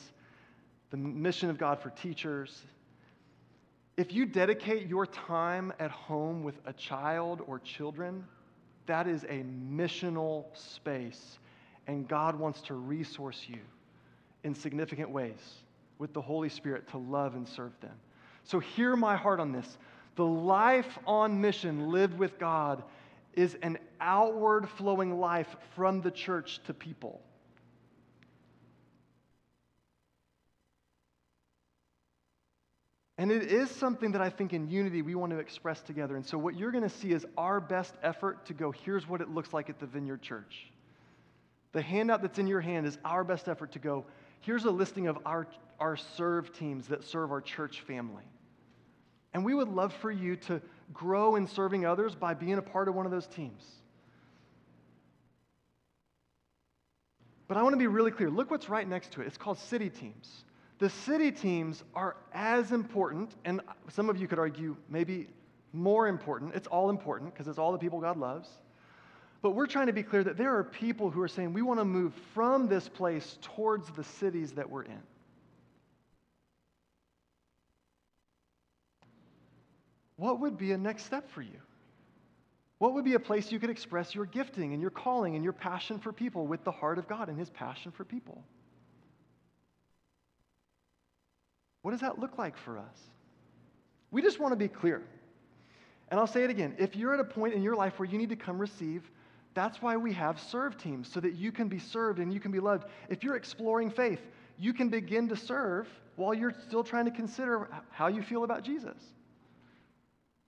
the 0.91 0.97
mission 0.97 1.51
of 1.51 1.59
God 1.59 1.81
for 1.81 1.91
teachers. 1.91 2.63
If 3.97 4.13
you 4.13 4.25
dedicate 4.25 4.87
your 4.87 5.05
time 5.05 5.73
at 5.81 5.91
home 5.91 6.45
with 6.45 6.55
a 6.65 6.73
child 6.73 7.43
or 7.47 7.59
children, 7.59 8.25
that 8.87 9.09
is 9.09 9.25
a 9.25 9.43
missional 9.43 10.45
space, 10.57 11.39
and 11.89 12.07
God 12.07 12.39
wants 12.39 12.61
to 12.63 12.75
resource 12.75 13.47
you 13.49 13.59
in 14.45 14.55
significant 14.55 15.11
ways 15.11 15.41
with 15.99 16.13
the 16.13 16.21
Holy 16.21 16.49
Spirit 16.49 16.89
to 16.91 16.99
love 16.99 17.35
and 17.35 17.49
serve 17.49 17.73
them. 17.81 17.95
So, 18.45 18.59
hear 18.59 18.97
my 18.97 19.17
heart 19.17 19.41
on 19.41 19.53
this. 19.53 19.79
The 20.17 20.27
life 20.27 20.99
on 21.07 21.41
mission 21.41 21.91
lived 21.91 22.19
with 22.19 22.39
God 22.39 22.83
is 23.35 23.57
an 23.63 23.79
outward 24.01 24.69
flowing 24.69 25.19
life 25.19 25.57
from 25.75 26.03
the 26.03 26.11
church 26.11 26.61
to 26.67 26.75
people. 26.75 27.21
And 33.19 33.31
it 33.31 33.53
is 33.53 33.71
something 33.71 34.13
that 34.13 34.21
I 34.21 34.31
think 34.31 34.53
in 34.53 34.69
unity 34.69 35.01
we 35.01 35.15
want 35.15 35.31
to 35.31 35.39
express 35.39 35.81
together. 35.81 36.17
And 36.17 36.27
so, 36.27 36.37
what 36.37 36.57
you're 36.57 36.73
going 36.73 36.83
to 36.83 36.91
see 36.91 37.13
is 37.13 37.25
our 37.39 37.61
best 37.61 37.95
effort 38.03 38.45
to 38.47 38.53
go, 38.55 38.73
here's 38.73 39.09
what 39.09 39.21
it 39.21 39.29
looks 39.29 39.53
like 39.53 39.71
at 39.71 39.79
the 39.79 39.87
Vineyard 39.87 40.23
Church. 40.23 40.67
The 41.73 41.83
handout 41.83 42.23
that's 42.23 42.39
in 42.39 42.47
your 42.47 42.61
hand 42.61 42.87
is 42.87 42.99
our 43.05 43.23
best 43.23 43.49
effort 43.49 43.73
to 43.73 43.79
go, 43.79 44.05
here's 44.41 44.65
a 44.65 44.71
listing 44.71 45.07
of 45.07 45.19
our, 45.25 45.47
our 45.79 45.97
serve 45.97 46.53
teams 46.53 46.89
that 46.89 47.05
serve 47.05 47.31
our 47.31 47.41
church 47.41 47.83
family. 47.83 48.25
And 49.35 49.45
we 49.45 49.55
would 49.55 49.69
love 49.69 49.93
for 49.95 50.11
you 50.11 50.37
to 50.37 50.61
grow 50.93 51.37
in 51.37 51.47
serving 51.47 51.87
others 51.87 52.15
by 52.15 52.35
being 52.35 52.59
a 52.59 52.63
part 52.63 52.89
of 52.89 52.95
one 52.95 53.07
of 53.07 53.13
those 53.13 53.27
teams. 53.27 53.65
But 57.49 57.57
I 57.57 57.63
want 57.63 57.75
to 57.75 57.79
be 57.79 57.87
really 57.87 58.11
clear. 58.11 58.31
Look 58.31 58.51
what's 58.51 58.69
right 58.69 58.89
next 58.89 59.13
to 59.13 59.21
it. 59.21 59.27
It's 59.27 59.37
called 59.37 59.59
city 59.59 59.91
teams. 59.91 60.45
The 60.79 60.91
city 60.91 61.31
teams 61.31 61.85
are 61.95 62.17
as 62.33 62.73
important, 62.73 63.31
and 63.45 63.61
some 63.91 64.11
of 64.11 64.17
you 64.17 64.27
could 64.27 64.39
argue 64.39 64.77
maybe 64.89 65.29
more 65.73 66.09
important. 66.09 66.55
It's 66.55 66.67
all 66.67 66.91
important 66.91 67.33
because 67.33 67.49
it's 67.49 67.59
all 67.59 67.73
the 67.73 67.79
people 67.79 68.01
God 68.01 68.17
loves. 68.17 68.49
But 69.43 69.51
we're 69.51 69.67
trying 69.67 69.89
to 69.89 69.93
be 69.93 70.03
clear 70.03 70.23
that 70.25 70.37
there 70.37 70.57
are 70.57 70.65
people 70.65 71.11
who 71.11 71.21
are 71.21 71.29
saying 71.29 71.53
we 71.53 71.63
want 71.63 71.81
to 71.81 71.85
move 71.85 72.15
from 72.33 72.69
this 72.69 72.89
place 72.89 73.39
towards 73.43 73.91
the 73.91 74.05
cities 74.05 74.53
that 74.53 74.71
we're 74.71 74.85
in. 74.85 75.03
What 80.23 80.39
would 80.39 80.57
be 80.57 80.71
a 80.71 80.79
next 80.79 81.05
step 81.05 81.29
for 81.31 81.43
you? 81.43 81.59
What 82.79 82.95
would 82.95 83.05
be 83.05 83.15
a 83.15 83.19
place 83.19 83.51
you 83.51 83.59
could 83.59 83.71
express 83.71 84.15
your 84.15 84.25
gifting 84.25 84.73
and 84.73 84.81
your 84.81 84.93
calling 84.93 85.35
and 85.35 85.43
your 85.43 85.53
passion 85.53 85.99
for 85.99 86.13
people 86.13 86.47
with 86.47 86.63
the 86.63 86.71
heart 86.71 86.99
of 86.99 87.09
God 87.09 87.29
and 87.29 87.37
His 87.37 87.51
passion 87.51 87.91
for 87.91 88.05
people? 88.05 88.45
What 91.83 91.91
does 91.91 92.03
that 92.03 92.21
look 92.21 92.39
like 92.39 92.57
for 92.57 92.79
us? 92.79 92.97
We 94.13 94.23
just 94.23 94.39
want 94.39 94.53
to 94.53 94.57
be 94.57 94.69
clear. 94.69 95.03
And 96.09 96.21
I'll 96.21 96.29
say 96.29 96.45
it 96.45 96.51
again. 96.51 96.77
If 96.79 96.95
you're 96.95 97.15
at 97.15 97.19
a 97.19 97.25
point 97.25 97.55
in 97.55 97.63
your 97.65 97.75
life 97.75 97.99
where 97.99 98.09
you 98.09 98.17
need 98.17 98.31
to 98.31 98.37
come 98.37 98.61
receive, 98.61 99.03
that's 99.55 99.83
why 99.83 99.97
we 99.97 100.13
have 100.13 100.39
serve 100.39 100.79
teams, 100.79 101.13
so 101.13 101.19
that 101.19 101.35
you 101.35 101.51
can 101.51 101.67
be 101.67 101.81
served 101.81 102.21
and 102.21 102.33
you 102.33 102.39
can 102.39 102.53
be 102.53 102.61
loved. 102.61 102.85
If 103.09 103.25
you're 103.25 103.35
exploring 103.35 103.91
faith, 103.91 104.21
you 104.57 104.73
can 104.73 104.89
begin 104.89 105.29
to 105.31 105.37
serve 105.37 105.89
while 106.15 106.33
you're 106.33 106.55
still 106.69 106.85
trying 106.85 107.07
to 107.07 107.11
consider 107.11 107.69
how 107.91 108.07
you 108.07 108.23
feel 108.23 108.45
about 108.45 108.63
Jesus. 108.63 109.03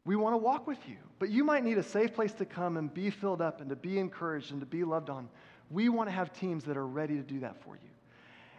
We 0.04 0.16
want 0.16 0.34
to 0.34 0.38
walk 0.38 0.66
with 0.66 0.78
you, 0.86 0.96
but 1.18 1.30
you 1.30 1.44
might 1.44 1.64
need 1.64 1.78
a 1.78 1.82
safe 1.82 2.14
place 2.14 2.32
to 2.34 2.44
come 2.44 2.76
and 2.76 2.92
be 2.92 3.10
filled 3.10 3.40
up 3.40 3.60
and 3.60 3.70
to 3.70 3.76
be 3.76 3.98
encouraged 3.98 4.50
and 4.50 4.60
to 4.60 4.66
be 4.66 4.84
loved 4.84 5.08
on. 5.08 5.28
We 5.70 5.88
want 5.88 6.08
to 6.08 6.14
have 6.14 6.32
teams 6.32 6.64
that 6.64 6.76
are 6.76 6.86
ready 6.86 7.16
to 7.16 7.22
do 7.22 7.40
that 7.40 7.62
for 7.64 7.74
you. 7.74 7.90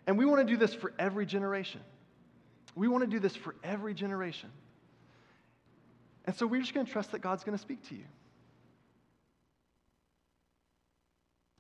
And 0.08 0.18
we 0.18 0.26
want 0.26 0.46
to 0.46 0.52
do 0.52 0.58
this 0.58 0.74
for 0.74 0.92
every 0.98 1.26
generation. 1.26 1.82
We 2.76 2.88
want 2.88 3.04
to 3.04 3.10
do 3.10 3.20
this 3.20 3.36
for 3.36 3.56
every 3.64 3.94
generation. 3.94 4.50
And 6.26 6.36
so 6.36 6.48
we're 6.48 6.62
just 6.62 6.74
going 6.74 6.86
to 6.86 6.92
trust 6.92 7.12
that 7.12 7.20
God's 7.20 7.44
going 7.44 7.58
to 7.58 7.62
speak 7.62 7.88
to 7.90 7.96
you. 7.96 8.06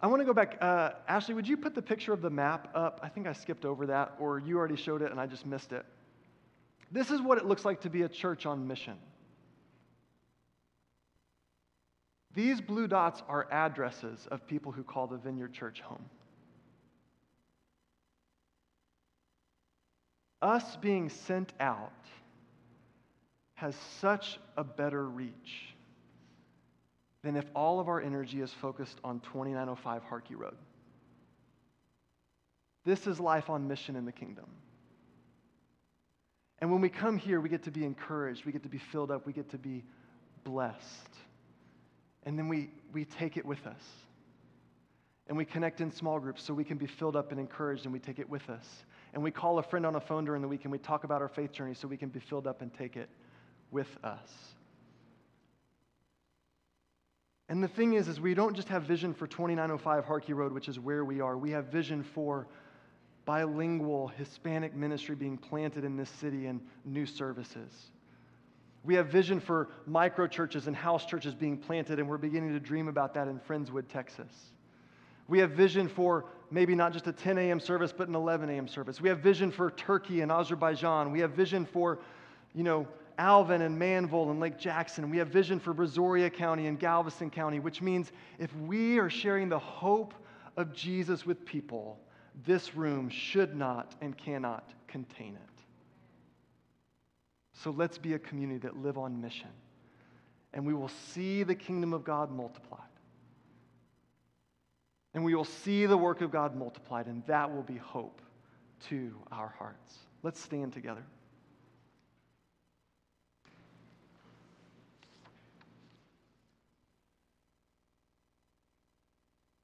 I 0.02 0.08
want 0.08 0.22
to 0.22 0.26
go 0.26 0.34
back. 0.34 0.58
Uh, 0.60 0.92
Ashley, 1.08 1.36
would 1.36 1.48
you 1.48 1.58
put 1.58 1.74
the 1.74 1.82
picture 1.82 2.12
of 2.12 2.22
the 2.22 2.30
map 2.30 2.70
up? 2.76 3.00
I 3.02 3.10
think 3.10 3.28
I 3.28 3.34
skipped 3.34 3.66
over 3.66 3.86
that, 3.88 4.14
or 4.20 4.40
you 4.40 4.58
already 4.58 4.76
showed 4.76 5.02
it 5.02 5.12
and 5.12 5.20
I 5.20 5.28
just 5.28 5.46
missed 5.46 5.72
it. 5.72 5.86
This 6.92 7.12
is 7.12 7.22
what 7.22 7.38
it 7.38 7.46
looks 7.46 7.66
like 7.66 7.82
to 7.82 7.90
be 7.90 8.02
a 8.02 8.10
church 8.10 8.46
on 8.46 8.68
mission. 8.68 8.96
These 12.36 12.62
blue 12.62 12.88
dots 12.88 13.24
are 13.28 13.48
addresses 13.52 14.28
of 14.30 14.46
people 14.46 14.72
who 14.72 14.84
call 14.84 15.08
the 15.08 15.18
Vineyard 15.18 15.54
Church 15.54 15.82
home. 15.82 16.06
us 20.46 20.76
being 20.78 21.10
sent 21.10 21.54
out 21.60 21.92
has 23.56 23.76
such 24.00 24.40
a 24.58 24.64
better 24.64 25.08
reach 25.08 25.74
than 27.24 27.36
if 27.36 27.46
all 27.56 27.80
of 27.80 27.88
our 27.88 28.00
energy 28.00 28.42
is 28.42 28.54
focused 28.54 29.00
on 29.04 29.20
2905 29.22 30.04
Harkey 30.04 30.36
Road. 30.36 30.58
This 32.84 33.08
is 33.08 33.20
life 33.20 33.50
on 33.50 33.68
mission 33.68 33.96
in 33.96 34.06
the 34.06 34.12
kingdom. 34.12 34.46
And 36.60 36.72
when 36.72 36.82
we 36.82 36.90
come 36.90 37.18
here, 37.18 37.42
we 37.42 37.50
get 37.50 37.64
to 37.64 37.72
be 37.72 37.84
encouraged, 37.84 38.46
we 38.46 38.52
get 38.52 38.64
to 38.64 38.70
be 38.70 38.78
filled 38.78 39.10
up, 39.10 39.26
we 39.26 39.34
get 39.34 39.50
to 39.50 39.58
be 39.58 39.84
blessed. 40.44 41.10
And 42.26 42.38
then 42.38 42.48
we, 42.48 42.70
we 42.92 43.06
take 43.06 43.38
it 43.38 43.46
with 43.46 43.66
us. 43.68 43.82
And 45.28 45.38
we 45.38 45.46
connect 45.46 45.82
in 45.82 45.92
small 45.92 46.20
groups 46.20 46.44
so 46.44 46.54
we 46.54 46.64
can 46.64 46.78
be 46.78 46.86
filled 46.86 47.16
up 47.16 47.32
and 47.32 47.40
encouraged, 47.40 47.86
and 47.86 47.94
we 47.94 48.00
take 48.00 48.20
it 48.20 48.30
with 48.30 48.50
us 48.50 48.86
and 49.16 49.24
we 49.24 49.32
call 49.32 49.58
a 49.58 49.64
friend 49.64 49.86
on 49.86 49.96
a 49.96 50.00
phone 50.00 50.26
during 50.26 50.42
the 50.42 50.48
week 50.48 50.66
and 50.66 50.72
we 50.72 50.78
talk 50.78 51.06
about 51.06 51.22
our 51.22 51.30
faith 51.30 51.54
journey 51.54 51.74
so 51.74 51.88
we 51.88 51.98
can 51.98 52.10
be 52.10 52.20
filled 52.20 52.46
up 52.46 52.62
and 52.62 52.72
take 52.74 52.98
it 52.98 53.10
with 53.72 53.88
us. 54.04 54.30
And 57.48 57.64
the 57.64 57.68
thing 57.70 57.94
is, 57.94 58.10
is 58.10 58.20
we 58.20 58.34
don't 58.34 58.56
just 58.56 58.68
have 58.68 58.84
vision 58.84 59.14
for 59.14 59.26
2905 59.26 60.04
Harkey 60.04 60.34
Road, 60.34 60.52
which 60.52 60.68
is 60.68 60.80
where 60.80 61.06
we 61.06 61.22
are. 61.22 61.38
We 61.38 61.52
have 61.52 61.68
vision 61.68 62.04
for 62.04 62.48
bilingual 63.24 64.10
Hispanic 64.10 64.76
ministry 64.76 65.16
being 65.16 65.38
planted 65.38 65.86
in 65.86 65.96
this 65.96 66.10
city 66.10 66.48
and 66.48 66.60
new 66.84 67.06
services. 67.06 67.72
We 68.86 68.94
have 68.96 69.08
vision 69.08 69.40
for 69.40 69.70
micro 69.88 70.28
churches 70.28 70.68
and 70.68 70.76
house 70.76 71.06
churches 71.06 71.34
being 71.34 71.58
planted, 71.58 72.00
and 72.00 72.08
we're 72.08 72.18
beginning 72.18 72.54
to 72.54 72.60
dream 72.60 72.88
about 72.88 73.14
that 73.16 73.28
in 73.28 73.40
Friendswood, 73.40 73.88
Texas. 73.88 74.52
We 75.28 75.40
have 75.40 75.52
vision 75.52 75.88
for 75.88 76.26
maybe 76.52 76.76
not 76.76 76.94
just 76.94 77.08
a 77.08 77.12
10 77.12 77.40
a.m. 77.40 77.60
service, 77.60 77.92
but 77.92 78.08
an 78.08 78.16
11 78.16 78.50
a.m. 78.50 78.68
service. 78.68 79.02
We 79.02 79.10
have 79.10 79.20
vision 79.20 79.52
for 79.52 79.72
Turkey 79.72 80.22
and 80.22 80.32
Azerbaijan. 80.32 81.12
We 81.12 81.20
have 81.22 81.32
vision 81.32 81.66
for, 81.66 82.00
you 82.54 82.64
know, 82.64 82.88
Alvin 83.18 83.64
and 83.64 83.80
Manvel 83.80 84.30
and 84.30 84.40
Lake 84.40 84.60
Jackson. 84.60 85.10
We 85.10 85.18
have 85.18 85.30
vision 85.30 85.60
for 85.60 85.74
Brazoria 85.74 86.32
County 86.32 86.68
and 86.68 86.80
Galveston 86.80 87.32
County, 87.32 87.60
which 87.60 87.82
means 87.82 88.12
if 88.38 88.56
we 88.56 89.00
are 89.00 89.10
sharing 89.10 89.50
the 89.50 89.58
hope 89.58 90.14
of 90.58 90.74
Jesus 90.74 91.26
with 91.26 91.44
people, 91.44 91.98
this 92.46 92.76
room 92.76 93.10
should 93.10 93.56
not 93.56 93.96
and 94.02 94.16
cannot 94.18 94.70
contain 94.88 95.34
it. 95.36 95.55
So 97.64 97.72
let's 97.72 97.98
be 97.98 98.14
a 98.14 98.20
community 98.20 98.60
that 98.60 98.78
live 98.78 98.98
on 98.98 99.22
mission, 99.22 99.50
and 100.54 100.66
we 100.66 100.74
will 100.74 100.92
see 101.14 101.44
the 101.44 101.56
kingdom 101.56 101.94
of 101.94 102.04
God 102.04 102.32
multiplied. 102.32 102.82
And 105.14 105.24
we 105.24 105.34
will 105.34 105.46
see 105.46 105.86
the 105.86 105.98
work 105.98 106.20
of 106.20 106.32
God 106.32 106.56
multiplied, 106.56 107.08
and 107.08 107.26
that 107.28 107.54
will 107.54 107.64
be 107.64 107.78
hope 107.78 108.22
to 108.90 109.16
our 109.32 109.54
hearts. 109.58 109.94
Let's 110.22 110.42
stand 110.42 110.74
together. 110.74 111.04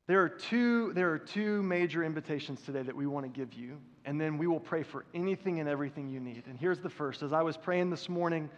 There 0.08 0.22
are, 0.22 0.30
two, 0.30 0.94
there 0.94 1.12
are 1.12 1.20
two 1.20 1.62
major 1.64 2.04
invitations 2.04 2.62
today 2.62 2.82
that 2.84 2.96
we 2.96 3.08
want 3.08 3.26
to 3.26 3.30
give 3.30 3.54
you, 3.54 3.78
and 4.06 4.20
then 4.20 4.38
we 4.38 4.48
will 4.48 4.60
pray 4.60 4.84
for 4.84 5.06
anything 5.14 5.60
and 5.60 5.70
everything 5.70 6.10
you 6.10 6.20
need. 6.20 6.44
And 6.48 6.60
here's 6.60 6.80
the 6.80 6.90
first. 6.90 7.22
As 7.22 7.34
I 7.34 7.42
was 7.42 7.58
praying 7.58 7.90
this 7.90 8.10
morning, 8.10 8.50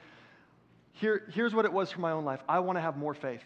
here, 0.94 1.24
here's 1.34 1.54
what 1.54 1.66
it 1.66 1.74
was 1.74 1.92
for 1.92 2.02
my 2.02 2.12
own 2.12 2.26
life 2.26 2.42
I 2.48 2.60
want 2.60 2.78
to 2.78 2.82
have 2.82 2.98
more 2.98 3.14
faith. 3.14 3.44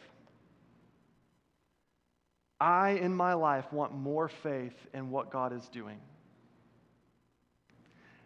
I, 2.60 2.92
in 2.92 3.14
my 3.14 3.34
life, 3.34 3.72
want 3.72 3.94
more 3.94 4.28
faith 4.28 4.76
in 4.94 5.12
what 5.12 5.32
God 5.32 5.54
is 5.54 5.68
doing. 5.70 6.00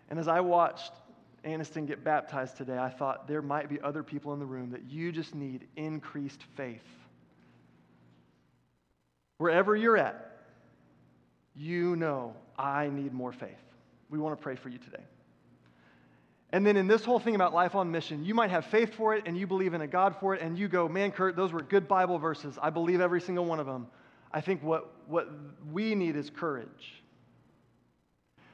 And 0.09 0.17
as 0.19 0.27
I 0.27 0.39
watched 0.39 0.93
Aniston 1.43 1.85
get 1.85 2.03
baptized 2.03 2.55
today, 2.55 2.77
I 2.77 2.89
thought 2.89 3.27
there 3.27 3.41
might 3.41 3.67
be 3.67 3.79
other 3.81 4.03
people 4.03 4.33
in 4.33 4.39
the 4.39 4.45
room 4.45 4.71
that 4.71 4.89
you 4.89 5.11
just 5.11 5.35
need 5.35 5.67
increased 5.75 6.43
faith 6.55 6.83
Wherever 9.41 9.75
you're 9.75 9.97
at, 9.97 10.37
you 11.55 11.95
know 11.95 12.35
I 12.61 12.89
need 12.89 13.11
more 13.11 13.31
faith. 13.31 13.49
We 14.09 14.19
want 14.19 14.37
to 14.37 14.41
pray 14.41 14.55
for 14.55 14.69
you 14.69 14.77
today. 14.77 15.03
And 16.53 16.65
then 16.65 16.77
in 16.77 16.87
this 16.87 17.03
whole 17.03 17.19
thing 17.19 17.33
about 17.33 17.53
life 17.53 17.75
on 17.75 17.91
mission, 17.91 18.23
you 18.23 18.35
might 18.35 18.51
have 18.51 18.65
faith 18.65 18.93
for 18.93 19.15
it 19.15 19.23
and 19.25 19.37
you 19.37 19.47
believe 19.47 19.73
in 19.73 19.81
a 19.81 19.87
God 19.87 20.15
for 20.19 20.35
it, 20.35 20.41
and 20.41 20.59
you 20.59 20.67
go, 20.67 20.87
man, 20.87 21.11
Kurt, 21.11 21.35
those 21.35 21.53
were 21.53 21.61
good 21.61 21.87
Bible 21.87 22.19
verses. 22.19 22.59
I 22.61 22.69
believe 22.69 22.99
every 22.99 23.21
single 23.21 23.45
one 23.45 23.59
of 23.59 23.65
them. 23.65 23.87
I 24.31 24.41
think 24.41 24.61
what, 24.61 24.93
what 25.07 25.29
we 25.71 25.95
need 25.95 26.15
is 26.15 26.29
courage. 26.29 27.01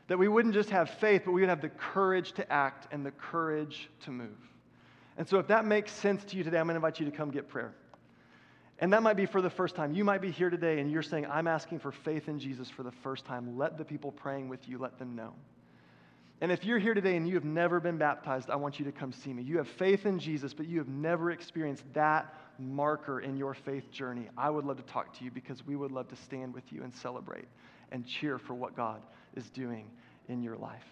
That 0.07 0.17
we 0.17 0.27
wouldn't 0.27 0.53
just 0.53 0.69
have 0.69 0.89
faith, 0.89 1.23
but 1.25 1.31
we 1.31 1.41
would 1.41 1.49
have 1.49 1.61
the 1.61 1.69
courage 1.69 2.31
to 2.33 2.51
act 2.51 2.87
and 2.93 3.05
the 3.05 3.11
courage 3.11 3.89
to 4.05 4.11
move. 4.11 4.37
And 5.17 5.27
so 5.27 5.39
if 5.39 5.47
that 5.47 5.65
makes 5.65 5.91
sense 5.91 6.23
to 6.25 6.37
you 6.37 6.43
today, 6.43 6.59
I'm 6.59 6.67
going 6.67 6.75
to 6.75 6.77
invite 6.77 6.99
you 6.99 7.05
to 7.07 7.11
come 7.11 7.31
get 7.31 7.49
prayer. 7.49 7.73
And 8.79 8.93
that 8.93 9.01
might 9.01 9.15
be 9.15 9.25
for 9.25 9.41
the 9.41 9.49
first 9.49 9.75
time. 9.75 9.93
You 9.93 10.03
might 10.03 10.21
be 10.21 10.31
here 10.31 10.49
today 10.49 10.79
and 10.79 10.91
you're 10.91 11.01
saying, 11.01 11.25
I'm 11.25 11.47
asking 11.47 11.79
for 11.79 11.91
faith 11.91 12.27
in 12.27 12.39
Jesus 12.39 12.69
for 12.69 12.83
the 12.83 12.91
first 12.91 13.25
time. 13.25 13.57
Let 13.57 13.77
the 13.77 13.85
people 13.85 14.11
praying 14.11 14.49
with 14.49 14.67
you, 14.69 14.77
let 14.77 14.99
them 14.99 15.15
know. 15.15 15.33
And 16.39 16.51
if 16.51 16.63
you're 16.63 16.77
here 16.77 16.93
today 16.93 17.15
and 17.15 17.27
you 17.27 17.33
have 17.33 17.43
never 17.43 17.79
been 17.79 17.97
baptized, 17.97 18.51
I 18.51 18.55
want 18.55 18.77
you 18.77 18.85
to 18.85 18.91
come 18.91 19.11
see 19.11 19.33
me. 19.33 19.41
You 19.41 19.57
have 19.57 19.67
faith 19.67 20.05
in 20.05 20.19
Jesus, 20.19 20.53
but 20.53 20.67
you 20.67 20.77
have 20.77 20.87
never 20.87 21.31
experienced 21.31 21.83
that 21.93 22.31
marker 22.59 23.21
in 23.21 23.37
your 23.37 23.55
faith 23.55 23.91
journey. 23.91 24.29
I 24.37 24.51
would 24.51 24.63
love 24.63 24.77
to 24.77 24.83
talk 24.83 25.17
to 25.17 25.23
you 25.23 25.31
because 25.31 25.65
we 25.65 25.75
would 25.75 25.91
love 25.91 26.07
to 26.09 26.15
stand 26.15 26.53
with 26.53 26.71
you 26.71 26.83
and 26.83 26.93
celebrate 26.93 27.47
and 27.91 28.05
cheer 28.05 28.37
for 28.37 28.53
what 28.53 28.75
God 28.75 29.01
is 29.35 29.49
doing 29.49 29.89
in 30.27 30.43
your 30.43 30.57
life. 30.57 30.85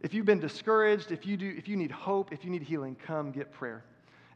If 0.00 0.14
you've 0.14 0.24
been 0.24 0.40
discouraged, 0.40 1.12
if 1.12 1.26
you, 1.26 1.36
do, 1.36 1.54
if 1.58 1.68
you 1.68 1.76
need 1.76 1.90
hope, 1.90 2.32
if 2.32 2.42
you 2.42 2.50
need 2.50 2.62
healing, 2.62 2.96
come 3.06 3.32
get 3.32 3.52
prayer. 3.52 3.84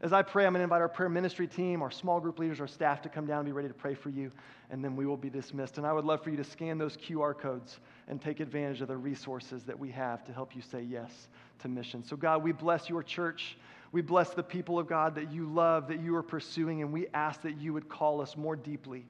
As 0.01 0.11
I 0.11 0.21
pray, 0.21 0.45
I'm 0.45 0.51
going 0.51 0.59
to 0.59 0.65
invite 0.65 0.81
our 0.81 0.89
prayer 0.89 1.09
ministry 1.09 1.47
team, 1.47 1.81
our 1.81 1.89
small 1.89 2.19
group 2.19 2.37
leaders, 2.37 2.59
our 2.59 2.67
staff 2.67 3.01
to 3.03 3.09
come 3.09 3.25
down 3.25 3.39
and 3.39 3.45
be 3.45 3.53
ready 3.53 3.69
to 3.69 3.73
pray 3.73 3.93
for 3.93 4.09
you, 4.09 4.29
and 4.69 4.83
then 4.83 4.95
we 4.95 5.05
will 5.05 5.17
be 5.17 5.29
dismissed. 5.29 5.77
And 5.77 5.87
I 5.87 5.93
would 5.93 6.03
love 6.03 6.21
for 6.21 6.29
you 6.29 6.37
to 6.37 6.43
scan 6.43 6.77
those 6.77 6.97
QR 6.97 7.37
codes 7.37 7.79
and 8.09 8.21
take 8.21 8.41
advantage 8.41 8.81
of 8.81 8.89
the 8.89 8.97
resources 8.97 9.63
that 9.63 9.79
we 9.79 9.89
have 9.91 10.25
to 10.25 10.33
help 10.33 10.55
you 10.55 10.61
say 10.61 10.81
yes 10.81 11.29
to 11.59 11.69
mission. 11.69 12.03
So, 12.03 12.17
God, 12.17 12.43
we 12.43 12.51
bless 12.51 12.89
your 12.89 13.03
church. 13.03 13.57
We 13.93 14.01
bless 14.01 14.31
the 14.31 14.43
people 14.43 14.77
of 14.77 14.87
God 14.87 15.15
that 15.15 15.31
you 15.31 15.45
love, 15.45 15.87
that 15.87 16.01
you 16.01 16.13
are 16.17 16.23
pursuing, 16.23 16.81
and 16.81 16.91
we 16.91 17.07
ask 17.13 17.41
that 17.43 17.57
you 17.57 17.71
would 17.71 17.87
call 17.87 18.19
us 18.19 18.35
more 18.35 18.57
deeply 18.57 19.05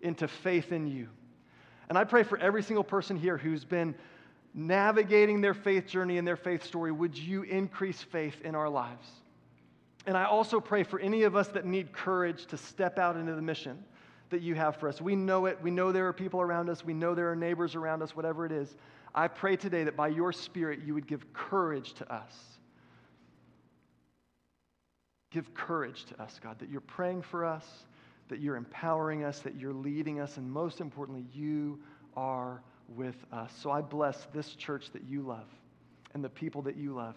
into 0.00 0.26
faith 0.26 0.72
in 0.72 0.86
you. 0.86 1.08
And 1.90 1.98
I 1.98 2.04
pray 2.04 2.22
for 2.22 2.38
every 2.38 2.62
single 2.62 2.84
person 2.84 3.18
here 3.18 3.36
who's 3.36 3.64
been 3.64 3.94
navigating 4.54 5.42
their 5.42 5.52
faith 5.52 5.86
journey 5.86 6.16
and 6.16 6.26
their 6.26 6.36
faith 6.36 6.64
story. 6.64 6.92
Would 6.92 7.18
you 7.18 7.42
increase 7.42 8.02
faith 8.02 8.40
in 8.42 8.54
our 8.54 8.70
lives? 8.70 9.06
And 10.06 10.16
I 10.16 10.24
also 10.24 10.60
pray 10.60 10.82
for 10.82 11.00
any 11.00 11.22
of 11.22 11.34
us 11.34 11.48
that 11.48 11.64
need 11.64 11.92
courage 11.92 12.46
to 12.46 12.56
step 12.56 12.98
out 12.98 13.16
into 13.16 13.34
the 13.34 13.42
mission 13.42 13.82
that 14.30 14.42
you 14.42 14.54
have 14.54 14.76
for 14.76 14.88
us. 14.88 15.00
We 15.00 15.16
know 15.16 15.46
it. 15.46 15.58
We 15.62 15.70
know 15.70 15.92
there 15.92 16.08
are 16.08 16.12
people 16.12 16.40
around 16.40 16.68
us. 16.68 16.84
We 16.84 16.94
know 16.94 17.14
there 17.14 17.30
are 17.30 17.36
neighbors 17.36 17.74
around 17.74 18.02
us, 18.02 18.14
whatever 18.14 18.44
it 18.44 18.52
is. 18.52 18.76
I 19.14 19.28
pray 19.28 19.56
today 19.56 19.84
that 19.84 19.96
by 19.96 20.08
your 20.08 20.32
Spirit, 20.32 20.80
you 20.84 20.94
would 20.94 21.06
give 21.06 21.32
courage 21.32 21.94
to 21.94 22.12
us. 22.12 22.32
Give 25.30 25.52
courage 25.54 26.04
to 26.06 26.22
us, 26.22 26.38
God, 26.42 26.58
that 26.58 26.68
you're 26.68 26.80
praying 26.80 27.22
for 27.22 27.44
us, 27.44 27.64
that 28.28 28.40
you're 28.40 28.56
empowering 28.56 29.24
us, 29.24 29.40
that 29.40 29.56
you're 29.56 29.72
leading 29.72 30.20
us, 30.20 30.36
and 30.36 30.50
most 30.50 30.80
importantly, 30.80 31.26
you 31.32 31.80
are 32.16 32.62
with 32.88 33.16
us. 33.32 33.52
So 33.60 33.70
I 33.70 33.80
bless 33.80 34.26
this 34.32 34.54
church 34.54 34.90
that 34.92 35.04
you 35.04 35.22
love 35.22 35.48
and 36.12 36.22
the 36.22 36.28
people 36.28 36.62
that 36.62 36.76
you 36.76 36.94
love. 36.94 37.16